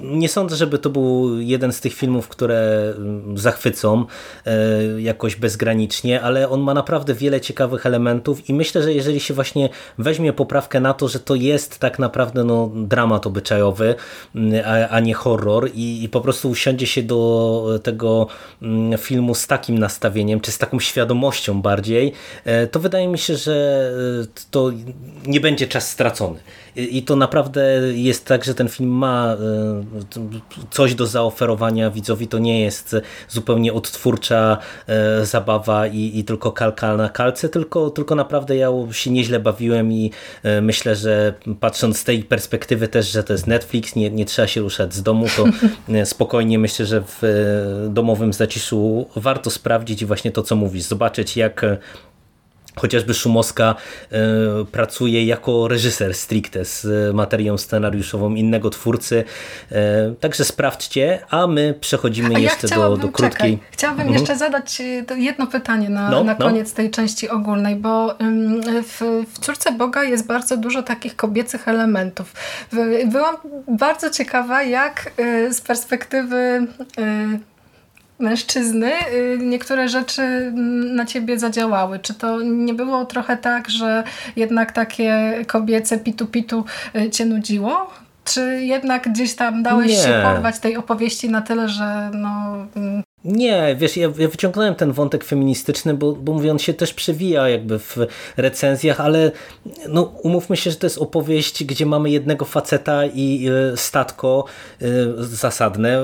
Nie 0.03 0.29
sądzę, 0.29 0.55
żeby 0.55 0.77
to 0.77 0.89
był 0.89 1.39
jeden 1.39 1.73
z 1.73 1.82
tych 1.82 1.93
filmów, 1.93 2.27
które 2.27 2.93
mm, 2.97 3.38
zachwycą 3.38 4.05
jakoś 4.97 5.36
bezgranicznie, 5.36 6.21
ale 6.21 6.49
on 6.49 6.61
ma 6.61 6.73
naprawdę 6.73 7.13
wiele 7.13 7.41
ciekawych 7.41 7.86
elementów 7.86 8.49
i 8.49 8.53
myślę, 8.53 8.84
że 8.84 8.93
jeżeli 8.93 9.19
się 9.19 9.34
właśnie 9.34 9.69
weźmie 9.97 10.34
poprawkę 10.34 10.79
na 10.79 10.93
to, 10.93 11.07
że 11.07 11.19
to 11.19 11.36
jest 11.36 11.79
tak 11.79 11.99
naprawdę 11.99 12.43
no, 12.43 12.71
dramat 12.75 13.27
obyczajowy, 13.27 13.95
mm, 14.36 14.63
a, 14.89 14.99
nie 14.99 15.13
horror 15.13 15.69
i, 15.73 16.03
i 16.03 16.09
po 16.09 16.21
prostu 16.21 16.49
usiądzie 16.49 16.88
się 16.88 17.03
do 17.03 17.79
tego 17.84 18.27
mm, 18.61 18.97
filmu 18.97 19.36
z 19.36 19.47
takim 19.47 19.79
nastawieniem, 19.79 20.39
czy 20.39 20.51
z 20.51 20.57
taką 20.57 20.70
taką 20.72 20.80
świadomością 20.80 21.61
bardziej, 21.61 22.13
e, 22.45 22.67
to 22.67 22.80
wydaje 22.80 23.07
mi 23.07 23.17
się, 23.17 23.36
że 23.36 23.91
e, 24.24 24.41
to 24.51 24.72
nie 25.26 25.39
będzie 25.39 25.67
czas 25.67 25.89
stracony. 25.89 26.39
I 26.76 27.03
to 27.03 27.15
naprawdę 27.15 27.61
jest 27.93 28.26
tak, 28.26 28.43
że 28.43 28.55
ten 28.55 28.69
film 28.69 28.89
ma 28.89 29.34
e, 29.34 29.38
coś 30.69 30.95
do 30.95 31.07
zaoferowania 31.07 31.91
widzowi. 31.91 32.28
To 32.28 32.39
nie 32.39 32.61
jest 32.61 32.95
zupełnie 33.30 33.74
odtwórcza 33.74 34.57
zabawa 35.24 35.88
i, 35.88 36.19
i 36.19 36.24
tylko 36.24 36.51
kalka 36.51 36.97
na 36.97 37.09
kalce, 37.09 37.49
tylko, 37.49 37.89
tylko 37.89 38.15
naprawdę 38.15 38.55
ja 38.55 38.69
się 38.91 39.11
nieźle 39.11 39.39
bawiłem 39.39 39.91
i 39.91 40.11
myślę, 40.61 40.95
że 40.95 41.34
patrząc 41.59 41.99
z 41.99 42.03
tej 42.03 42.24
perspektywy 42.24 42.88
też, 42.88 43.11
że 43.11 43.24
to 43.24 43.34
jest 43.34 43.47
Netflix, 43.47 43.95
nie, 43.95 44.09
nie 44.09 44.26
trzeba 44.26 44.47
się 44.47 44.61
ruszać 44.61 44.93
z 44.93 45.03
domu, 45.03 45.26
to 45.38 45.45
spokojnie 46.05 46.59
myślę, 46.59 46.86
że 46.86 47.03
w 47.07 47.22
domowym 47.89 48.34
zaciszu 48.34 49.05
warto 49.15 49.49
sprawdzić 49.49 50.01
i 50.01 50.05
właśnie 50.05 50.32
to, 50.32 50.43
co 50.43 50.55
mówisz, 50.55 50.84
zobaczyć 50.84 51.38
jak 51.38 51.63
e, 51.63 51.78
chociażby 52.82 53.13
Szumowska 53.13 53.75
y, 54.11 54.17
pracuje 54.65 55.25
jako 55.25 55.67
reżyser 55.67 56.13
stricte 56.13 56.65
z 56.65 56.88
materią 57.15 57.57
scenariuszową 57.57 58.36
innego 58.36 58.69
twórcy. 58.69 59.23
Y, 59.71 59.75
także 60.19 60.45
sprawdźcie, 60.45 61.19
a 61.29 61.47
my 61.47 61.73
przechodzimy 61.82 62.36
a 62.36 62.39
jeszcze 62.39 62.67
ja 62.67 62.75
do, 62.75 62.97
do 62.97 63.07
krótkiej. 63.07 63.57
Czekaj, 63.57 63.59
chciałabym 63.71 64.01
mhm. 64.01 64.19
jeszcze 64.19 64.38
zadać 64.38 64.82
jedno 65.17 65.47
pytanie 65.47 65.89
na, 65.89 66.09
no, 66.09 66.23
na 66.23 66.36
no. 66.39 66.45
koniec 66.45 66.69
no. 66.69 66.75
tej 66.75 66.91
części 66.91 67.29
ogólnej, 67.29 67.75
bo 67.75 68.15
w, 68.84 69.25
w 69.34 69.39
Córce 69.39 69.71
Boga 69.71 70.03
jest 70.03 70.27
bardzo 70.27 70.57
dużo 70.57 70.84
takich 70.84 71.15
kobiecych 71.15 71.67
elementów. 71.67 72.34
Byłam 73.05 73.36
bardzo 73.67 74.09
ciekawa, 74.09 74.63
jak 74.63 75.11
z 75.51 75.61
perspektywy 75.61 76.67
mężczyzny 78.22 78.91
y, 79.13 79.38
niektóre 79.41 79.89
rzeczy 79.89 80.51
na 80.93 81.05
ciebie 81.05 81.39
zadziałały? 81.39 81.99
Czy 81.99 82.13
to 82.13 82.41
nie 82.41 82.74
było 82.74 83.05
trochę 83.05 83.38
tak, 83.38 83.69
że 83.69 84.03
jednak 84.36 84.72
takie 84.72 85.34
kobiece 85.47 85.97
pitu-pitu 85.97 86.63
y, 86.95 87.09
cię 87.09 87.26
nudziło? 87.26 87.89
Czy 88.24 88.61
jednak 88.61 89.09
gdzieś 89.09 89.36
tam 89.36 89.63
dałeś 89.63 89.91
nie. 89.91 89.97
się 89.97 90.22
porwać 90.24 90.59
tej 90.59 90.78
opowieści 90.78 91.30
na 91.30 91.41
tyle, 91.41 91.69
że 91.69 92.11
no, 92.13 92.55
mm, 92.76 93.03
nie, 93.26 93.76
wiesz, 93.80 93.97
ja, 93.97 94.11
ja, 94.17 94.28
wyciągnąłem 94.28 94.76
ten 94.76 94.91
wątek 94.91 95.24
feministyczny, 95.24 95.93
bo, 95.93 96.13
bo 96.13 96.34
mówię, 96.34 96.51
on 96.51 96.59
się 96.59 96.74
też 96.74 96.93
przewija 96.93 97.49
jakby 97.49 97.80
w 97.80 97.97
recenzjach, 98.38 99.01
ale 99.01 99.32
no, 99.89 100.01
umówmy 100.24 100.57
się, 100.57 100.72
że 100.72 100.78
to 100.78 100.86
jest 100.86 100.97
opowieść, 100.97 101.63
gdzie 101.63 101.86
mamy 101.86 102.09
jednego 102.09 102.45
faceta 102.45 103.05
i 103.05 103.49
y, 103.74 103.78
statko 103.78 104.45
y, 104.82 104.88
zasadne, 105.17 106.03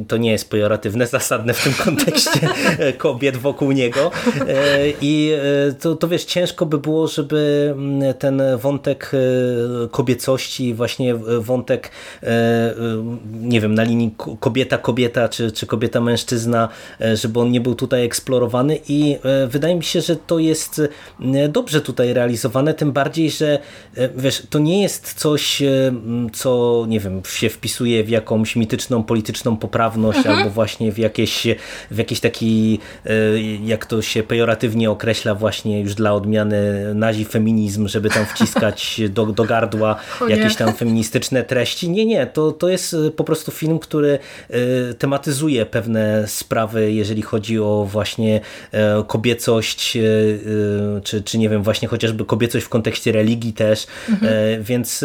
y, 0.00 0.04
to 0.08 0.16
nie 0.16 0.30
jest 0.30 0.50
pejoratywne, 0.50 1.06
zasadne 1.18 1.54
w 1.54 1.64
tym 1.64 1.72
kontekście 1.72 2.40
kobiet 2.98 3.36
wokół 3.36 3.72
niego 3.72 4.10
i 5.00 5.32
to, 5.80 5.94
to 5.94 6.08
wiesz, 6.08 6.24
ciężko 6.24 6.66
by 6.66 6.78
było, 6.78 7.06
żeby 7.06 7.68
mm, 7.72 8.14
ten 8.14 8.42
wątek 8.56 9.12
kobiecości, 9.90 10.74
właśnie 10.74 11.14
wątek 11.40 11.90
nie 13.40 13.60
wiem, 13.60 13.74
na 13.74 13.82
linii 13.82 14.14
kobieta-kobieta, 14.40 15.28
czy, 15.28 15.52
czy 15.52 15.66
kobieta-mężczyzna 15.66 16.47
E, 17.00 17.16
żeby 17.16 17.40
on 17.40 17.50
nie 17.50 17.60
był 17.60 17.74
tutaj 17.74 18.04
eksplorowany 18.04 18.78
i 18.88 19.16
e, 19.24 19.46
wydaje 19.46 19.74
mi 19.74 19.84
się, 19.84 20.00
że 20.00 20.16
to 20.16 20.38
jest 20.38 20.82
e, 21.34 21.48
dobrze 21.48 21.80
tutaj 21.80 22.12
realizowane, 22.12 22.74
tym 22.74 22.92
bardziej, 22.92 23.30
że 23.30 23.58
wiesz, 24.16 24.42
to 24.50 24.58
nie 24.58 24.82
jest 24.82 25.14
coś, 25.14 25.62
co 26.32 26.84
nie 26.88 27.00
wiem, 27.00 27.22
się 27.28 27.48
wpisuje 27.48 28.04
w 28.04 28.08
jakąś 28.08 28.56
mityczną, 28.56 29.02
polityczną 29.02 29.56
poprawność 29.56 30.18
mhm. 30.18 30.38
albo 30.38 30.50
właśnie 30.50 30.92
w 30.92 30.98
jakieś, 30.98 31.46
w 31.90 31.98
jakiś 31.98 32.20
taki, 32.20 32.78
jak 33.64 33.86
to 33.86 34.02
się 34.02 34.22
pejoratywnie 34.22 34.90
określa 34.90 35.34
właśnie 35.34 35.80
już 35.80 35.94
dla 35.94 36.14
odmiany 36.14 36.94
nazi 36.94 37.24
feminizm, 37.24 37.88
żeby 37.88 38.10
tam 38.10 38.26
wciskać 38.26 39.00
do, 39.14 39.26
do 39.26 39.44
gardła 39.44 39.96
jakieś 40.28 40.56
tam 40.56 40.72
feministyczne 40.72 41.44
treści. 41.44 41.90
Nie, 41.90 42.06
nie, 42.06 42.26
to, 42.26 42.52
to 42.52 42.68
jest 42.68 42.96
po 43.16 43.24
prostu 43.24 43.50
film, 43.50 43.78
który 43.78 44.18
tematyzuje 44.98 45.66
pewne 45.66 46.28
sprawy, 46.38 46.92
jeżeli 46.92 47.22
chodzi 47.22 47.58
o 47.58 47.86
właśnie 47.90 48.40
e, 48.72 49.04
kobiecość, 49.06 49.96
e, 49.96 50.00
e, 50.00 51.00
czy, 51.00 51.22
czy 51.22 51.38
nie 51.38 51.48
wiem, 51.48 51.62
właśnie 51.62 51.88
chociażby 51.88 52.24
kobiecość 52.24 52.66
w 52.66 52.68
kontekście 52.68 53.12
religii 53.12 53.52
też, 53.52 53.86
mhm. 54.08 54.62
więc 54.62 55.04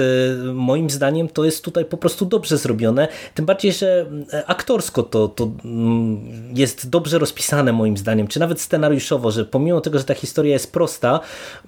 moim 0.54 0.90
zdaniem 0.90 1.30
to 1.30 1.46
jest 1.46 1.64
tutaj 1.64 1.86
po 1.86 1.98
prostu 1.98 2.26
dobrze 2.26 2.58
zrobione, 2.58 3.08
tym 3.34 3.46
bardziej, 3.46 3.74
że 3.74 4.06
aktorsko 4.48 5.04
to, 5.04 5.28
to 5.28 5.52
mm, 5.66 6.20
jest 6.56 6.90
dobrze 6.90 7.20
rozpisane 7.20 7.74
moim 7.74 7.98
zdaniem, 7.98 8.28
czy 8.28 8.40
nawet 8.40 8.62
scenariuszowo, 8.62 9.32
że 9.32 9.46
pomimo 9.46 9.82
tego, 9.82 10.00
że 10.00 10.06
ta 10.06 10.14
historia 10.14 10.54
jest 10.54 10.74
prosta 10.74 11.20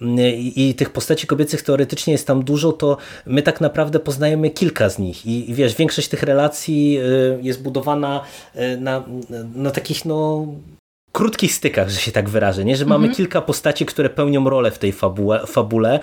mm, 0.01 0.20
i, 0.20 0.70
i 0.70 0.76
tych 0.76 0.89
postaci 0.89 1.28
kobiecych 1.28 1.61
teoretycznie 1.61 2.13
jest 2.13 2.28
tam 2.28 2.43
dużo, 2.43 2.74
to 2.74 2.97
my 3.26 3.41
tak 3.41 3.61
naprawdę 3.61 3.99
poznajemy 3.99 4.49
kilka 4.49 4.89
z 4.89 4.99
nich. 4.99 5.26
I 5.26 5.53
wiesz, 5.53 5.76
większość 5.76 6.07
tych 6.07 6.24
relacji 6.24 6.99
jest 7.41 7.61
budowana 7.61 8.22
na, 8.80 9.03
na 9.55 9.71
takich 9.71 10.05
no 10.05 10.47
krótkich 11.11 11.53
stykach, 11.53 11.89
że 11.89 11.99
się 11.99 12.11
tak 12.11 12.29
wyrażę, 12.29 12.65
nie? 12.65 12.75
że 12.75 12.85
mamy 12.85 13.05
mhm. 13.05 13.15
kilka 13.15 13.41
postaci, 13.41 13.85
które 13.85 14.09
pełnią 14.09 14.49
rolę 14.49 14.71
w 14.71 14.79
tej 14.79 14.91
fabule, 14.91 15.47
fabule. 15.47 15.99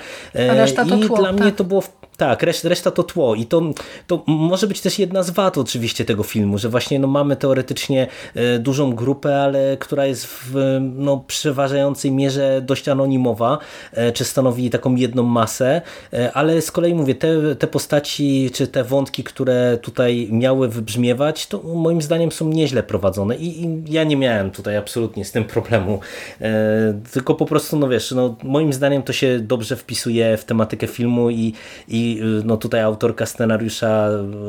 A 0.51 0.55
reszta 0.55 0.85
to 0.85 0.97
i 0.97 1.01
tło, 1.01 1.17
dla 1.17 1.33
tak. 1.33 1.41
mnie 1.41 1.53
to 1.53 1.65
było 1.65 1.83
tak, 2.23 2.43
reszta, 2.43 2.69
reszta 2.69 2.91
to 2.91 3.03
tło 3.03 3.35
i 3.35 3.47
to, 3.47 3.63
to 4.07 4.23
może 4.27 4.67
być 4.67 4.81
też 4.81 4.99
jedna 4.99 5.23
z 5.23 5.31
wad 5.31 5.59
oczywiście 5.59 6.05
tego 6.05 6.23
filmu, 6.23 6.59
że 6.59 6.69
właśnie 6.69 6.99
no, 6.99 7.09
mamy 7.09 7.37
teoretycznie 7.37 8.07
dużą 8.59 8.95
grupę, 8.95 9.43
ale 9.43 9.77
która 9.77 10.07
jest 10.07 10.27
w 10.27 10.79
no, 10.81 11.25
przeważającej 11.27 12.11
mierze 12.11 12.63
dość 12.65 12.89
anonimowa, 12.89 13.59
czy 14.15 14.25
stanowi 14.25 14.71
taką 14.71 14.95
jedną 14.95 15.23
masę, 15.23 15.83
ale 16.35 16.63
z 16.63 16.71
kolei 16.71 16.95
mówię, 16.95 17.15
te, 17.15 17.57
te 17.57 17.67
postaci, 17.67 18.51
czy 18.55 18.67
te 18.67 18.85
wątki, 18.85 19.25
które 19.25 19.79
tutaj 19.83 20.29
miały 20.31 20.69
wybrzmiewać, 20.69 21.47
to 21.47 21.59
moim 21.63 22.03
zdaniem 22.03 22.33
są 22.33 22.49
nieźle 22.49 22.83
prowadzone 22.83 23.37
i, 23.37 23.65
i 23.65 23.93
ja 23.93 24.05
nie 24.05 24.17
miałem 24.17 24.51
tutaj 24.51 24.77
absolutnie 24.77 25.25
z 25.25 25.33
tym 25.33 25.45
problemu, 25.45 26.01
tylko 27.13 27.35
po 27.35 27.47
prostu, 27.47 27.79
no 27.79 27.89
wiesz, 27.89 28.11
no, 28.11 28.37
moim 28.43 28.73
zdaniem 28.73 29.03
to 29.03 29.13
się 29.13 29.39
dobrze 29.41 29.77
wpisuje 29.77 30.37
w 30.37 30.45
tematykę 30.45 30.87
filmu 30.87 31.31
i, 31.31 31.53
i 31.89 32.12
no, 32.45 32.57
tutaj 32.57 32.81
autorka 32.81 33.27
scenariusza 33.27 34.09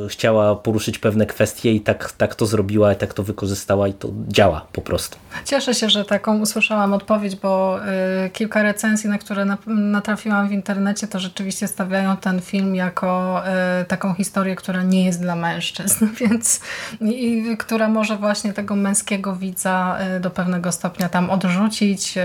chciała 0.10 0.56
poruszyć 0.56 1.00
pewne 1.00 1.26
kwestie 1.26 1.74
i 1.74 1.82
tak, 1.82 2.12
tak 2.12 2.36
to 2.36 2.46
zrobiła, 2.46 2.94
i 2.94 2.96
tak 2.96 3.14
to 3.14 3.24
wykorzystała 3.24 3.88
i 3.88 3.94
to 3.94 4.10
działa 4.28 4.68
po 4.74 4.82
prostu. 4.82 5.18
Cieszę 5.46 5.74
się, 5.74 5.90
że 5.90 6.06
taką 6.06 6.40
usłyszałam 6.40 6.94
odpowiedź, 6.94 7.36
bo 7.36 7.80
y, 8.26 8.30
kilka 8.30 8.64
recenzji, 8.64 9.10
na 9.10 9.18
które 9.18 9.46
natrafiłam 9.68 10.48
w 10.48 10.52
internecie, 10.52 11.08
to 11.08 11.20
rzeczywiście 11.20 11.68
stawiają 11.68 12.18
ten 12.18 12.42
film 12.42 12.76
jako 12.76 13.42
y, 13.82 13.86
taką 13.86 14.14
historię, 14.14 14.56
która 14.56 14.84
nie 14.84 15.06
jest 15.06 15.22
dla 15.22 15.36
mężczyzn, 15.36 16.08
więc 16.22 16.60
i, 17.02 17.58
która 17.60 17.88
może 17.88 18.18
właśnie 18.18 18.54
tego 18.54 18.76
męskiego 18.76 19.36
widza 19.36 19.98
y, 20.18 20.20
do 20.20 20.30
pewnego 20.30 20.72
stopnia 20.72 21.10
tam 21.10 21.30
odrzucić, 21.30 22.16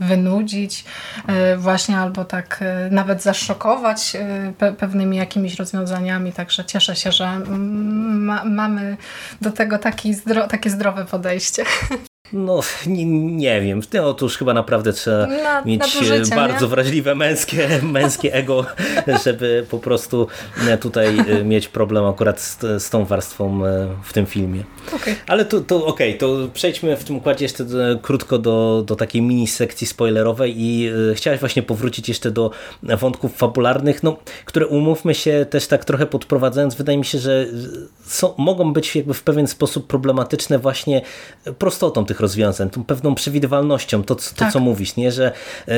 wynudzić, 0.00 0.84
właśnie 1.56 1.98
albo 1.98 2.24
tak 2.24 2.64
nawet 2.90 3.22
zaszokować 3.22 4.16
pewnymi 4.86 5.16
jakimiś 5.16 5.54
rozwiązaniami, 5.54 6.32
także 6.32 6.64
cieszę 6.64 6.96
się, 6.96 7.12
że 7.12 7.38
ma 7.38 8.44
mamy 8.44 8.96
do 9.40 9.52
tego 9.52 9.78
taki 9.78 10.14
zdro 10.14 10.46
takie 10.48 10.70
zdrowe 10.70 11.04
podejście. 11.04 11.64
No, 12.32 12.60
nie, 12.86 13.04
nie 13.04 13.60
wiem. 13.60 13.80
No, 13.94 14.08
otóż 14.08 14.38
chyba 14.38 14.54
naprawdę 14.54 14.92
trzeba 14.92 15.26
na, 15.26 15.64
mieć 15.64 15.80
na 16.30 16.36
bardzo 16.36 16.66
nie? 16.66 16.70
wrażliwe 16.70 17.14
męskie, 17.14 17.68
męskie 17.82 18.34
ego, 18.34 18.66
żeby 19.24 19.66
po 19.70 19.78
prostu 19.78 20.28
e, 20.68 20.78
tutaj 20.78 21.18
e, 21.18 21.44
mieć 21.44 21.68
problem 21.68 22.04
akurat 22.04 22.40
z, 22.40 22.58
z 22.82 22.90
tą 22.90 23.04
warstwą 23.04 23.66
e, 23.66 23.88
w 24.02 24.12
tym 24.12 24.26
filmie. 24.26 24.64
Okay. 24.96 25.16
Ale 25.26 25.44
to, 25.44 25.60
to 25.60 25.86
okej, 25.86 26.16
okay, 26.16 26.20
to 26.20 26.48
przejdźmy 26.54 26.96
w 26.96 27.04
tym 27.04 27.16
układzie 27.16 27.44
jeszcze 27.44 27.64
do, 27.64 27.98
krótko 28.02 28.38
do, 28.38 28.82
do 28.86 28.96
takiej 28.96 29.22
mini 29.22 29.46
sekcji 29.46 29.86
spoilerowej 29.86 30.54
i 30.56 30.90
chciałeś 31.14 31.40
właśnie 31.40 31.62
powrócić 31.62 32.08
jeszcze 32.08 32.30
do 32.30 32.50
wątków 32.82 33.36
fabularnych, 33.36 34.02
no, 34.02 34.16
które 34.44 34.66
umówmy 34.66 35.14
się 35.14 35.46
też 35.50 35.66
tak 35.66 35.84
trochę 35.84 36.06
podprowadzając, 36.06 36.74
wydaje 36.74 36.98
mi 36.98 37.04
się, 37.04 37.18
że 37.18 37.46
są, 38.04 38.34
mogą 38.38 38.72
być 38.72 38.96
jakby 38.96 39.14
w 39.14 39.22
pewien 39.22 39.46
sposób 39.46 39.86
problematyczne 39.86 40.58
właśnie 40.58 41.02
prostotą 41.58 42.04
tych 42.04 42.15
tych 42.16 42.20
rozwiązań, 42.20 42.70
tą 42.70 42.84
pewną 42.84 43.14
przewidywalnością, 43.14 44.02
to, 44.02 44.14
to 44.14 44.22
tak. 44.36 44.52
co 44.52 44.60
mówisz, 44.60 44.96
nie? 44.96 45.12
że 45.12 45.32
e, 45.68 45.72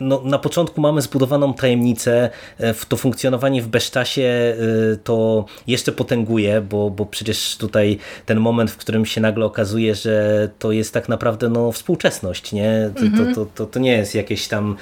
no, 0.00 0.22
na 0.24 0.38
początku 0.38 0.80
mamy 0.80 1.02
zbudowaną 1.02 1.54
tajemnicę, 1.54 2.30
e, 2.58 2.74
to 2.88 2.96
funkcjonowanie 2.96 3.62
w 3.62 3.68
bezczasie 3.68 4.22
e, 4.22 4.56
to 5.04 5.44
jeszcze 5.66 5.92
potęguje, 5.92 6.60
bo, 6.60 6.90
bo 6.90 7.06
przecież 7.06 7.56
tutaj 7.56 7.98
ten 8.26 8.40
moment, 8.40 8.70
w 8.70 8.76
którym 8.76 9.06
się 9.06 9.20
nagle 9.20 9.44
okazuje, 9.44 9.94
że 9.94 10.48
to 10.58 10.72
jest 10.72 10.94
tak 10.94 11.08
naprawdę 11.08 11.48
no, 11.48 11.72
współczesność, 11.72 12.52
nie? 12.52 12.90
To, 12.94 13.02
mhm. 13.02 13.34
to, 13.34 13.46
to, 13.54 13.66
to 13.66 13.78
nie 13.80 13.92
jest 13.92 14.14
jakieś 14.14 14.48
tam 14.48 14.76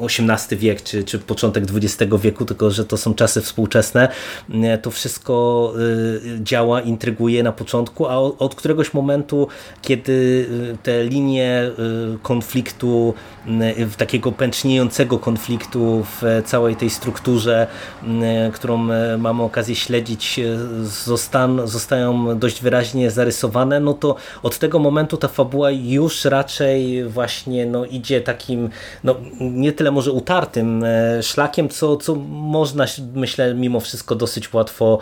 XVIII 0.00 0.58
wiek, 0.58 0.82
czy, 0.82 1.04
czy 1.04 1.18
początek 1.18 1.64
XX 1.74 2.12
wieku, 2.22 2.44
tylko 2.44 2.70
że 2.70 2.84
to 2.84 2.96
są 2.96 3.14
czasy 3.14 3.40
współczesne. 3.40 4.08
To 4.82 4.90
wszystko 4.90 5.74
działa, 6.40 6.80
intryguje 6.80 7.42
na 7.42 7.52
początku, 7.52 8.06
a 8.06 8.16
od 8.18 8.54
któregoś 8.54 8.94
momentu 8.94 9.07
momentu, 9.08 9.48
kiedy 9.82 10.12
y, 10.12 10.76
te 10.82 11.04
linie 11.04 11.70
y, 12.14 12.18
konfliktu, 12.22 13.14
y, 13.46 13.96
takiego 13.96 14.32
pęczniejącego 14.32 15.18
konfliktu 15.18 16.04
w 16.04 16.42
całej 16.44 16.76
tej 16.76 16.90
strukturze, 16.90 17.66
którą 18.52 18.76
mamy 19.18 19.42
okazję 19.42 19.74
śledzić, 19.74 20.40
zostan, 20.82 21.60
zostają 21.64 22.38
dość 22.38 22.62
wyraźnie 22.62 23.10
zarysowane, 23.10 23.80
no 23.80 23.94
to 23.94 24.16
od 24.42 24.58
tego 24.58 24.78
momentu 24.78 25.16
ta 25.16 25.28
fabuła 25.28 25.70
już 25.70 26.24
raczej 26.24 27.04
właśnie 27.04 27.66
no, 27.66 27.84
idzie 27.84 28.20
takim, 28.20 28.70
no, 29.04 29.14
nie 29.40 29.72
tyle 29.72 29.90
może 29.90 30.12
utartym 30.12 30.84
szlakiem, 31.22 31.68
co, 31.68 31.96
co 31.96 32.14
można, 32.14 32.84
myślę, 33.14 33.54
mimo 33.54 33.80
wszystko 33.80 34.14
dosyć 34.14 34.52
łatwo 34.52 34.98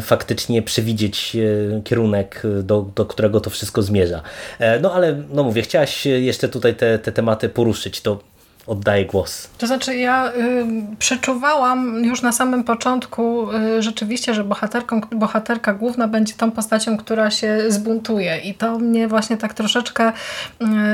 faktycznie 0.00 0.62
przewidzieć 0.62 1.36
kierunek, 1.84 2.42
do, 2.62 2.86
do 2.94 3.06
którego 3.06 3.33
to 3.40 3.50
wszystko 3.50 3.82
zmierza. 3.82 4.22
E, 4.58 4.80
no 4.80 4.92
ale, 4.92 5.22
no 5.30 5.42
mówię, 5.42 5.62
chciałaś 5.62 6.06
jeszcze 6.06 6.48
tutaj 6.48 6.74
te, 6.74 6.98
te 6.98 7.12
tematy 7.12 7.48
poruszyć, 7.48 8.00
to 8.00 8.33
oddaję 8.66 9.06
głos. 9.06 9.48
To 9.58 9.66
znaczy 9.66 9.96
ja 9.96 10.32
y, 10.32 10.66
przeczuwałam 10.98 12.04
już 12.04 12.22
na 12.22 12.32
samym 12.32 12.64
początku 12.64 13.52
y, 13.52 13.82
rzeczywiście, 13.82 14.34
że 14.34 14.44
bohaterką, 14.44 15.00
bohaterka 15.00 15.74
główna 15.74 16.08
będzie 16.08 16.34
tą 16.34 16.50
postacią, 16.50 16.96
która 16.96 17.30
się 17.30 17.58
zbuntuje 17.68 18.38
i 18.38 18.54
to 18.54 18.78
mnie 18.78 19.08
właśnie 19.08 19.36
tak 19.36 19.54
troszeczkę 19.54 20.12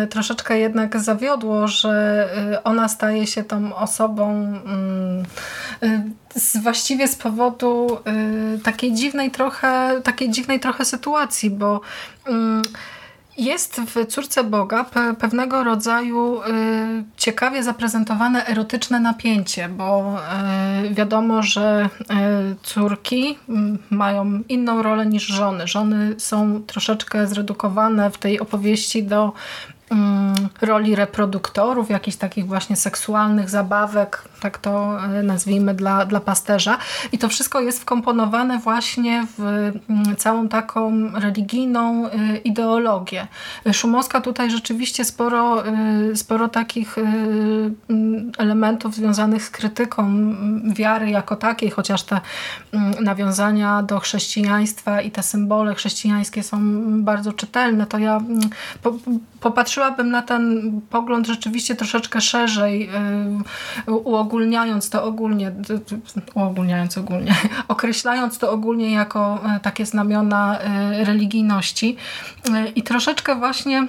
y, 0.04 0.06
troszeczkę 0.06 0.58
jednak 0.58 1.00
zawiodło, 1.00 1.68
że 1.68 2.28
y, 2.52 2.62
ona 2.62 2.88
staje 2.88 3.26
się 3.26 3.44
tą 3.44 3.76
osobą 3.76 4.54
y, 5.82 5.86
y, 5.86 6.02
z, 6.34 6.56
właściwie 6.56 7.08
z 7.08 7.16
powodu 7.16 7.98
takiej 8.64 8.92
dziwnej 8.92 9.30
trochę 9.30 10.00
takiej 10.04 10.30
dziwnej 10.30 10.60
trochę 10.60 10.84
sytuacji, 10.84 11.50
bo 11.50 11.80
jest 13.40 13.80
w 13.80 14.06
Córce 14.06 14.44
Boga 14.44 14.84
pewnego 15.18 15.64
rodzaju 15.64 16.40
y, 16.42 16.44
ciekawie 17.16 17.62
zaprezentowane 17.62 18.46
erotyczne 18.46 19.00
napięcie, 19.00 19.68
bo 19.68 20.18
y, 20.84 20.94
wiadomo, 20.94 21.42
że 21.42 21.88
y, 22.00 22.06
córki 22.62 23.38
mają 23.90 24.42
inną 24.48 24.82
rolę 24.82 25.06
niż 25.06 25.26
żony. 25.26 25.66
Żony 25.66 26.14
są 26.18 26.62
troszeczkę 26.66 27.26
zredukowane 27.26 28.10
w 28.10 28.18
tej 28.18 28.40
opowieści 28.40 29.02
do 29.02 29.32
Mm, 29.32 29.79
roli 30.60 30.94
reproduktorów, 30.94 31.90
jakichś 31.90 32.16
takich 32.16 32.46
właśnie 32.46 32.76
seksualnych 32.76 33.50
zabawek, 33.50 34.22
tak 34.40 34.58
to 34.58 35.04
e, 35.04 35.22
nazwijmy, 35.22 35.74
dla, 35.74 36.06
dla 36.06 36.20
pasterza. 36.20 36.78
I 37.12 37.18
to 37.18 37.28
wszystko 37.28 37.60
jest 37.60 37.82
wkomponowane 37.82 38.58
właśnie 38.58 39.26
w 39.38 39.40
mm, 39.40 40.16
całą 40.16 40.48
taką 40.48 41.10
religijną 41.14 42.06
e, 42.06 42.36
ideologię. 42.36 43.26
Szumowska 43.72 44.20
tutaj 44.20 44.50
rzeczywiście 44.50 45.04
sporo, 45.04 45.66
e, 45.66 45.72
sporo 46.16 46.48
takich 46.48 46.98
mm, 46.98 48.32
elementów 48.38 48.94
związanych 48.94 49.42
z 49.42 49.50
krytyką 49.50 50.34
wiary 50.74 51.10
jako 51.10 51.36
takiej, 51.36 51.70
chociaż 51.70 52.02
te 52.02 52.20
nawiązania 53.00 53.82
do 53.82 54.00
chrześcijaństwa 54.00 55.00
i 55.00 55.10
te 55.10 55.22
symbole 55.22 55.74
chrześcijańskie 55.74 56.42
są 56.42 56.58
bardzo 57.02 57.32
czytelne, 57.32 57.86
to 57.86 57.98
ja 57.98 58.20
popatrzyłabym 59.80 60.10
na 60.10 60.22
ten 60.22 60.80
pogląd 60.90 61.26
rzeczywiście 61.26 61.74
troszeczkę 61.76 62.20
szerzej, 62.20 62.90
y, 63.88 63.92
uogólniając 63.92 64.90
to 64.90 65.04
ogólnie, 65.04 65.52
uogólniając 66.34 66.98
ogólnie, 66.98 67.34
określając 67.68 68.38
to 68.38 68.50
ogólnie 68.50 68.92
jako 68.92 69.40
e, 69.56 69.60
takie 69.60 69.86
znamiona 69.86 70.58
religijności. 71.04 71.96
I 72.74 72.82
troszeczkę 72.82 73.34
właśnie 73.34 73.86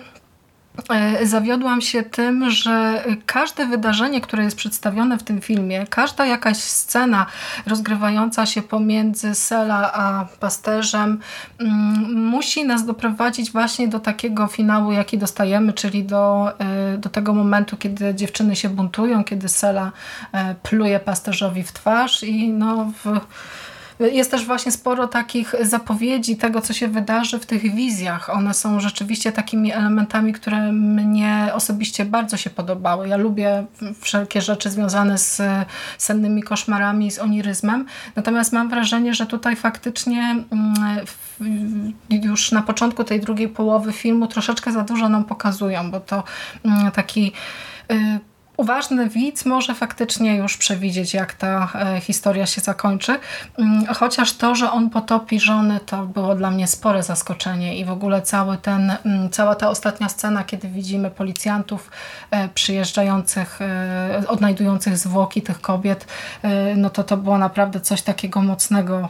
zawiodłam 1.23 1.81
się 1.81 2.03
tym, 2.03 2.49
że 2.49 3.03
każde 3.25 3.65
wydarzenie, 3.65 4.21
które 4.21 4.43
jest 4.43 4.57
przedstawione 4.57 5.17
w 5.17 5.23
tym 5.23 5.41
filmie, 5.41 5.85
każda 5.89 6.25
jakaś 6.25 6.57
scena 6.57 7.25
rozgrywająca 7.67 8.45
się 8.45 8.61
pomiędzy 8.61 9.35
Sela 9.35 9.93
a 9.93 10.25
pasterzem 10.39 11.19
mm, 11.59 12.25
musi 12.25 12.65
nas 12.65 12.85
doprowadzić 12.85 13.51
właśnie 13.51 13.87
do 13.87 13.99
takiego 13.99 14.47
finału, 14.47 14.91
jaki 14.91 15.17
dostajemy, 15.17 15.73
czyli 15.73 16.03
do, 16.03 16.51
e, 16.59 16.97
do 16.97 17.09
tego 17.09 17.33
momentu, 17.33 17.77
kiedy 17.77 18.15
dziewczyny 18.15 18.55
się 18.55 18.69
buntują, 18.69 19.23
kiedy 19.23 19.49
Sela 19.49 19.91
e, 20.31 20.55
pluje 20.55 20.99
pasterzowi 20.99 21.63
w 21.63 21.71
twarz 21.71 22.23
i 22.23 22.49
no 22.49 22.91
w 23.03 23.19
jest 23.99 24.31
też 24.31 24.45
właśnie 24.45 24.71
sporo 24.71 25.07
takich 25.07 25.55
zapowiedzi 25.61 26.37
tego, 26.37 26.61
co 26.61 26.73
się 26.73 26.87
wydarzy 26.87 27.39
w 27.39 27.45
tych 27.45 27.75
wizjach. 27.75 28.29
One 28.29 28.53
są 28.53 28.79
rzeczywiście 28.79 29.31
takimi 29.31 29.71
elementami, 29.71 30.33
które 30.33 30.71
mnie 30.71 31.49
osobiście 31.53 32.05
bardzo 32.05 32.37
się 32.37 32.49
podobały. 32.49 33.07
Ja 33.07 33.17
lubię 33.17 33.65
wszelkie 34.01 34.41
rzeczy 34.41 34.69
związane 34.69 35.17
z 35.17 35.41
sennymi 35.97 36.43
koszmarami, 36.43 37.11
z 37.11 37.19
oniryzmem. 37.19 37.85
Natomiast 38.15 38.53
mam 38.53 38.69
wrażenie, 38.69 39.13
że 39.13 39.25
tutaj 39.25 39.55
faktycznie 39.55 40.43
mm, 40.51 41.05
już 42.09 42.51
na 42.51 42.61
początku 42.61 43.03
tej 43.03 43.19
drugiej 43.19 43.49
połowy 43.49 43.93
filmu 43.93 44.27
troszeczkę 44.27 44.71
za 44.71 44.83
dużo 44.83 45.09
nam 45.09 45.23
pokazują, 45.25 45.91
bo 45.91 45.99
to 45.99 46.23
mm, 46.65 46.91
taki 46.91 47.31
y, 47.91 48.19
uważny 48.61 49.09
widz 49.09 49.45
może 49.45 49.75
faktycznie 49.75 50.35
już 50.35 50.57
przewidzieć, 50.57 51.13
jak 51.13 51.33
ta 51.33 51.71
e, 51.75 52.01
historia 52.01 52.45
się 52.45 52.61
zakończy. 52.61 53.19
Mm, 53.57 53.85
chociaż 53.85 54.33
to, 54.33 54.55
że 54.55 54.71
on 54.71 54.89
potopi 54.89 55.39
żony, 55.39 55.79
to 55.85 56.05
było 56.05 56.35
dla 56.35 56.51
mnie 56.51 56.67
spore 56.67 57.03
zaskoczenie 57.03 57.77
i 57.77 57.85
w 57.85 57.91
ogóle 57.91 58.21
cały 58.21 58.57
ten, 58.57 58.91
mm, 59.05 59.29
cała 59.29 59.55
ta 59.55 59.69
ostatnia 59.69 60.09
scena, 60.09 60.43
kiedy 60.43 60.67
widzimy 60.67 61.11
policjantów 61.11 61.91
e, 62.31 62.49
przyjeżdżających, 62.49 63.59
e, 63.61 64.23
odnajdujących 64.27 64.97
zwłoki 64.97 65.41
tych 65.41 65.61
kobiet, 65.61 66.07
no 66.75 66.89
to 66.89 67.03
to 67.03 67.17
było 67.17 67.37
naprawdę 67.37 67.79
coś 67.79 68.01
takiego 68.01 68.41
mocnego, 68.41 69.09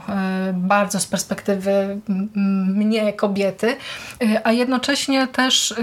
bardzo 0.53 0.99
z 0.99 1.05
perspektywy 1.05 2.01
mnie, 2.75 3.13
kobiety, 3.13 3.77
a 4.43 4.51
jednocześnie 4.51 5.27
też 5.27 5.73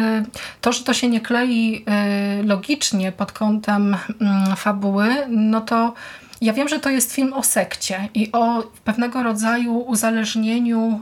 to, 0.60 0.72
że 0.72 0.84
to 0.84 0.94
się 0.94 1.08
nie 1.08 1.20
klei 1.20 1.84
logicznie 2.44 3.12
pod 3.12 3.32
kątem 3.32 3.57
mm, 3.66 4.56
fabuły, 4.56 5.08
no 5.28 5.60
to 5.60 5.94
ja 6.40 6.52
wiem, 6.52 6.68
że 6.68 6.78
to 6.78 6.90
jest 6.90 7.12
film 7.12 7.32
o 7.32 7.42
sekcie 7.42 8.08
i 8.14 8.32
o 8.32 8.62
pewnego 8.84 9.22
rodzaju 9.22 9.78
uzależnieniu 9.78 11.00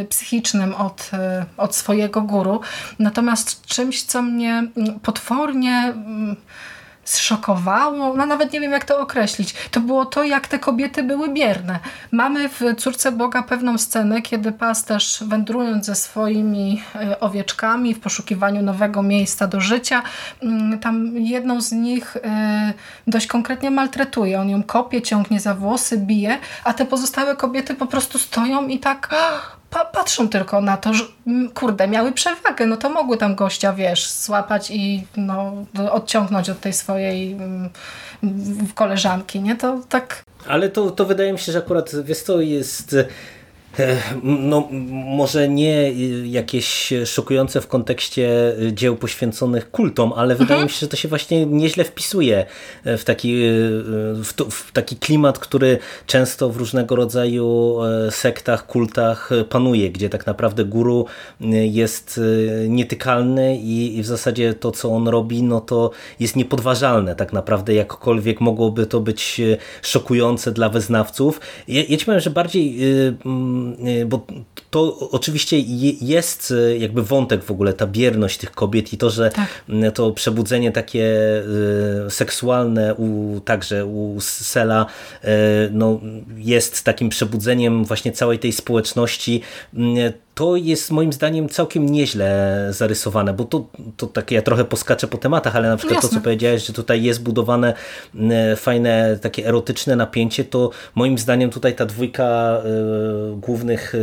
y, 0.00 0.04
psychicznym 0.04 0.74
od, 0.74 1.10
y, 1.12 1.46
od 1.56 1.76
swojego 1.76 2.22
guru. 2.22 2.60
Natomiast 2.98 3.66
czymś, 3.66 4.02
co 4.02 4.22
mnie 4.22 4.52
mm, 4.52 5.00
potwornie 5.00 5.76
mm, 5.76 6.36
zszokowało, 7.08 8.14
no 8.14 8.26
nawet 8.26 8.52
nie 8.52 8.60
wiem 8.60 8.72
jak 8.72 8.84
to 8.84 9.00
określić, 9.00 9.54
to 9.70 9.80
było 9.80 10.06
to, 10.06 10.24
jak 10.24 10.48
te 10.48 10.58
kobiety 10.58 11.02
były 11.02 11.28
bierne. 11.28 11.78
Mamy 12.12 12.48
w 12.48 12.60
Córce 12.76 13.12
Boga 13.12 13.42
pewną 13.42 13.78
scenę, 13.78 14.22
kiedy 14.22 14.52
pasterz 14.52 15.24
wędrując 15.24 15.86
ze 15.86 15.94
swoimi 15.94 16.82
e, 16.94 17.20
owieczkami 17.20 17.94
w 17.94 18.00
poszukiwaniu 18.00 18.62
nowego 18.62 19.02
miejsca 19.02 19.46
do 19.46 19.60
życia, 19.60 20.02
mm, 20.42 20.78
tam 20.78 21.16
jedną 21.16 21.60
z 21.60 21.72
nich 21.72 22.16
e, 22.16 22.72
dość 23.06 23.26
konkretnie 23.26 23.70
maltretuje. 23.70 24.40
On 24.40 24.48
ją 24.48 24.62
kopie, 24.62 25.02
ciągnie 25.02 25.40
za 25.40 25.54
włosy, 25.54 25.98
bije, 25.98 26.38
a 26.64 26.74
te 26.74 26.86
pozostałe 26.86 27.36
kobiety 27.36 27.74
po 27.74 27.86
prostu 27.86 28.18
stoją 28.18 28.68
i 28.68 28.78
tak 28.78 29.08
pa 29.70 29.84
patrzą 29.84 30.28
tylko 30.28 30.60
na 30.60 30.76
to, 30.76 30.94
że 30.94 31.04
mm, 31.26 31.50
kurde, 31.50 31.88
miały 31.88 32.12
przewagę, 32.12 32.66
no 32.66 32.76
to 32.76 32.90
mogły 32.90 33.16
tam 33.16 33.34
gościa, 33.34 33.72
wiesz, 33.72 34.10
złapać 34.10 34.70
i 34.70 35.06
no, 35.16 35.52
odciągnąć 35.90 36.50
od 36.50 36.60
tej 36.60 36.72
swojej 36.72 37.32
mm, 37.32 37.70
koleżanki, 38.74 39.40
nie? 39.40 39.56
To 39.56 39.80
tak... 39.88 40.22
Ale 40.48 40.68
to, 40.68 40.90
to 40.90 41.04
wydaje 41.04 41.32
mi 41.32 41.38
się, 41.38 41.52
że 41.52 41.58
akurat, 41.58 41.90
wiesz 42.04 42.24
to 42.24 42.40
jest 42.40 42.96
no, 44.22 44.68
może 44.90 45.48
nie 45.48 45.92
jakieś 46.24 46.92
szokujące 47.04 47.60
w 47.60 47.66
kontekście 47.66 48.54
dzieł 48.72 48.96
poświęconych 48.96 49.70
kultom, 49.70 50.12
ale 50.12 50.32
mhm. 50.32 50.38
wydaje 50.38 50.64
mi 50.64 50.70
się, 50.70 50.78
że 50.80 50.88
to 50.88 50.96
się 50.96 51.08
właśnie 51.08 51.46
nieźle 51.46 51.84
wpisuje 51.84 52.46
w 52.84 53.04
taki, 53.04 53.34
w, 54.24 54.32
to, 54.36 54.44
w 54.50 54.72
taki 54.72 54.96
klimat, 54.96 55.38
który 55.38 55.78
często 56.06 56.50
w 56.50 56.56
różnego 56.56 56.96
rodzaju 56.96 57.78
e, 57.82 58.10
sektach, 58.10 58.66
kultach 58.66 59.30
panuje, 59.48 59.90
gdzie 59.90 60.08
tak 60.08 60.26
naprawdę 60.26 60.64
guru 60.64 61.06
jest 61.70 62.20
e, 62.64 62.68
nietykalny 62.68 63.56
i, 63.56 63.98
i 63.98 64.02
w 64.02 64.06
zasadzie 64.06 64.54
to, 64.54 64.70
co 64.70 64.90
on 64.90 65.08
robi, 65.08 65.42
no 65.42 65.60
to 65.60 65.90
jest 66.20 66.36
niepodważalne 66.36 67.16
tak 67.16 67.32
naprawdę, 67.32 67.74
jakkolwiek 67.74 68.40
mogłoby 68.40 68.86
to 68.86 69.00
być 69.00 69.40
e, 69.40 69.56
szokujące 69.82 70.52
dla 70.52 70.68
wyznawców. 70.68 71.40
Ja, 71.68 71.82
ja 71.88 71.96
ci 71.96 72.04
powiem, 72.04 72.20
że 72.20 72.30
bardziej 72.30 72.78
bo 74.06 74.26
to 74.70 75.10
oczywiście 75.10 75.58
jest 76.00 76.50
y, 76.50 76.78
jakby 76.78 77.02
wątek 77.02 77.44
w 77.44 77.50
ogóle, 77.50 77.72
ta 77.72 77.86
bierność 77.86 78.38
tych 78.38 78.50
kobiet 78.50 78.92
i 78.92 78.98
to, 78.98 79.10
że 79.10 79.30
tak. 79.30 79.48
Y, 79.88 79.92
to 79.92 80.10
przebudzenie 80.12 80.72
takie 80.72 81.08
seksualne 82.08 82.94
u, 82.94 83.40
także 83.44 83.86
u 83.86 84.20
Sela 84.20 84.86
no, 85.72 86.00
jest 86.36 86.84
takim 86.84 87.08
przebudzeniem 87.08 87.84
właśnie 87.84 88.12
całej 88.12 88.38
tej 88.38 88.52
społeczności 88.52 89.42
to 90.38 90.56
jest 90.56 90.90
moim 90.90 91.12
zdaniem 91.12 91.48
całkiem 91.48 91.86
nieźle 91.86 92.66
zarysowane, 92.70 93.32
bo 93.32 93.44
to, 93.44 93.66
to 93.96 94.06
tak 94.06 94.30
ja 94.30 94.42
trochę 94.42 94.64
poskaczę 94.64 95.06
po 95.06 95.18
tematach, 95.18 95.56
ale 95.56 95.68
na 95.68 95.76
przykład 95.76 95.96
Jasne. 95.96 96.08
to, 96.08 96.14
co 96.14 96.20
powiedziałeś, 96.20 96.66
że 96.66 96.72
tutaj 96.72 97.02
jest 97.02 97.22
budowane 97.22 97.74
fajne, 98.56 99.18
takie 99.22 99.46
erotyczne 99.46 99.96
napięcie, 99.96 100.44
to 100.44 100.70
moim 100.94 101.18
zdaniem 101.18 101.50
tutaj 101.50 101.74
ta 101.74 101.86
dwójka 101.86 102.58
y, 103.34 103.36
głównych 103.36 103.94
y, 103.94 103.98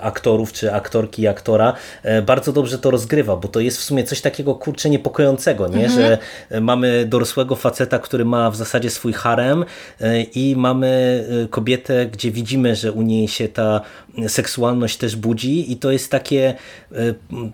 aktorów, 0.00 0.52
czy 0.52 0.74
aktorki 0.74 1.22
i 1.22 1.28
aktora 1.28 1.72
y, 2.04 2.22
bardzo 2.22 2.52
dobrze 2.52 2.78
to 2.78 2.90
rozgrywa, 2.90 3.36
bo 3.36 3.48
to 3.48 3.60
jest 3.60 3.78
w 3.78 3.82
sumie 3.82 4.04
coś 4.04 4.20
takiego 4.20 4.54
kurczę 4.54 4.90
niepokojącego, 4.90 5.68
nie? 5.68 5.84
Mhm. 5.84 5.92
że 5.92 6.18
mamy 6.60 7.06
dorosłego 7.06 7.56
faceta, 7.56 7.98
który 7.98 8.24
ma 8.24 8.50
w 8.50 8.56
zasadzie 8.56 8.90
swój 8.90 9.12
harem 9.12 9.64
i 10.34 10.54
mamy 10.56 11.24
kobietę, 11.50 12.06
gdzie 12.06 12.30
widzimy, 12.30 12.76
że 12.76 12.92
u 12.92 13.02
niej 13.02 13.28
się 13.28 13.48
ta 13.48 13.80
seksualność 14.28 14.96
też 14.96 15.16
budzi 15.16 15.72
i 15.72 15.76
to 15.76 15.90
jest 15.90 16.10
takie, 16.10 16.54
e, 16.92 16.96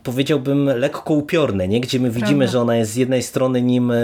powiedziałbym, 0.03 0.67
lekko 0.67 1.15
upiorne, 1.15 1.69
nie? 1.69 1.81
gdzie 1.81 2.01
my 2.01 2.11
widzimy, 2.11 2.39
Prawda. 2.39 2.53
że 2.53 2.61
ona 2.61 2.77
jest 2.77 2.93
z 2.93 2.97
jednej 2.97 3.23
strony 3.23 3.63
nim 3.63 3.91
e, 3.91 3.97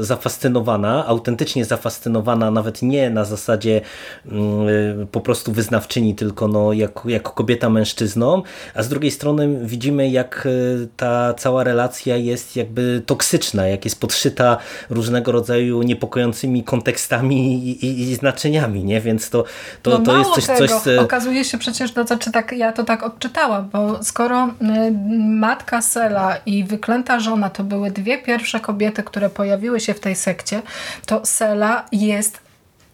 zafascynowana, 0.00 1.06
autentycznie 1.06 1.64
zafascynowana, 1.64 2.50
nawet 2.50 2.82
nie 2.82 3.10
na 3.10 3.24
zasadzie 3.24 3.80
mm, 4.26 4.68
e, 5.02 5.06
po 5.06 5.20
prostu 5.20 5.52
wyznawczyni, 5.52 6.14
tylko 6.14 6.48
no, 6.48 6.72
jak, 6.72 7.00
jak 7.04 7.22
kobieta 7.22 7.70
mężczyzną, 7.70 8.42
a 8.74 8.82
z 8.82 8.88
drugiej 8.88 9.10
strony 9.10 9.58
widzimy, 9.62 10.08
jak 10.08 10.48
ta 10.96 11.34
cała 11.34 11.64
relacja 11.64 12.16
jest 12.16 12.56
jakby 12.56 13.02
toksyczna, 13.06 13.66
jak 13.66 13.84
jest 13.84 14.00
podszyta 14.00 14.56
różnego 14.90 15.32
rodzaju 15.32 15.82
niepokojącymi 15.82 16.64
kontekstami 16.64 17.68
i, 17.68 17.86
i, 17.86 18.00
i 18.00 18.14
znaczeniami, 18.14 18.84
nie? 18.84 19.00
więc 19.00 19.30
to, 19.30 19.44
to, 19.82 19.90
no 19.90 19.98
to 19.98 20.18
jest 20.18 20.30
coś, 20.30 20.46
tego. 20.46 20.80
coś... 20.80 20.98
Okazuje 20.98 21.44
się 21.44 21.58
przecież 21.58 21.83
przecież 21.84 21.94
to 21.94 22.06
znaczy 22.06 22.32
tak, 22.32 22.52
ja 22.52 22.72
to 22.72 22.84
tak 22.84 23.02
odczytałam, 23.02 23.68
bo 23.68 24.02
skoro 24.02 24.46
y, 24.46 24.50
matka 25.18 25.82
Sela 25.82 26.36
i 26.46 26.64
wyklęta 26.64 27.20
żona 27.20 27.50
to 27.50 27.64
były 27.64 27.90
dwie 27.90 28.18
pierwsze 28.18 28.60
kobiety, 28.60 29.02
które 29.02 29.30
pojawiły 29.30 29.80
się 29.80 29.94
w 29.94 30.00
tej 30.00 30.16
sekcie, 30.16 30.62
to 31.06 31.26
Sela 31.26 31.84
jest 31.92 32.38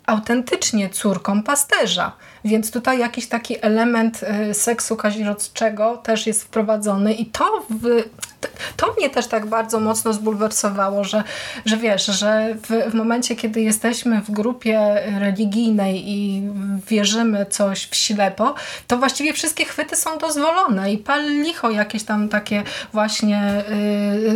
autentycznie 0.07 0.89
córką 0.89 1.43
pasterza. 1.43 2.13
Więc 2.45 2.71
tutaj 2.71 2.99
jakiś 2.99 3.27
taki 3.27 3.57
element 3.65 4.21
y, 4.51 4.55
seksu 4.55 4.97
kazirodzczego 4.97 5.97
też 5.97 6.27
jest 6.27 6.43
wprowadzony 6.43 7.15
i 7.15 7.27
to, 7.27 7.67
w, 7.71 8.03
to 8.77 8.95
mnie 8.99 9.11
też 9.11 9.27
tak 9.27 9.47
bardzo 9.47 9.81
mocno 9.81 10.13
zbulwersowało, 10.13 11.05
że, 11.05 11.25
że 11.67 11.77
wiesz, 11.77 12.07
że 12.07 12.55
w, 12.55 12.91
w 12.91 12.95
momencie, 12.95 13.37
kiedy 13.37 13.61
jesteśmy 13.61 14.21
w 14.21 14.31
grupie 14.31 15.03
religijnej 15.19 16.11
i 16.11 16.43
wierzymy 16.89 17.47
coś 17.47 17.87
w 17.87 17.95
ślepo, 17.95 18.55
to 18.87 18.97
właściwie 18.97 19.33
wszystkie 19.33 19.65
chwyty 19.65 19.97
są 19.97 20.19
dozwolone 20.19 20.93
i 20.93 20.99
pal 20.99 21.27
licho 21.43 21.71
jakieś 21.71 22.03
tam 22.03 22.29
takie 22.29 22.63
właśnie 22.93 23.65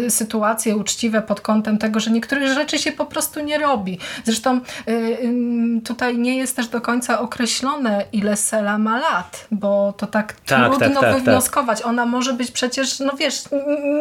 y, 0.06 0.10
sytuacje 0.10 0.76
uczciwe 0.76 1.22
pod 1.22 1.40
kątem 1.40 1.78
tego, 1.78 2.00
że 2.00 2.10
niektórych 2.10 2.48
rzeczy 2.48 2.78
się 2.78 2.92
po 2.92 3.06
prostu 3.06 3.40
nie 3.40 3.58
robi. 3.58 3.98
Zresztą 4.24 4.60
y, 4.88 4.92
y, 4.92 5.80
tutaj 5.84 6.18
nie 6.18 6.36
jest 6.36 6.56
też 6.56 6.68
do 6.68 6.80
końca 6.80 7.20
określone 7.20 7.93
ile 8.12 8.36
Sela 8.36 8.78
ma 8.78 8.98
lat, 8.98 9.46
bo 9.50 9.94
to 9.96 10.06
tak, 10.06 10.32
tak 10.32 10.70
trudno 10.70 11.00
tak, 11.00 11.10
tak, 11.10 11.14
wywnioskować. 11.14 11.78
Tak. 11.78 11.86
Ona 11.86 12.06
może 12.06 12.32
być 12.32 12.50
przecież, 12.50 13.00
no 13.00 13.12
wiesz, 13.12 13.42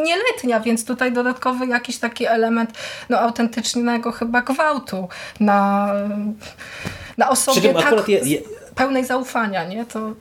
nieletnia, 0.05 0.59
więc 0.59 0.85
tutaj 0.85 1.13
dodatkowy 1.13 1.67
jakiś 1.67 1.97
taki 1.97 2.25
element 2.25 2.71
no 3.09 3.19
autentycznego 3.19 4.11
chyba 4.11 4.41
gwałtu 4.41 5.07
na, 5.39 5.89
na 7.17 7.29
osobie 7.29 7.73
tak... 7.73 8.09
Je, 8.09 8.19
je 8.19 8.62
pełnej 8.75 9.05
zaufania, 9.05 9.67
nie? 9.67 9.85
To... 9.85 10.13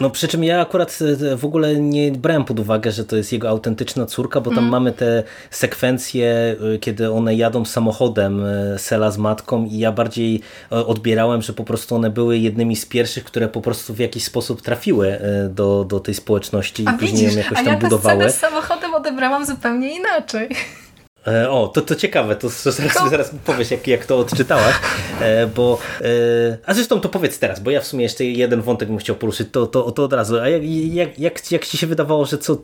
No 0.00 0.10
przy 0.10 0.28
czym 0.28 0.44
ja 0.44 0.60
akurat 0.60 0.98
e, 1.32 1.36
w 1.36 1.44
ogóle 1.44 1.76
nie 1.76 2.12
brałem 2.12 2.44
pod 2.44 2.60
uwagę, 2.60 2.92
że 2.92 3.04
to 3.04 3.16
jest 3.16 3.32
jego 3.32 3.48
autentyczna 3.48 4.06
córka, 4.06 4.40
bo 4.40 4.50
tam 4.50 4.58
mm. 4.58 4.70
mamy 4.70 4.92
te 4.92 5.22
sekwencje, 5.50 6.56
e, 6.74 6.78
kiedy 6.78 7.12
one 7.12 7.34
jadą 7.34 7.64
samochodem 7.64 8.44
e, 8.44 8.78
Sela 8.78 9.10
z 9.10 9.18
matką 9.18 9.64
i 9.64 9.78
ja 9.78 9.92
bardziej 9.92 10.40
odbierałem, 10.70 11.42
że 11.42 11.52
po 11.52 11.64
prostu 11.64 11.94
one 11.94 12.10
były 12.10 12.38
jednymi 12.38 12.76
z 12.76 12.86
pierwszych, 12.86 13.24
które 13.24 13.48
po 13.48 13.60
prostu 13.60 13.94
w 13.94 13.98
jakiś 13.98 14.24
sposób 14.24 14.62
trafiły 14.62 15.18
do, 15.50 15.84
do 15.84 16.00
tej 16.00 16.14
społeczności 16.14 16.82
i 16.82 16.98
później 16.98 17.26
ją 17.26 17.38
jakoś 17.38 17.58
tam 17.58 17.68
a 17.68 17.70
ja 17.70 17.76
budowały. 17.76 18.24
A 18.24 18.28
z 18.28 18.38
samochodem 18.38 18.94
odebrałam 18.94 19.46
zupełnie 19.46 19.96
inaczej. 19.96 20.48
E, 21.26 21.50
o, 21.50 21.68
to, 21.68 21.82
to 21.82 21.94
ciekawe, 21.94 22.36
to 22.36 22.48
zaraz, 22.48 23.10
zaraz 23.10 23.30
powiesz, 23.44 23.70
jak, 23.70 23.86
jak 23.86 24.06
to 24.06 24.18
odczytałaś, 24.18 24.74
e, 25.20 25.46
bo, 25.46 25.78
e, 26.00 26.04
a 26.66 26.74
zresztą 26.74 27.00
to 27.00 27.08
powiedz 27.08 27.38
teraz, 27.38 27.60
bo 27.60 27.70
ja 27.70 27.80
w 27.80 27.86
sumie 27.86 28.02
jeszcze 28.02 28.24
jeden 28.24 28.62
wątek 28.62 28.88
bym 28.88 28.98
chciał 28.98 29.16
poruszyć, 29.16 29.48
to, 29.52 29.66
to, 29.66 29.90
to 29.90 30.04
od 30.04 30.12
razu, 30.12 30.40
a 30.40 30.48
jak, 30.48 30.62
jak, 30.94 31.18
jak, 31.18 31.52
jak 31.52 31.66
ci 31.66 31.78
się 31.78 31.86
wydawało, 31.86 32.26
że 32.26 32.38
co, 32.38 32.56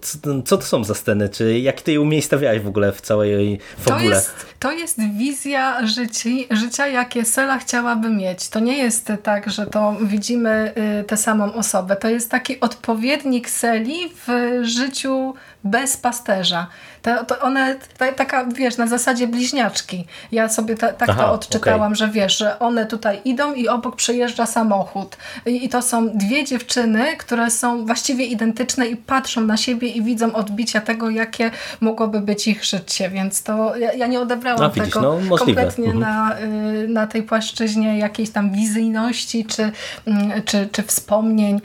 co 0.45 0.57
to 0.57 0.63
są 0.63 0.85
za 0.85 0.95
sceny, 0.95 1.29
czy 1.29 1.59
jak 1.59 1.83
ty 1.83 1.93
je 1.93 2.01
umiejscowiałeś 2.01 2.63
w 2.63 2.67
ogóle 2.67 2.93
w 2.93 3.01
całej 3.01 3.31
jej 3.31 3.59
fabule? 3.79 4.11
To 4.11 4.15
jest, 4.15 4.47
to 4.59 4.73
jest 4.73 4.99
wizja 5.19 5.87
życi, 5.87 6.47
życia, 6.51 6.87
jakie 6.87 7.25
Sela 7.25 7.59
chciałaby 7.59 8.11
mieć. 8.11 8.49
To 8.49 8.61
nie 8.61 8.79
jest 8.79 9.13
tak, 9.23 9.51
że 9.51 9.67
to 9.67 9.97
widzimy 10.03 10.73
y, 11.01 11.05
tę 11.05 11.17
samą 11.17 11.55
osobę, 11.55 11.97
to 11.97 12.09
jest 12.09 12.31
taki 12.31 12.61
odpowiednik 12.61 13.51
Seli 13.51 13.97
w 14.27 14.61
życiu 14.63 15.35
bez 15.65 15.97
pasterza. 15.97 16.67
To, 17.03 17.25
to 17.25 17.41
one, 17.41 17.77
ta, 17.99 18.13
taka 18.13 18.45
wiesz, 18.45 18.77
na 18.77 18.87
zasadzie 18.87 19.27
bliźniaczki. 19.27 20.07
Ja 20.33 20.49
sobie 20.49 20.77
ta, 20.77 20.93
tak 20.93 21.09
Aha, 21.09 21.23
to 21.23 21.33
odczytałam, 21.33 21.93
okay. 21.93 21.95
że 21.95 22.09
wiesz, 22.09 22.39
że 22.39 22.59
one 22.59 22.87
tutaj 22.87 23.21
idą 23.25 23.55
i 23.55 23.69
obok 23.69 23.97
przejeżdża 23.97 24.47
samochód. 24.47 25.17
I, 25.47 25.65
I, 25.65 25.69
to 25.69 25.83
są 25.83 26.09
dwie 26.09 26.45
dziewczyny, 26.45 27.17
które 27.17 27.51
są 27.51 27.87
właściwie 27.87 28.25
identyczne 28.25 28.87
i 28.87 28.97
patrzą 28.97 29.41
na 29.41 29.57
siebie 29.57 29.89
i 29.89 30.03
widzą 30.03 30.33
odbicia 30.33 30.81
tego, 30.81 31.11
jakie 31.11 31.51
mogłoby 31.81 32.21
być 32.21 32.49
ich 32.49 32.65
życie, 32.65 33.11
więc 33.11 33.43
to 33.43 33.77
ja, 33.77 33.93
ja 33.93 34.07
nie 34.07 34.21
odebrałam 34.21 34.71
widzisz, 34.71 34.95
tego 34.95 35.21
no, 35.31 35.37
kompletnie 35.37 35.91
mhm. 35.91 36.01
na, 36.01 36.39
y, 36.39 36.89
na 36.89 37.07
tej 37.07 37.23
płaszczyźnie 37.23 37.99
jakiejś 37.99 38.31
tam 38.31 38.53
wizyjności 38.53 39.45
czy, 39.45 39.73
mm, 40.07 40.43
czy, 40.45 40.69
czy 40.73 40.83
wspomnień 40.83 41.61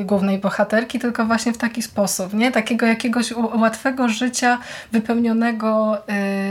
y, 0.00 0.04
głównej 0.04 0.38
bohaterki, 0.38 0.98
tylko 0.98 1.24
właśnie 1.24 1.52
w 1.52 1.58
taki 1.58 1.82
sposób, 1.82 2.34
nie? 2.34 2.52
Takiego 2.52 2.85
jakiegoś 2.86 3.32
łatwego 3.32 4.08
życia 4.08 4.58
wypełnionego 4.92 5.98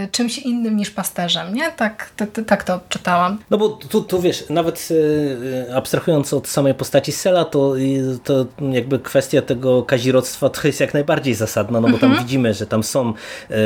y, 0.03 0.07
czymś 0.11 0.39
innym 0.39 0.77
niż 0.77 0.91
pasterzem, 0.91 1.53
nie? 1.53 1.71
Tak, 1.71 2.09
tak 2.47 2.63
to 2.63 2.75
odczytałam. 2.75 3.37
No 3.49 3.57
bo 3.57 3.69
tu, 3.69 4.01
tu 4.01 4.21
wiesz, 4.21 4.49
nawet 4.49 4.89
abstrahując 5.75 6.33
od 6.33 6.47
samej 6.47 6.73
postaci 6.73 7.11
Sela, 7.11 7.45
to, 7.45 7.73
to 8.23 8.45
jakby 8.71 8.99
kwestia 8.99 9.41
tego 9.41 9.83
kazirodztwa 9.83 10.49
to 10.49 10.67
jest 10.67 10.79
jak 10.79 10.93
najbardziej 10.93 11.33
zasadna, 11.33 11.81
no 11.81 11.89
bo 11.89 11.97
tam 11.97 12.09
mhm. 12.09 12.25
widzimy, 12.25 12.53
że 12.53 12.67
tam 12.67 12.83
są 12.83 13.13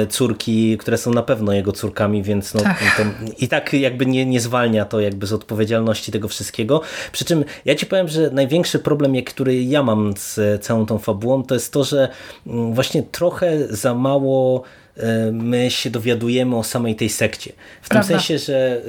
córki, 0.10 0.78
które 0.78 0.98
są 0.98 1.12
na 1.12 1.24
pewno 1.24 1.54
jego 1.54 1.72
córkami, 1.72 2.24
więc 2.24 2.54
no, 2.54 2.62
tak. 2.62 2.78
to, 2.98 3.04
i 3.38 3.48
tak 3.48 3.74
jakby 3.74 4.06
nie, 4.06 4.26
nie 4.26 4.42
zwalnia 4.42 4.86
to 4.86 5.00
jakby 5.00 5.28
z 5.28 5.34
odpowiedzialności 5.34 6.12
tego 6.12 6.28
wszystkiego. 6.28 6.82
Przy 7.12 7.26
czym 7.26 7.46
ja 7.66 7.76
ci 7.76 7.86
powiem, 7.86 8.08
że 8.08 8.30
największy 8.32 8.80
problem, 8.80 9.14
który 9.26 9.64
ja 9.64 9.84
mam 9.84 10.14
z 10.18 10.64
całą 10.64 10.86
tą 10.86 10.98
fabułą, 10.98 11.44
to 11.44 11.54
jest 11.54 11.74
to, 11.74 11.84
że 11.84 12.10
mm, 12.48 12.59
właśnie 12.74 13.04
trochę 13.04 13.68
za 13.68 13.94
mało 13.94 14.64
e, 14.98 15.32
my 15.32 15.72
się 15.72 15.90
dowiadujemy 15.90 16.56
o 16.56 16.64
samej 16.64 16.96
tej 16.96 17.10
sekcie. 17.10 17.52
W 17.82 17.90
Prawda. 17.90 18.08
tym 18.08 18.20
sensie, 18.20 18.38
że 18.38 18.82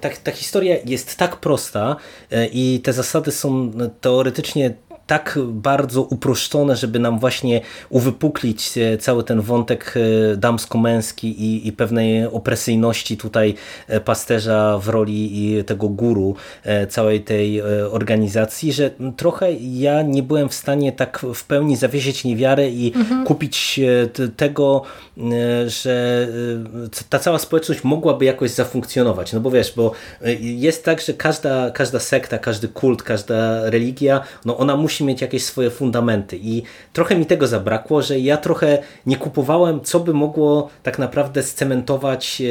ta, 0.00 0.08
ta 0.24 0.32
historia 0.32 0.76
jest 0.84 1.16
tak 1.16 1.36
prosta 1.36 1.96
e, 2.30 2.46
i 2.46 2.80
te 2.84 2.92
zasady 2.92 3.32
są 3.32 3.72
teoretycznie 4.00 4.74
tak 5.10 5.38
bardzo 5.46 6.02
uproszczone, 6.02 6.76
żeby 6.76 6.98
nam 6.98 7.18
właśnie 7.18 7.60
uwypuklić 7.88 8.78
e, 8.78 8.98
cały 8.98 9.24
ten 9.24 9.40
wątek 9.40 9.94
e, 9.96 10.36
damsko-męski 10.36 11.28
i, 11.28 11.68
i 11.68 11.72
pewnej 11.72 12.26
opresyjności 12.26 13.16
tutaj 13.16 13.54
e, 13.88 14.00
pasterza 14.00 14.78
w 14.78 14.88
roli 14.88 15.64
tego 15.66 15.88
guru 15.88 16.34
całej 16.88 17.20
tej 17.20 17.62
organizacji, 17.90 18.72
że 18.72 18.90
trochę 19.16 19.52
ja 19.52 20.02
nie 20.02 20.22
byłem 20.22 20.48
w 20.48 20.54
stanie 20.54 20.92
tak 20.92 21.20
w 21.34 21.44
pełni 21.44 21.76
zawiesić 21.76 22.24
niewiarę 22.24 22.70
i 22.70 22.92
mhm. 22.96 23.24
kupić 23.26 23.80
tego, 24.36 24.82
że 25.66 26.28
ta 27.08 27.18
cała 27.18 27.38
społeczność 27.38 27.84
mogłaby 27.84 28.24
jakoś 28.24 28.50
zafunkcjonować. 28.50 29.32
No 29.32 29.40
bo 29.40 29.50
wiesz, 29.50 29.72
bo 29.76 29.92
jest 30.40 30.84
tak, 30.84 31.00
że 31.00 31.14
każda, 31.14 31.70
każda 31.70 31.98
sekta, 31.98 32.38
każdy 32.38 32.68
kult, 32.68 33.02
każda 33.02 33.70
religia, 33.70 34.20
no 34.44 34.56
ona 34.56 34.76
musi 34.76 34.99
musi 35.00 35.04
mieć 35.04 35.20
jakieś 35.20 35.44
swoje 35.44 35.70
fundamenty. 35.70 36.38
I 36.42 36.62
trochę 36.92 37.16
mi 37.16 37.26
tego 37.26 37.46
zabrakło, 37.46 38.02
że 38.02 38.18
ja 38.18 38.36
trochę 38.36 38.78
nie 39.06 39.16
kupowałem, 39.16 39.80
co 39.80 40.00
by 40.00 40.14
mogło 40.14 40.68
tak 40.82 40.98
naprawdę 40.98 41.42
scementować 41.42 42.40
e, 42.40 42.44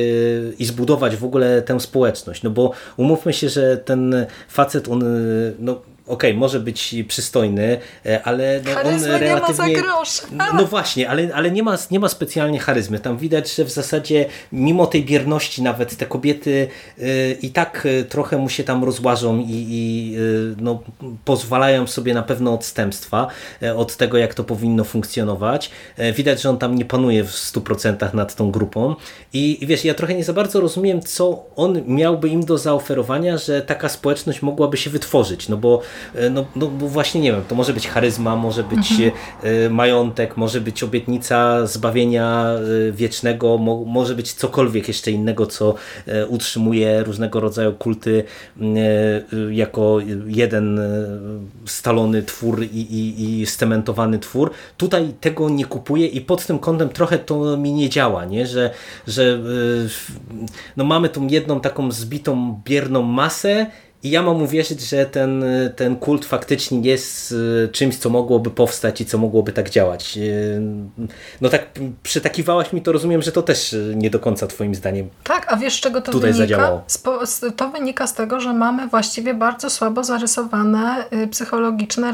i 0.59 0.65
zbudować 0.65 1.15
w 1.15 1.25
ogóle 1.25 1.61
tę 1.61 1.79
społeczność, 1.79 2.43
no 2.43 2.49
bo 2.49 2.71
umówmy 2.97 3.33
się, 3.33 3.49
że 3.49 3.77
ten 3.77 4.25
facet, 4.47 4.87
on 4.87 5.03
no, 5.59 5.81
okej, 6.09 6.31
okay, 6.31 6.39
może 6.39 6.59
być 6.59 6.95
przystojny, 7.07 7.77
e, 8.05 8.23
ale 8.23 8.61
no 8.65 8.71
on 8.71 9.03
relatywnie... 9.03 9.27
nie 9.27 9.35
ma 9.35 9.53
za 9.53 9.69
grosz. 9.69 10.21
No 10.57 10.65
właśnie, 10.65 11.09
ale, 11.09 11.29
ale 11.33 11.51
nie, 11.51 11.63
ma, 11.63 11.77
nie 11.91 11.99
ma 11.99 12.09
specjalnie 12.09 12.59
charyzmy. 12.59 12.99
Tam 12.99 13.17
widać, 13.17 13.55
że 13.55 13.65
w 13.65 13.69
zasadzie 13.69 14.25
mimo 14.51 14.87
tej 14.87 15.05
bierności 15.05 15.61
nawet 15.61 15.97
te 15.97 16.05
kobiety 16.05 16.67
e, 16.99 17.31
i 17.31 17.49
tak 17.51 17.87
e, 17.99 18.03
trochę 18.03 18.37
mu 18.37 18.49
się 18.49 18.63
tam 18.63 18.83
rozłażą 18.83 19.39
i, 19.39 19.45
i 19.49 20.15
no, 20.57 20.83
pozwalają 21.25 21.87
sobie 21.87 22.13
na 22.13 22.23
pewne 22.23 22.51
odstępstwa 22.51 23.27
od 23.75 23.97
tego, 23.97 24.17
jak 24.17 24.33
to 24.33 24.43
powinno 24.43 24.83
funkcjonować. 24.83 25.71
Widać, 26.13 26.41
że 26.41 26.49
on 26.49 26.57
tam 26.57 26.75
nie 26.75 26.85
panuje 26.85 27.23
w 27.23 27.31
100% 27.31 28.13
nad 28.13 28.35
tą 28.35 28.51
grupą 28.51 28.95
i 29.33 29.59
wiesz, 29.61 29.85
ja 29.85 29.93
trochę 29.93 30.13
nie 30.13 30.23
za 30.23 30.33
bardzo 30.33 30.61
rozumiem, 30.61 31.01
co 31.01 31.45
on 31.55 31.81
miałby 31.85 32.29
im 32.29 32.45
do 32.45 32.57
zaoferowania, 32.57 33.37
że 33.37 33.61
taka 33.61 33.89
społeczność 33.89 34.41
mogłaby 34.41 34.77
się 34.77 34.89
wytworzyć, 34.89 35.49
no 35.49 35.57
bo 35.57 35.81
no, 36.31 36.45
no 36.55 36.67
bo 36.67 36.87
właśnie 36.87 37.21
nie 37.21 37.31
wiem, 37.31 37.41
to 37.47 37.55
może 37.55 37.73
być 37.73 37.87
charyzma, 37.87 38.35
może 38.35 38.63
być 38.63 38.91
mhm. 38.91 39.11
E, 39.43 39.69
majątek, 39.69 40.37
może 40.37 40.61
być 40.61 40.83
obietnica 40.83 41.67
zbawienia 41.67 42.45
e, 42.87 42.91
wiecznego, 42.91 43.57
mo, 43.57 43.83
może 43.85 44.15
być 44.15 44.33
cokolwiek 44.33 44.87
jeszcze 44.87 45.11
innego, 45.11 45.45
co 45.45 45.75
utrzymuje 46.27 47.03
różnego 47.03 47.39
rodzaju 47.39 47.73
kulty 47.73 48.23
jako 49.51 49.97
jeden 50.27 50.79
stalony 51.65 52.23
twór 52.23 52.63
i, 52.63 52.79
i, 52.79 53.39
i 53.41 53.45
stementowany 53.45 54.19
twór. 54.19 54.51
Tutaj 54.77 55.13
tego 55.21 55.49
nie 55.49 55.65
kupuję 55.65 56.07
i 56.07 56.21
pod 56.21 56.45
tym 56.45 56.59
kątem 56.59 56.89
trochę 56.89 57.19
to 57.19 57.57
mi 57.57 57.73
nie 57.73 57.89
działa, 57.89 58.25
nie? 58.25 58.47
Że, 58.47 58.73
że 59.07 59.39
no 60.77 60.83
mamy 60.83 61.09
tą 61.09 61.27
jedną 61.27 61.59
taką 61.59 61.91
zbitą, 61.91 62.61
bierną 62.65 63.01
masę 63.01 63.65
i 64.03 64.09
ja 64.09 64.21
mam 64.23 64.41
uwierzyć, 64.41 64.81
że 64.81 65.05
ten, 65.05 65.45
ten 65.75 65.95
kult 65.95 66.25
faktycznie 66.25 66.79
jest 66.79 67.35
e, 67.63 67.67
czymś, 67.67 67.97
co 67.97 68.09
mogłoby 68.09 68.51
powstać 68.51 69.01
i 69.01 69.05
co 69.05 69.17
mogłoby 69.17 69.53
tak 69.53 69.69
działać. 69.69 70.17
E, 70.17 70.21
no 71.41 71.49
tak 71.49 71.69
przytakiwałaś 72.03 72.73
mi 72.73 72.81
to, 72.81 72.91
rozumiem, 72.91 73.21
że 73.21 73.31
to 73.31 73.41
też 73.41 73.75
nie 73.95 74.09
do 74.09 74.19
końca 74.19 74.47
twoim 74.47 74.75
zdaniem 74.75 75.09
Tak, 75.23 75.53
a 75.53 75.57
wiesz 75.57 75.73
z 75.73 75.79
czego 75.79 76.01
to 76.01 76.11
tutaj 76.11 76.33
wynika? 76.33 76.43
Zadziałało. 76.43 76.83
To 77.55 77.69
wynika 77.69 78.07
z 78.07 78.13
tego, 78.13 78.39
że 78.39 78.53
mamy 78.53 78.87
właściwie 78.87 79.33
bardzo 79.33 79.69
słabo 79.69 80.03
zarysowane 80.03 81.05
y, 81.13 81.27
psychologiczne 81.27 82.13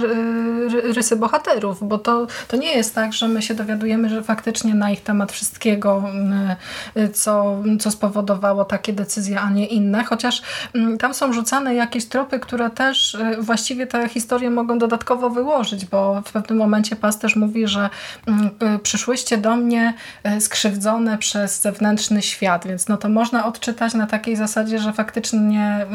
rysy 0.84 1.16
bohaterów, 1.16 1.88
bo 1.88 1.98
to, 1.98 2.28
to 2.48 2.58
nie 2.58 2.76
jest 2.76 2.96
tak, 2.96 3.14
że 3.14 3.28
my 3.28 3.42
się 3.42 3.54
dowiadujemy, 3.54 4.10
że 4.10 4.24
faktycznie 4.24 4.74
na 4.76 4.92
ich 4.92 5.04
temat 5.04 5.32
wszystkiego, 5.32 6.04
y, 6.96 7.02
y, 7.02 7.10
co, 7.10 7.64
co 7.80 7.92
spowodowało 7.92 8.66
takie 8.66 8.94
decyzje, 8.94 9.40
a 9.40 9.50
nie 9.50 9.66
inne, 9.66 10.04
chociaż 10.04 10.42
mm, 10.74 10.98
tam 10.98 11.14
są 11.14 11.34
rzucane 11.34 11.75
jakieś 11.76 12.06
tropy, 12.06 12.40
które 12.40 12.70
też 12.70 13.16
y, 13.16 13.38
właściwie 13.40 13.88
te 13.88 14.10
historie 14.10 14.50
mogą 14.50 14.78
dodatkowo 14.78 15.30
wyłożyć, 15.30 15.86
bo 15.86 16.22
w 16.26 16.32
pewnym 16.32 16.58
momencie 16.60 16.96
pasterz 16.96 17.36
mówi, 17.36 17.68
że 17.68 17.90
mm, 18.28 18.50
y, 18.76 18.80
przyszłyście 18.80 19.38
do 19.38 19.56
mnie 19.56 19.94
y, 20.38 20.42
skrzywdzone 20.42 21.18
przez 21.18 21.62
zewnętrzny 21.62 22.22
świat, 22.22 22.68
więc 22.68 22.88
no 22.88 22.98
to 22.98 23.10
można 23.10 23.46
odczytać 23.46 23.94
na 23.94 24.08
takiej 24.08 24.36
zasadzie, 24.36 24.80
że 24.80 24.94
faktycznie 24.94 25.86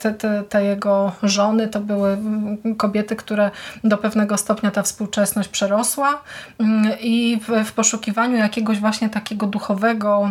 te, 0.00 0.14
te, 0.14 0.42
te 0.48 0.64
jego 0.64 1.12
żony 1.22 1.68
to 1.68 1.80
były 1.80 2.10
mm, 2.10 2.76
kobiety, 2.76 3.16
które 3.16 3.50
do 3.84 3.98
pewnego 3.98 4.36
stopnia 4.36 4.70
ta 4.70 4.82
współczesność 4.82 5.48
przerosła 5.48 6.22
mm, 6.58 6.92
i 7.00 7.40
w, 7.48 7.68
w 7.68 7.72
poszukiwaniu 7.72 8.36
jakiegoś 8.36 8.78
właśnie 8.78 9.08
takiego 9.08 9.46
duchowego, 9.46 10.28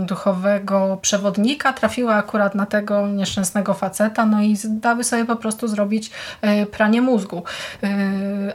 duchowego 0.00 0.98
przewodnika 1.02 1.72
trafiła 1.72 2.14
akurat 2.14 2.54
na 2.54 2.66
tego 2.66 3.06
nieszczęsnego 3.06 3.74
faceta, 3.74 4.05
faceta, 4.06 4.26
no 4.26 4.42
i 4.42 4.56
dały 4.64 5.04
sobie 5.04 5.24
po 5.24 5.36
prostu 5.36 5.68
zrobić 5.68 6.10
e, 6.42 6.66
pranie 6.66 7.02
mózgu. 7.02 7.42
E, 7.82 7.88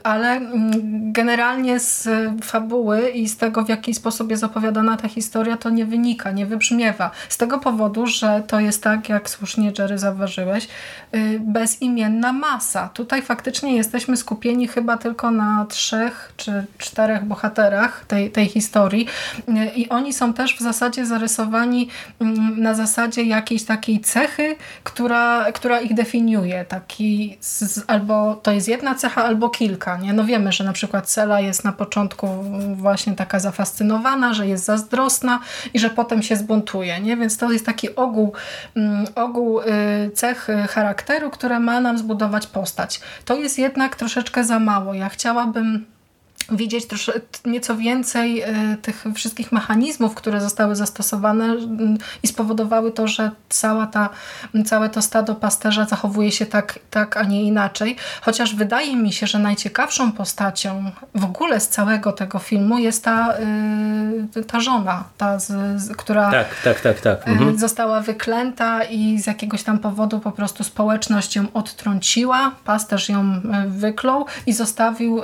ale 0.04 0.32
mm, 0.32 1.14
generalnie 1.14 1.80
z 1.80 2.10
fabuły 2.43 3.10
i 3.10 3.30
z 3.30 3.38
tego, 3.38 3.64
w 3.64 3.70
jaki 3.70 3.93
sposób 3.93 4.32
jest 4.32 4.43
opowiadana 4.43 4.97
ta 4.97 5.08
historia, 5.08 5.58
to 5.58 5.70
nie 5.70 5.86
wynika, 5.86 6.32
nie 6.32 6.45
wybrzmiewa. 6.45 7.12
Z 7.30 7.38
tego 7.38 7.60
powodu, 7.60 8.08
że 8.08 8.43
to 8.47 8.60
jest 8.60 8.84
tak, 8.84 9.10
jak 9.10 9.30
słusznie 9.30 9.72
Jerry 9.80 9.97
zauważyłeś, 9.97 10.68
e, 11.12 11.39
bezimienna 11.39 12.34
masa. 12.34 12.89
Tutaj 12.93 13.22
faktycznie 13.22 13.76
jesteśmy 13.76 14.18
skupieni 14.18 14.68
chyba 14.68 14.97
tylko 14.97 15.32
na 15.32 15.66
trzech 15.70 16.34
czy 16.38 16.66
czterech 16.78 17.26
bohaterach 17.26 18.06
tej, 18.08 18.32
tej 18.32 18.45
historii 18.45 19.08
i 19.76 19.89
oni 19.89 20.14
są 20.14 20.34
też 20.34 20.56
w 20.56 20.60
zasadzie 20.60 21.06
zarysowani 21.06 21.89
mm, 22.22 22.62
na 22.62 22.74
zasadzie 22.74 23.24
jakiejś 23.24 23.64
takiej 23.64 23.99
cechy, 23.99 24.56
która 24.84 25.41
która, 25.54 25.80
ich 25.82 25.94
definiuje. 25.94 26.66
Taki 26.66 27.38
z, 27.39 27.84
albo 27.88 28.36
to 28.36 28.52
jest 28.52 28.68
jedna 28.68 28.96
cecha, 28.96 29.24
albo 29.24 29.50
kilka. 29.50 29.98
Nie? 29.98 30.14
No 30.14 30.26
wiemy, 30.26 30.52
że 30.52 30.64
na 30.64 30.74
przykład 30.74 31.08
Cela 31.08 31.39
jest 31.39 31.64
na 31.64 31.72
początku 31.72 32.28
właśnie 32.76 33.14
taka 33.14 33.39
zafascynowana, 33.39 34.34
że 34.34 34.48
jest 34.48 34.66
zazdrosna 34.66 35.39
i 35.74 35.80
że 35.80 35.89
potem 35.89 36.24
się 36.24 36.36
zbuntuje. 36.36 37.00
Nie? 37.00 37.18
Więc 37.18 37.38
to 37.38 37.52
jest 37.52 37.66
taki 37.66 37.96
ogół, 37.96 38.34
mm, 38.76 39.06
ogół 39.16 39.60
y, 39.60 39.64
cech 40.14 40.48
charakteru, 40.70 41.30
które 41.30 41.60
ma 41.60 41.82
nam 41.82 41.98
zbudować 41.98 42.48
postać. 42.48 43.02
To 43.26 43.36
jest 43.36 43.60
jednak 43.60 43.96
troszeczkę 43.96 44.44
za 44.44 44.60
mało. 44.60 44.94
Ja 44.94 45.10
chciałabym 45.10 45.86
widzieć 46.52 46.88
trosze, 46.88 47.14
nieco 47.45 47.78
więcej 47.78 48.43
y, 48.43 48.78
tych 48.82 49.06
wszystkich 49.16 49.52
mechanizmów, 49.52 50.16
które 50.16 50.41
zostały 50.41 50.76
zastosowane 50.76 51.54
y, 51.54 51.58
i 52.24 52.28
spowodowały 52.28 52.91
to, 52.91 53.08
że 53.08 53.32
cała 53.49 53.88
ta, 53.88 54.10
całe 54.66 54.89
to 54.89 55.02
stado 55.02 55.36
pasterza 55.36 55.86
zachowuje 55.86 56.32
się 56.32 56.45
tak, 56.45 56.80
tak, 56.89 57.18
a 57.18 57.24
nie 57.24 57.43
inaczej. 57.43 57.95
Chociaż 58.22 58.56
wydaje 58.56 58.95
mi 58.95 59.14
się, 59.14 59.28
że 59.28 59.39
najciekawszą 59.39 60.12
postacią 60.12 60.91
w 61.16 61.26
ogóle 61.26 61.60
z 61.60 61.68
całego 61.68 62.12
tego 62.12 62.39
filmu 62.39 62.78
jest 62.78 63.04
ta, 63.04 63.34
y, 64.38 64.43
ta 64.43 64.60
żona, 64.60 65.04
ta, 65.18 65.39
z, 65.39 65.82
z, 65.82 65.95
która 65.97 66.32
tak, 66.32 66.47
tak, 66.64 66.82
tak, 66.82 67.02
tak. 67.02 67.28
Mhm. 67.28 67.60
została 67.60 68.02
wyklęta 68.02 68.84
i 68.84 69.20
z 69.20 69.28
jakiegoś 69.28 69.64
tam 69.64 69.80
powodu 69.80 70.20
po 70.20 70.32
prostu 70.32 70.64
społeczność 70.64 71.36
ją 71.36 71.45
odtrąciła, 71.54 72.52
pasterz 72.66 73.10
ją 73.10 73.41
wyklął 73.68 74.26
i 74.45 74.54
zostawił 74.54 75.22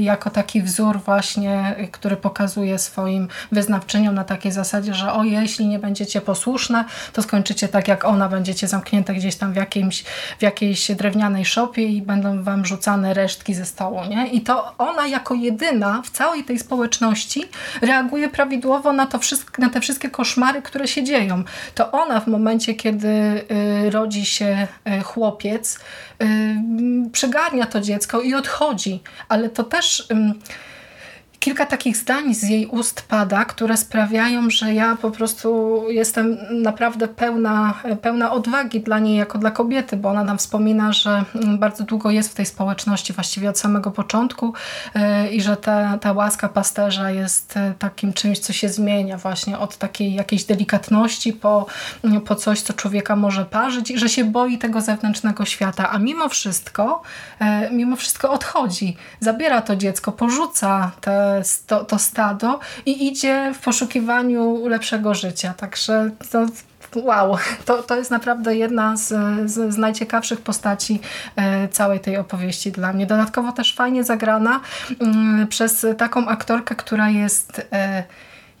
jako 0.00 0.30
taki 0.30 0.61
wzór 0.62 1.00
właśnie, 1.00 1.76
który 1.92 2.16
pokazuje 2.16 2.78
swoim 2.78 3.28
wyznawczyniom 3.52 4.14
na 4.14 4.24
takiej 4.24 4.52
zasadzie, 4.52 4.94
że 4.94 5.12
o, 5.12 5.24
jeśli 5.24 5.66
nie 5.66 5.78
będziecie 5.78 6.20
posłuszne, 6.20 6.84
to 7.12 7.22
skończycie 7.22 7.68
tak 7.68 7.88
jak 7.88 8.04
ona, 8.04 8.28
będziecie 8.28 8.68
zamknięte 8.68 9.14
gdzieś 9.14 9.36
tam 9.36 9.52
w, 9.52 9.56
jakimś, 9.56 10.04
w 10.38 10.42
jakiejś 10.42 10.90
drewnianej 10.90 11.44
szopie 11.44 11.86
i 11.86 12.02
będą 12.02 12.42
wam 12.42 12.66
rzucane 12.66 13.14
resztki 13.14 13.54
ze 13.54 13.64
stołu. 13.64 14.04
Nie? 14.04 14.26
I 14.26 14.40
to 14.40 14.74
ona 14.78 15.06
jako 15.06 15.34
jedyna 15.34 16.02
w 16.04 16.10
całej 16.10 16.44
tej 16.44 16.58
społeczności 16.58 17.44
reaguje 17.80 18.28
prawidłowo 18.28 18.92
na, 18.92 19.06
to 19.06 19.18
wszystko, 19.18 19.62
na 19.62 19.70
te 19.70 19.80
wszystkie 19.80 20.10
koszmary, 20.10 20.62
które 20.62 20.88
się 20.88 21.04
dzieją. 21.04 21.44
To 21.74 21.90
ona 21.92 22.20
w 22.20 22.26
momencie, 22.26 22.74
kiedy 22.74 23.08
y, 23.86 23.90
rodzi 23.90 24.24
się 24.24 24.68
y, 24.88 25.02
chłopiec, 25.02 25.78
y, 26.22 27.10
przygarnia 27.12 27.66
to 27.66 27.80
dziecko 27.80 28.20
i 28.20 28.34
odchodzi. 28.34 29.00
Ale 29.28 29.48
to 29.48 29.64
też 29.64 30.08
kilka 31.42 31.66
takich 31.66 31.96
zdań 31.96 32.34
z 32.34 32.42
jej 32.42 32.66
ust 32.66 33.02
pada, 33.02 33.44
które 33.44 33.76
sprawiają, 33.76 34.50
że 34.50 34.74
ja 34.74 34.96
po 34.96 35.10
prostu 35.10 35.80
jestem 35.88 36.38
naprawdę 36.50 37.08
pełna, 37.08 37.74
pełna 38.02 38.32
odwagi 38.32 38.80
dla 38.80 38.98
niej 38.98 39.16
jako 39.16 39.38
dla 39.38 39.50
kobiety, 39.50 39.96
bo 39.96 40.08
ona 40.08 40.24
nam 40.24 40.38
wspomina, 40.38 40.92
że 40.92 41.24
bardzo 41.58 41.84
długo 41.84 42.10
jest 42.10 42.32
w 42.32 42.34
tej 42.34 42.46
społeczności, 42.46 43.12
właściwie 43.12 43.50
od 43.50 43.58
samego 43.58 43.90
początku 43.90 44.54
e, 44.94 45.28
i 45.28 45.42
że 45.42 45.56
ta, 45.56 45.98
ta 45.98 46.12
łaska 46.12 46.48
pasterza 46.48 47.10
jest 47.10 47.56
e, 47.56 47.74
takim 47.78 48.12
czymś, 48.12 48.38
co 48.38 48.52
się 48.52 48.68
zmienia 48.68 49.18
właśnie 49.18 49.58
od 49.58 49.76
takiej 49.76 50.14
jakiejś 50.14 50.44
delikatności 50.44 51.32
po, 51.32 51.66
po 52.26 52.34
coś, 52.34 52.60
co 52.60 52.72
człowieka 52.72 53.16
może 53.16 53.44
parzyć 53.44 53.90
i 53.90 53.98
że 53.98 54.08
się 54.08 54.24
boi 54.24 54.58
tego 54.58 54.80
zewnętrznego 54.80 55.44
świata, 55.44 55.90
a 55.90 55.98
mimo 55.98 56.28
wszystko, 56.28 57.02
e, 57.40 57.70
mimo 57.70 57.96
wszystko 57.96 58.30
odchodzi, 58.30 58.96
zabiera 59.20 59.60
to 59.60 59.76
dziecko, 59.76 60.12
porzuca 60.12 60.90
te 61.00 61.31
to, 61.66 61.84
to 61.84 61.98
stado 61.98 62.60
i 62.86 63.06
idzie 63.06 63.52
w 63.54 63.58
poszukiwaniu 63.58 64.66
lepszego 64.66 65.14
życia. 65.14 65.54
Także 65.56 66.10
to, 66.30 66.46
wow, 66.94 67.36
to, 67.64 67.82
to 67.82 67.96
jest 67.96 68.10
naprawdę 68.10 68.56
jedna 68.56 68.96
z, 68.96 69.08
z, 69.50 69.74
z 69.74 69.76
najciekawszych 69.76 70.40
postaci 70.40 71.00
e, 71.36 71.68
całej 71.68 72.00
tej 72.00 72.16
opowieści 72.16 72.72
dla 72.72 72.92
mnie. 72.92 73.06
Dodatkowo 73.06 73.52
też 73.52 73.74
fajnie 73.74 74.04
zagrana 74.04 74.60
mm, 75.00 75.48
przez 75.48 75.86
taką 75.98 76.28
aktorkę, 76.28 76.74
która 76.74 77.10
jest 77.10 77.66
e, 77.72 78.04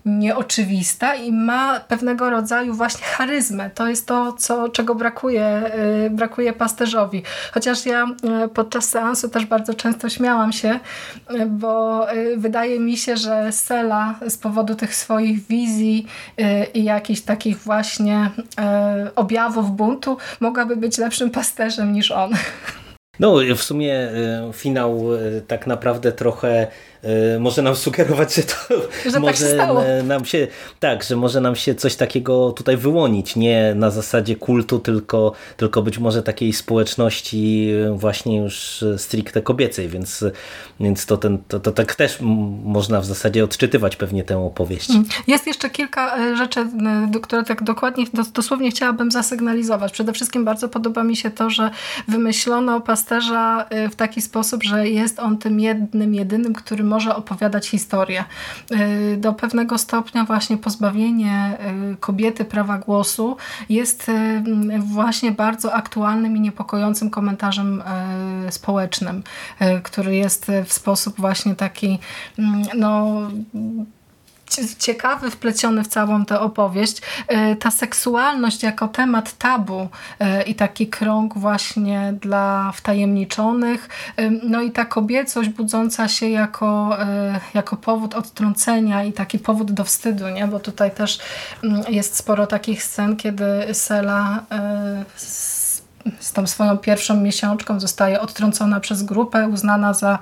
nieoczywista 0.04 1.14
i 1.14 1.32
ma 1.32 1.80
pewnego 1.80 2.30
rodzaju 2.30 2.74
właśnie 2.74 3.04
charyzmę. 3.04 3.70
To 3.70 3.88
jest 3.88 4.06
to, 4.06 4.32
co, 4.32 4.68
czego 4.68 4.94
brakuje, 4.94 5.62
yy, 6.02 6.10
brakuje 6.10 6.52
pasterzowi. 6.52 7.22
Chociaż 7.52 7.86
ja 7.86 8.06
yy, 8.22 8.48
podczas 8.48 8.88
seansu 8.88 9.28
też 9.28 9.46
bardzo 9.46 9.74
często 9.74 10.08
śmiałam 10.08 10.52
się, 10.52 10.80
yy, 11.30 11.46
bo 11.46 12.06
y, 12.12 12.36
wydaje 12.36 12.80
mi 12.80 12.96
się, 12.96 13.16
że 13.16 13.52
Sela 13.52 14.14
z 14.28 14.38
powodu 14.38 14.74
tych 14.74 14.94
swoich 14.94 15.46
wizji 15.46 16.06
y, 16.40 16.44
i 16.74 16.84
jakichś 16.84 17.20
takich 17.20 17.58
właśnie 17.58 18.30
y, 19.06 19.14
objawów 19.14 19.76
buntu 19.76 20.16
mogłaby 20.40 20.76
być 20.76 20.98
lepszym 20.98 21.30
pasterzem 21.30 21.92
niż 21.92 22.10
on. 22.10 22.30
No, 23.20 23.36
w 23.56 23.62
sumie 23.62 24.08
finał 24.52 25.08
tak 25.46 25.66
naprawdę 25.66 26.12
trochę 26.12 26.66
może 27.40 27.62
nam 27.62 27.76
sugerować, 27.76 28.34
że 28.34 28.42
to 28.42 28.54
że 29.10 29.20
może 29.20 29.56
tak 29.56 29.68
nam 30.04 30.24
się 30.24 30.48
tak, 30.80 31.02
że 31.02 31.16
może 31.16 31.40
nam 31.40 31.56
się 31.56 31.74
coś 31.74 31.96
takiego 31.96 32.52
tutaj 32.52 32.76
wyłonić, 32.76 33.36
nie 33.36 33.74
na 33.76 33.90
zasadzie 33.90 34.36
kultu, 34.36 34.78
tylko, 34.78 35.32
tylko 35.56 35.82
być 35.82 35.98
może 35.98 36.22
takiej 36.22 36.52
społeczności 36.52 37.68
właśnie 37.94 38.36
już 38.36 38.84
stricte 38.96 39.42
kobiecej, 39.42 39.88
więc, 39.88 40.24
więc 40.80 41.06
to, 41.06 41.16
ten, 41.16 41.38
to, 41.48 41.60
to 41.60 41.72
tak 41.72 41.94
też 41.94 42.18
można 42.64 43.00
w 43.00 43.04
zasadzie 43.04 43.44
odczytywać 43.44 43.96
pewnie 43.96 44.24
tę 44.24 44.38
opowieść. 44.38 44.90
Mm. 44.90 45.04
Jest 45.26 45.46
jeszcze 45.46 45.70
kilka 45.70 46.16
e, 46.18 46.36
rzeczy, 46.36 46.66
które 47.22 47.44
tak 47.44 47.62
dokładnie, 47.62 48.04
dosłownie 48.34 48.70
chciałabym 48.70 49.10
zasygnalizować. 49.10 49.92
Przede 49.92 50.12
wszystkim 50.12 50.44
bardzo 50.44 50.68
podoba 50.68 51.04
mi 51.04 51.16
się 51.16 51.30
to, 51.30 51.50
że 51.50 51.70
wymyślono 52.08 52.80
pasterza 52.80 53.66
e, 53.70 53.88
w 53.88 53.96
taki 53.96 54.22
sposób, 54.22 54.62
że 54.62 54.88
jest 54.88 55.18
on 55.18 55.38
tym 55.38 55.60
jednym, 55.60 56.14
jedynym, 56.14 56.52
który 56.52 56.84
może 56.92 57.16
opowiadać 57.16 57.68
historię. 57.68 58.24
Y, 58.72 59.16
do 59.16 59.32
pewnego 59.32 59.78
stopnia 59.78 60.24
właśnie 60.24 60.56
pozbawienie 60.56 61.58
y, 61.92 61.96
kobiety 61.96 62.44
prawa 62.44 62.78
głosu 62.78 63.36
jest 63.68 64.08
y, 64.08 64.42
właśnie 64.78 65.32
bardzo 65.32 65.74
aktualnym 65.74 66.36
i 66.36 66.40
niepokojącym 66.40 67.10
komentarzem 67.10 67.82
społecznym, 68.50 69.22
który 69.82 70.16
jest 70.16 70.50
w 70.64 70.72
sposób 70.72 71.16
właśnie 71.16 71.54
taki 71.54 71.98
mm, 72.38 72.62
no 72.74 73.20
ciekawy, 74.78 75.30
wpleciony 75.30 75.84
w 75.84 75.88
całą 75.88 76.24
tę 76.24 76.40
opowieść. 76.40 77.02
E, 77.28 77.56
ta 77.56 77.70
seksualność 77.70 78.62
jako 78.62 78.88
temat 78.88 79.38
tabu 79.38 79.88
e, 80.18 80.42
i 80.42 80.54
taki 80.54 80.86
krąg 80.86 81.38
właśnie 81.38 82.14
dla 82.20 82.72
wtajemniczonych, 82.74 83.88
e, 84.16 84.30
no 84.30 84.62
i 84.62 84.70
ta 84.70 84.84
kobiecość 84.84 85.48
budząca 85.48 86.08
się 86.08 86.28
jako, 86.28 86.96
jako 87.54 87.76
powód 87.76 88.14
odtrącenia 88.14 89.04
i 89.04 89.12
taki 89.12 89.38
powód 89.38 89.72
do 89.72 89.84
wstydu, 89.84 90.28
nie? 90.28 90.46
bo 90.46 90.60
tutaj 90.60 90.90
też 90.90 91.18
mm, 91.64 91.82
jest 91.88 92.16
sporo 92.16 92.46
takich 92.46 92.82
scen, 92.82 93.16
kiedy 93.16 93.74
Sela 93.74 94.44
z 96.20 96.32
tą 96.32 96.46
swoją 96.46 96.78
pierwszą 96.78 97.16
miesiączką 97.16 97.80
zostaje 97.80 98.20
odtrącona 98.20 98.80
przez 98.80 99.02
grupę, 99.02 99.48
uznana 99.48 99.94
za, 99.94 100.18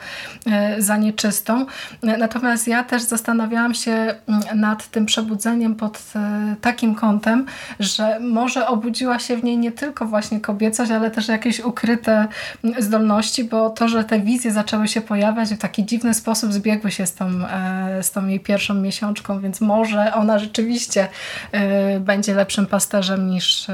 e, 0.46 0.82
za 0.82 0.96
nieczystą. 0.96 1.66
Natomiast 2.02 2.68
ja 2.68 2.84
też 2.84 3.02
zastanawiałam 3.02 3.74
się 3.74 3.92
mm, 3.92 4.60
nad 4.60 4.88
tym 4.88 5.06
przebudzeniem 5.06 5.74
pod 5.74 6.02
e, 6.16 6.54
takim 6.60 6.94
kątem, 6.94 7.46
że 7.80 8.20
może 8.20 8.66
obudziła 8.66 9.18
się 9.18 9.36
w 9.36 9.44
niej 9.44 9.58
nie 9.58 9.72
tylko 9.72 10.06
właśnie 10.06 10.40
kobiecość, 10.40 10.90
ale 10.90 11.10
też 11.10 11.28
jakieś 11.28 11.60
ukryte 11.60 12.28
mm, 12.64 12.82
zdolności, 12.82 13.44
bo 13.44 13.70
to, 13.70 13.88
że 13.88 14.04
te 14.04 14.20
wizje 14.20 14.52
zaczęły 14.52 14.88
się 14.88 15.00
pojawiać 15.00 15.54
w 15.54 15.58
taki 15.58 15.86
dziwny 15.86 16.14
sposób 16.14 16.52
zbiegły 16.52 16.90
się 16.90 17.06
z 17.06 17.14
tą, 17.14 17.26
e, 17.26 18.02
z 18.02 18.10
tą 18.10 18.26
jej 18.26 18.40
pierwszą 18.40 18.74
miesiączką, 18.74 19.40
więc 19.40 19.60
może 19.60 20.14
ona 20.14 20.38
rzeczywiście 20.38 21.08
będzie 22.00 22.34
lepszym 22.34 22.66
pasterzem 22.66 23.30
niż, 23.30 23.66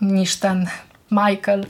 niż 0.00 0.36
ten 0.36 0.66
Michael 1.14 1.66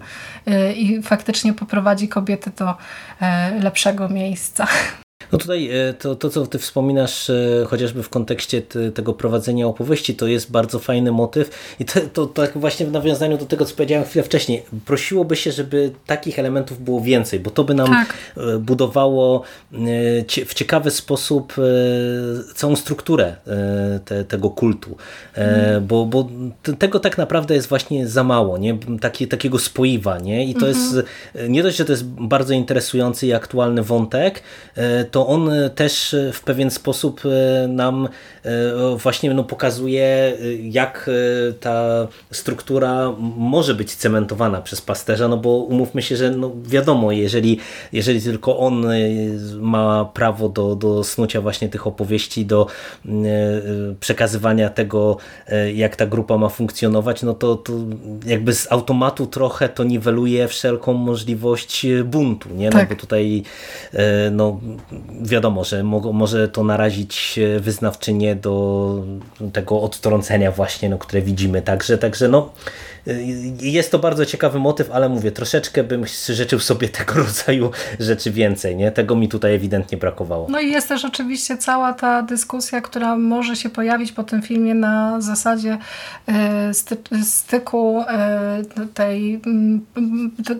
y, 0.48 0.72
i 0.72 1.02
faktycznie 1.02 1.52
poprowadzi 1.52 2.08
kobiety 2.08 2.50
do 2.58 2.74
e, 3.20 3.50
lepszego 3.60 4.08
miejsca. 4.08 4.66
No 5.32 5.38
tutaj 5.38 5.70
e, 5.70 5.94
to, 5.94 6.16
to, 6.16 6.30
co 6.30 6.46
ty 6.46 6.58
wspominasz 6.58 7.30
e, 7.30 7.64
chociażby 7.66 8.02
w 8.02 8.08
kontekście 8.08 8.62
tego 8.94 9.12
prowadzenia 9.12 9.66
opowieści, 9.66 10.14
to 10.14 10.26
jest 10.26 10.50
bardzo 10.50 10.78
fajny 10.78 11.12
motyw 11.12 11.74
i 11.80 11.84
to, 11.84 12.00
to, 12.12 12.26
tak 12.26 12.58
właśnie 12.58 12.86
w 12.86 12.92
nawiązaniu 12.92 13.38
do 13.38 13.46
tego, 13.46 13.64
co 13.64 13.74
powiedziałem 13.74 14.04
chwilę 14.04 14.22
wcześniej, 14.22 14.62
prosiłoby 14.84 15.36
się, 15.36 15.52
żeby 15.52 15.90
takich 16.06 16.38
elementów 16.38 16.84
było 16.84 17.00
więcej, 17.00 17.40
bo 17.40 17.50
to 17.50 17.64
by 17.64 17.74
nam 17.74 17.86
tak. 17.86 18.14
E, 18.36 18.58
budowało 18.58 19.42
w 20.46 20.54
ciekawy 20.54 20.90
sposób 20.90 21.54
całą 22.54 22.76
strukturę 22.76 23.36
te, 24.04 24.24
tego 24.24 24.50
kultu, 24.50 24.96
mm. 25.34 25.86
bo, 25.86 26.06
bo 26.06 26.28
tego 26.78 27.00
tak 27.00 27.18
naprawdę 27.18 27.54
jest 27.54 27.68
właśnie 27.68 28.08
za 28.08 28.24
mało, 28.24 28.58
nie? 28.58 28.78
Taki, 29.00 29.28
takiego 29.28 29.58
spoiwa, 29.58 30.18
nie? 30.18 30.44
i 30.44 30.54
to 30.54 30.66
mm 30.66 30.72
-hmm. 30.72 30.96
jest 30.96 31.08
nie 31.48 31.62
dość, 31.62 31.76
że 31.76 31.84
to 31.84 31.92
jest 31.92 32.04
bardzo 32.04 32.54
interesujący 32.54 33.26
i 33.26 33.32
aktualny 33.32 33.82
wątek, 33.82 34.42
to 35.14 35.26
on 35.26 35.48
e, 35.48 35.70
też 35.70 36.14
e, 36.14 36.32
w 36.32 36.40
pewien 36.40 36.70
sposób 36.70 37.20
e, 37.26 37.68
nam 37.68 38.08
właśnie 38.96 39.34
no, 39.34 39.44
pokazuje, 39.44 40.32
jak 40.62 41.10
ta 41.60 42.08
struktura 42.30 43.12
może 43.36 43.74
być 43.74 43.94
cementowana 43.94 44.62
przez 44.62 44.80
pasterza, 44.80 45.28
no 45.28 45.36
bo 45.36 45.48
umówmy 45.48 46.02
się, 46.02 46.16
że 46.16 46.30
no 46.30 46.52
wiadomo, 46.62 47.12
jeżeli, 47.12 47.58
jeżeli 47.92 48.22
tylko 48.22 48.58
on 48.58 48.86
ma 49.60 50.04
prawo 50.04 50.48
do, 50.48 50.76
do 50.76 51.04
snucia 51.04 51.40
właśnie 51.40 51.68
tych 51.68 51.86
opowieści, 51.86 52.46
do 52.46 52.66
przekazywania 54.00 54.68
tego, 54.68 55.16
jak 55.74 55.96
ta 55.96 56.06
grupa 56.06 56.38
ma 56.38 56.48
funkcjonować, 56.48 57.22
no 57.22 57.34
to, 57.34 57.56
to 57.56 57.72
jakby 58.26 58.54
z 58.54 58.72
automatu 58.72 59.26
trochę 59.26 59.68
to 59.68 59.84
niweluje 59.84 60.48
wszelką 60.48 60.92
możliwość 60.92 61.86
buntu, 62.04 62.48
nie? 62.54 62.70
No 62.70 62.78
tak. 62.78 62.88
bo 62.88 62.94
tutaj 62.94 63.42
no, 64.30 64.60
wiadomo, 65.22 65.64
że 65.64 65.82
mo 65.82 66.12
może 66.12 66.48
to 66.48 66.64
narazić 66.64 67.40
wyznawczynię 67.60 68.36
do 68.36 69.04
tego 69.52 69.80
odtrącenia 69.82 70.50
właśnie, 70.50 70.88
no, 70.88 70.98
które 70.98 71.22
widzimy. 71.22 71.62
Także, 71.62 71.98
także 71.98 72.28
no, 72.28 72.52
jest 73.60 73.90
to 73.90 73.98
bardzo 73.98 74.26
ciekawy 74.26 74.58
motyw, 74.58 74.90
ale 74.90 75.08
mówię, 75.08 75.32
troszeczkę 75.32 75.84
bym 75.84 76.04
życzył 76.28 76.58
sobie 76.58 76.88
tego 76.88 77.14
rodzaju 77.24 77.70
rzeczy 78.00 78.30
więcej. 78.30 78.76
Nie? 78.76 78.92
Tego 78.92 79.16
mi 79.16 79.28
tutaj 79.28 79.54
ewidentnie 79.54 79.98
brakowało. 79.98 80.46
No 80.50 80.60
i 80.60 80.70
jest 80.70 80.88
też 80.88 81.04
oczywiście 81.04 81.56
cała 81.56 81.92
ta 81.92 82.22
dyskusja, 82.22 82.80
która 82.80 83.16
może 83.16 83.56
się 83.56 83.70
pojawić 83.70 84.12
po 84.12 84.24
tym 84.24 84.42
filmie 84.42 84.74
na 84.74 85.20
zasadzie 85.20 85.78
sty 86.72 86.96
styku 87.22 88.04
e, 88.08 88.62
tej, 88.94 89.40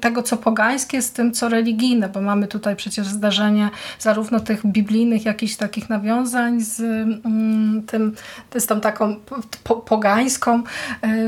tego, 0.01 0.23
co 0.23 0.37
pogańskie 0.37 1.03
z 1.03 1.13
tym, 1.13 1.33
co 1.33 1.49
religijne, 1.49 2.09
bo 2.09 2.21
mamy 2.21 2.47
tutaj 2.47 2.77
przecież 2.77 3.07
zdarzenie 3.07 3.71
zarówno 3.99 4.41
tych 4.41 4.67
biblijnych 4.67 5.25
jakichś 5.25 5.57
takich 5.57 5.91
nawiązań 5.91 6.61
z 6.61 6.77
tym, 7.87 8.15
z 8.59 8.67
tą 8.67 8.81
taką 8.81 9.17
po, 9.65 9.77
pogańską 9.77 10.63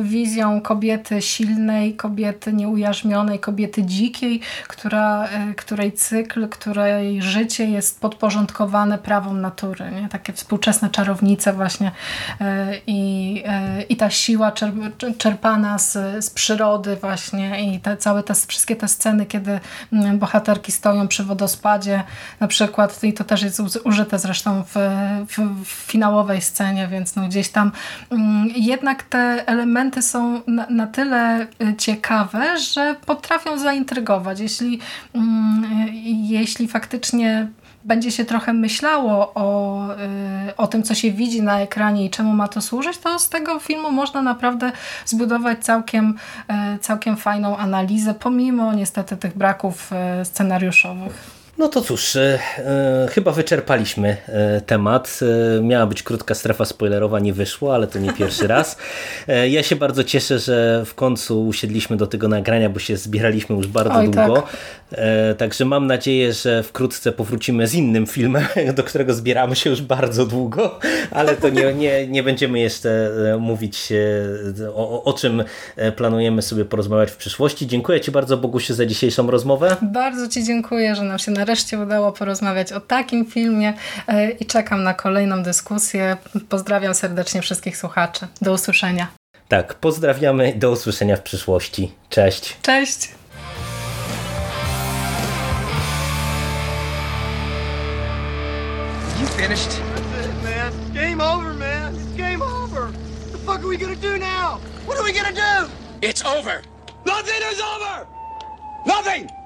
wizją 0.02 0.60
kobiety 0.60 1.05
kobiety 1.06 1.22
silnej, 1.22 1.94
kobiety 1.94 2.52
nieujarzmionej, 2.52 3.38
kobiety 3.38 3.82
dzikiej, 3.82 4.40
która, 4.68 5.24
e, 5.24 5.54
której 5.54 5.92
cykl, 5.92 6.48
której 6.48 7.22
życie 7.22 7.64
jest 7.64 8.00
podporządkowane 8.00 8.98
prawom 8.98 9.40
natury. 9.40 9.90
Nie? 9.90 10.08
Takie 10.08 10.32
współczesne 10.32 10.90
czarownice 10.90 11.52
właśnie 11.52 11.92
e, 12.40 12.66
i, 12.86 13.42
e, 13.46 13.82
i 13.82 13.96
ta 13.96 14.10
siła 14.10 14.52
czerpana 15.18 15.78
z, 15.78 15.92
z 16.24 16.30
przyrody 16.30 16.96
właśnie 16.96 17.74
i 17.74 17.80
te 17.80 17.96
całe 17.96 18.22
te 18.22 18.34
wszystkie 18.34 18.76
te 18.76 18.88
sceny, 18.88 19.26
kiedy 19.26 19.60
mm, 19.92 20.18
bohaterki 20.18 20.72
stoją 20.72 21.08
przy 21.08 21.24
wodospadzie 21.24 22.02
na 22.40 22.46
przykład 22.46 23.04
i 23.04 23.12
to 23.12 23.24
też 23.24 23.42
jest 23.42 23.60
użyte 23.84 24.18
zresztą 24.18 24.62
w, 24.62 24.74
w, 25.28 25.64
w 25.64 25.68
finałowej 25.68 26.40
scenie, 26.40 26.88
więc 26.88 27.16
no 27.16 27.28
gdzieś 27.28 27.48
tam 27.48 27.72
mm, 28.10 28.48
jednak 28.56 29.02
te 29.02 29.44
elementy 29.46 30.02
są 30.02 30.42
na, 30.46 30.66
na 30.70 30.86
tyle 30.96 31.46
y, 31.62 31.76
ciekawe, 31.78 32.58
że 32.58 32.96
potrafią 33.06 33.58
zaintrygować. 33.58 34.40
Jeśli, 34.40 34.80
mm, 35.14 35.64
jeśli 36.22 36.68
faktycznie 36.68 37.48
będzie 37.84 38.10
się 38.10 38.24
trochę 38.24 38.52
myślało 38.52 39.32
o, 39.34 39.80
y, 40.48 40.56
o 40.56 40.66
tym, 40.66 40.82
co 40.82 40.94
się 40.94 41.12
widzi 41.12 41.42
na 41.42 41.60
ekranie 41.60 42.04
i 42.04 42.10
czemu 42.10 42.32
ma 42.32 42.48
to 42.48 42.60
służyć, 42.60 42.98
to 42.98 43.18
z 43.18 43.28
tego 43.28 43.58
filmu 43.58 43.92
można 43.92 44.22
naprawdę 44.22 44.72
zbudować 45.04 45.64
całkiem, 45.64 46.14
y, 46.74 46.78
całkiem 46.78 47.16
fajną 47.16 47.56
analizę, 47.56 48.14
pomimo 48.14 48.74
niestety 48.74 49.16
tych 49.16 49.38
braków 49.38 49.90
scenariuszowych. 50.24 51.35
No 51.58 51.68
to 51.68 51.80
cóż, 51.80 52.16
e, 52.16 52.38
e, 52.58 53.08
chyba 53.10 53.32
wyczerpaliśmy 53.32 54.16
e, 54.28 54.60
temat. 54.60 55.20
E, 55.58 55.62
miała 55.62 55.86
być 55.86 56.02
krótka 56.02 56.34
strefa 56.34 56.64
spoilerowa, 56.64 57.20
nie 57.20 57.32
wyszło, 57.32 57.74
ale 57.74 57.86
to 57.86 57.98
nie 57.98 58.12
pierwszy 58.12 58.46
raz. 58.56 58.76
E, 59.28 59.48
ja 59.48 59.62
się 59.62 59.76
bardzo 59.76 60.04
cieszę, 60.04 60.38
że 60.38 60.82
w 60.86 60.94
końcu 60.94 61.46
usiedliśmy 61.46 61.96
do 61.96 62.06
tego 62.06 62.28
nagrania, 62.28 62.70
bo 62.70 62.78
się 62.78 62.96
zbieraliśmy 62.96 63.56
już 63.56 63.66
bardzo 63.66 63.94
Oj, 63.94 64.04
długo. 64.04 64.34
Tak. 64.34 64.56
E, 64.92 65.34
także 65.34 65.64
mam 65.64 65.86
nadzieję, 65.86 66.32
że 66.32 66.62
wkrótce 66.62 67.12
powrócimy 67.12 67.66
z 67.66 67.74
innym 67.74 68.06
filmem, 68.06 68.46
do 68.76 68.84
którego 68.84 69.14
zbieramy 69.14 69.56
się 69.56 69.70
już 69.70 69.82
bardzo 69.82 70.26
długo, 70.26 70.78
ale 71.10 71.36
to 71.36 71.48
nie, 71.48 71.74
nie, 71.74 72.06
nie 72.06 72.22
będziemy 72.22 72.60
jeszcze 72.60 73.10
mówić 73.40 73.92
o, 74.74 75.04
o 75.04 75.12
czym 75.12 75.44
planujemy 75.96 76.42
sobie 76.42 76.64
porozmawiać 76.64 77.10
w 77.10 77.16
przyszłości. 77.16 77.66
Dziękuję 77.66 78.00
Ci 78.00 78.10
bardzo 78.10 78.36
Bogusiu 78.36 78.74
za 78.74 78.86
dzisiejszą 78.86 79.30
rozmowę. 79.30 79.76
Bardzo 79.82 80.28
Ci 80.28 80.44
dziękuję, 80.44 80.94
że 80.94 81.02
nam 81.02 81.18
się 81.18 81.30
na 81.30 81.45
nareszcie 81.46 81.78
udało 81.78 82.12
porozmawiać 82.12 82.72
o 82.72 82.80
takim 82.80 83.26
filmie 83.26 83.74
e, 84.08 84.30
i 84.30 84.46
czekam 84.46 84.82
na 84.82 84.94
kolejną 84.94 85.42
dyskusję. 85.42 86.16
Pozdrawiam 86.48 86.94
serdecznie 86.94 87.42
wszystkich 87.42 87.76
słuchaczy. 87.76 88.26
Do 88.40 88.52
usłyszenia. 88.52 89.06
Tak, 89.48 89.74
pozdrawiamy. 89.74 90.52
Do 90.56 90.70
usłyszenia 90.70 91.16
w 91.16 91.22
przyszłości. 91.22 91.92
Cześć. 92.08 92.56
Cześć. 92.62 93.08
You 99.20 99.26
finished? 99.26 99.70
That's 99.70 100.26
it, 100.26 100.42
man. 100.42 100.72
Game 100.94 101.24
over, 101.24 101.54
man. 101.54 101.94
It's 101.94 102.16
game 102.16 102.42
over. 102.42 102.82
What 102.82 103.32
the 103.32 103.38
fuck 103.38 103.58
are 103.58 103.68
we 103.68 103.76
gonna 103.76 103.96
do 103.96 104.18
now? 104.18 104.60
What 104.86 104.98
are 104.98 105.04
we 105.04 105.12
gonna 105.12 105.32
do? 105.32 105.70
It's 106.02 106.24
over. 106.24 106.62
Nothing 107.04 107.42
is 107.52 107.60
over. 107.60 108.06
Nothing. 108.86 109.45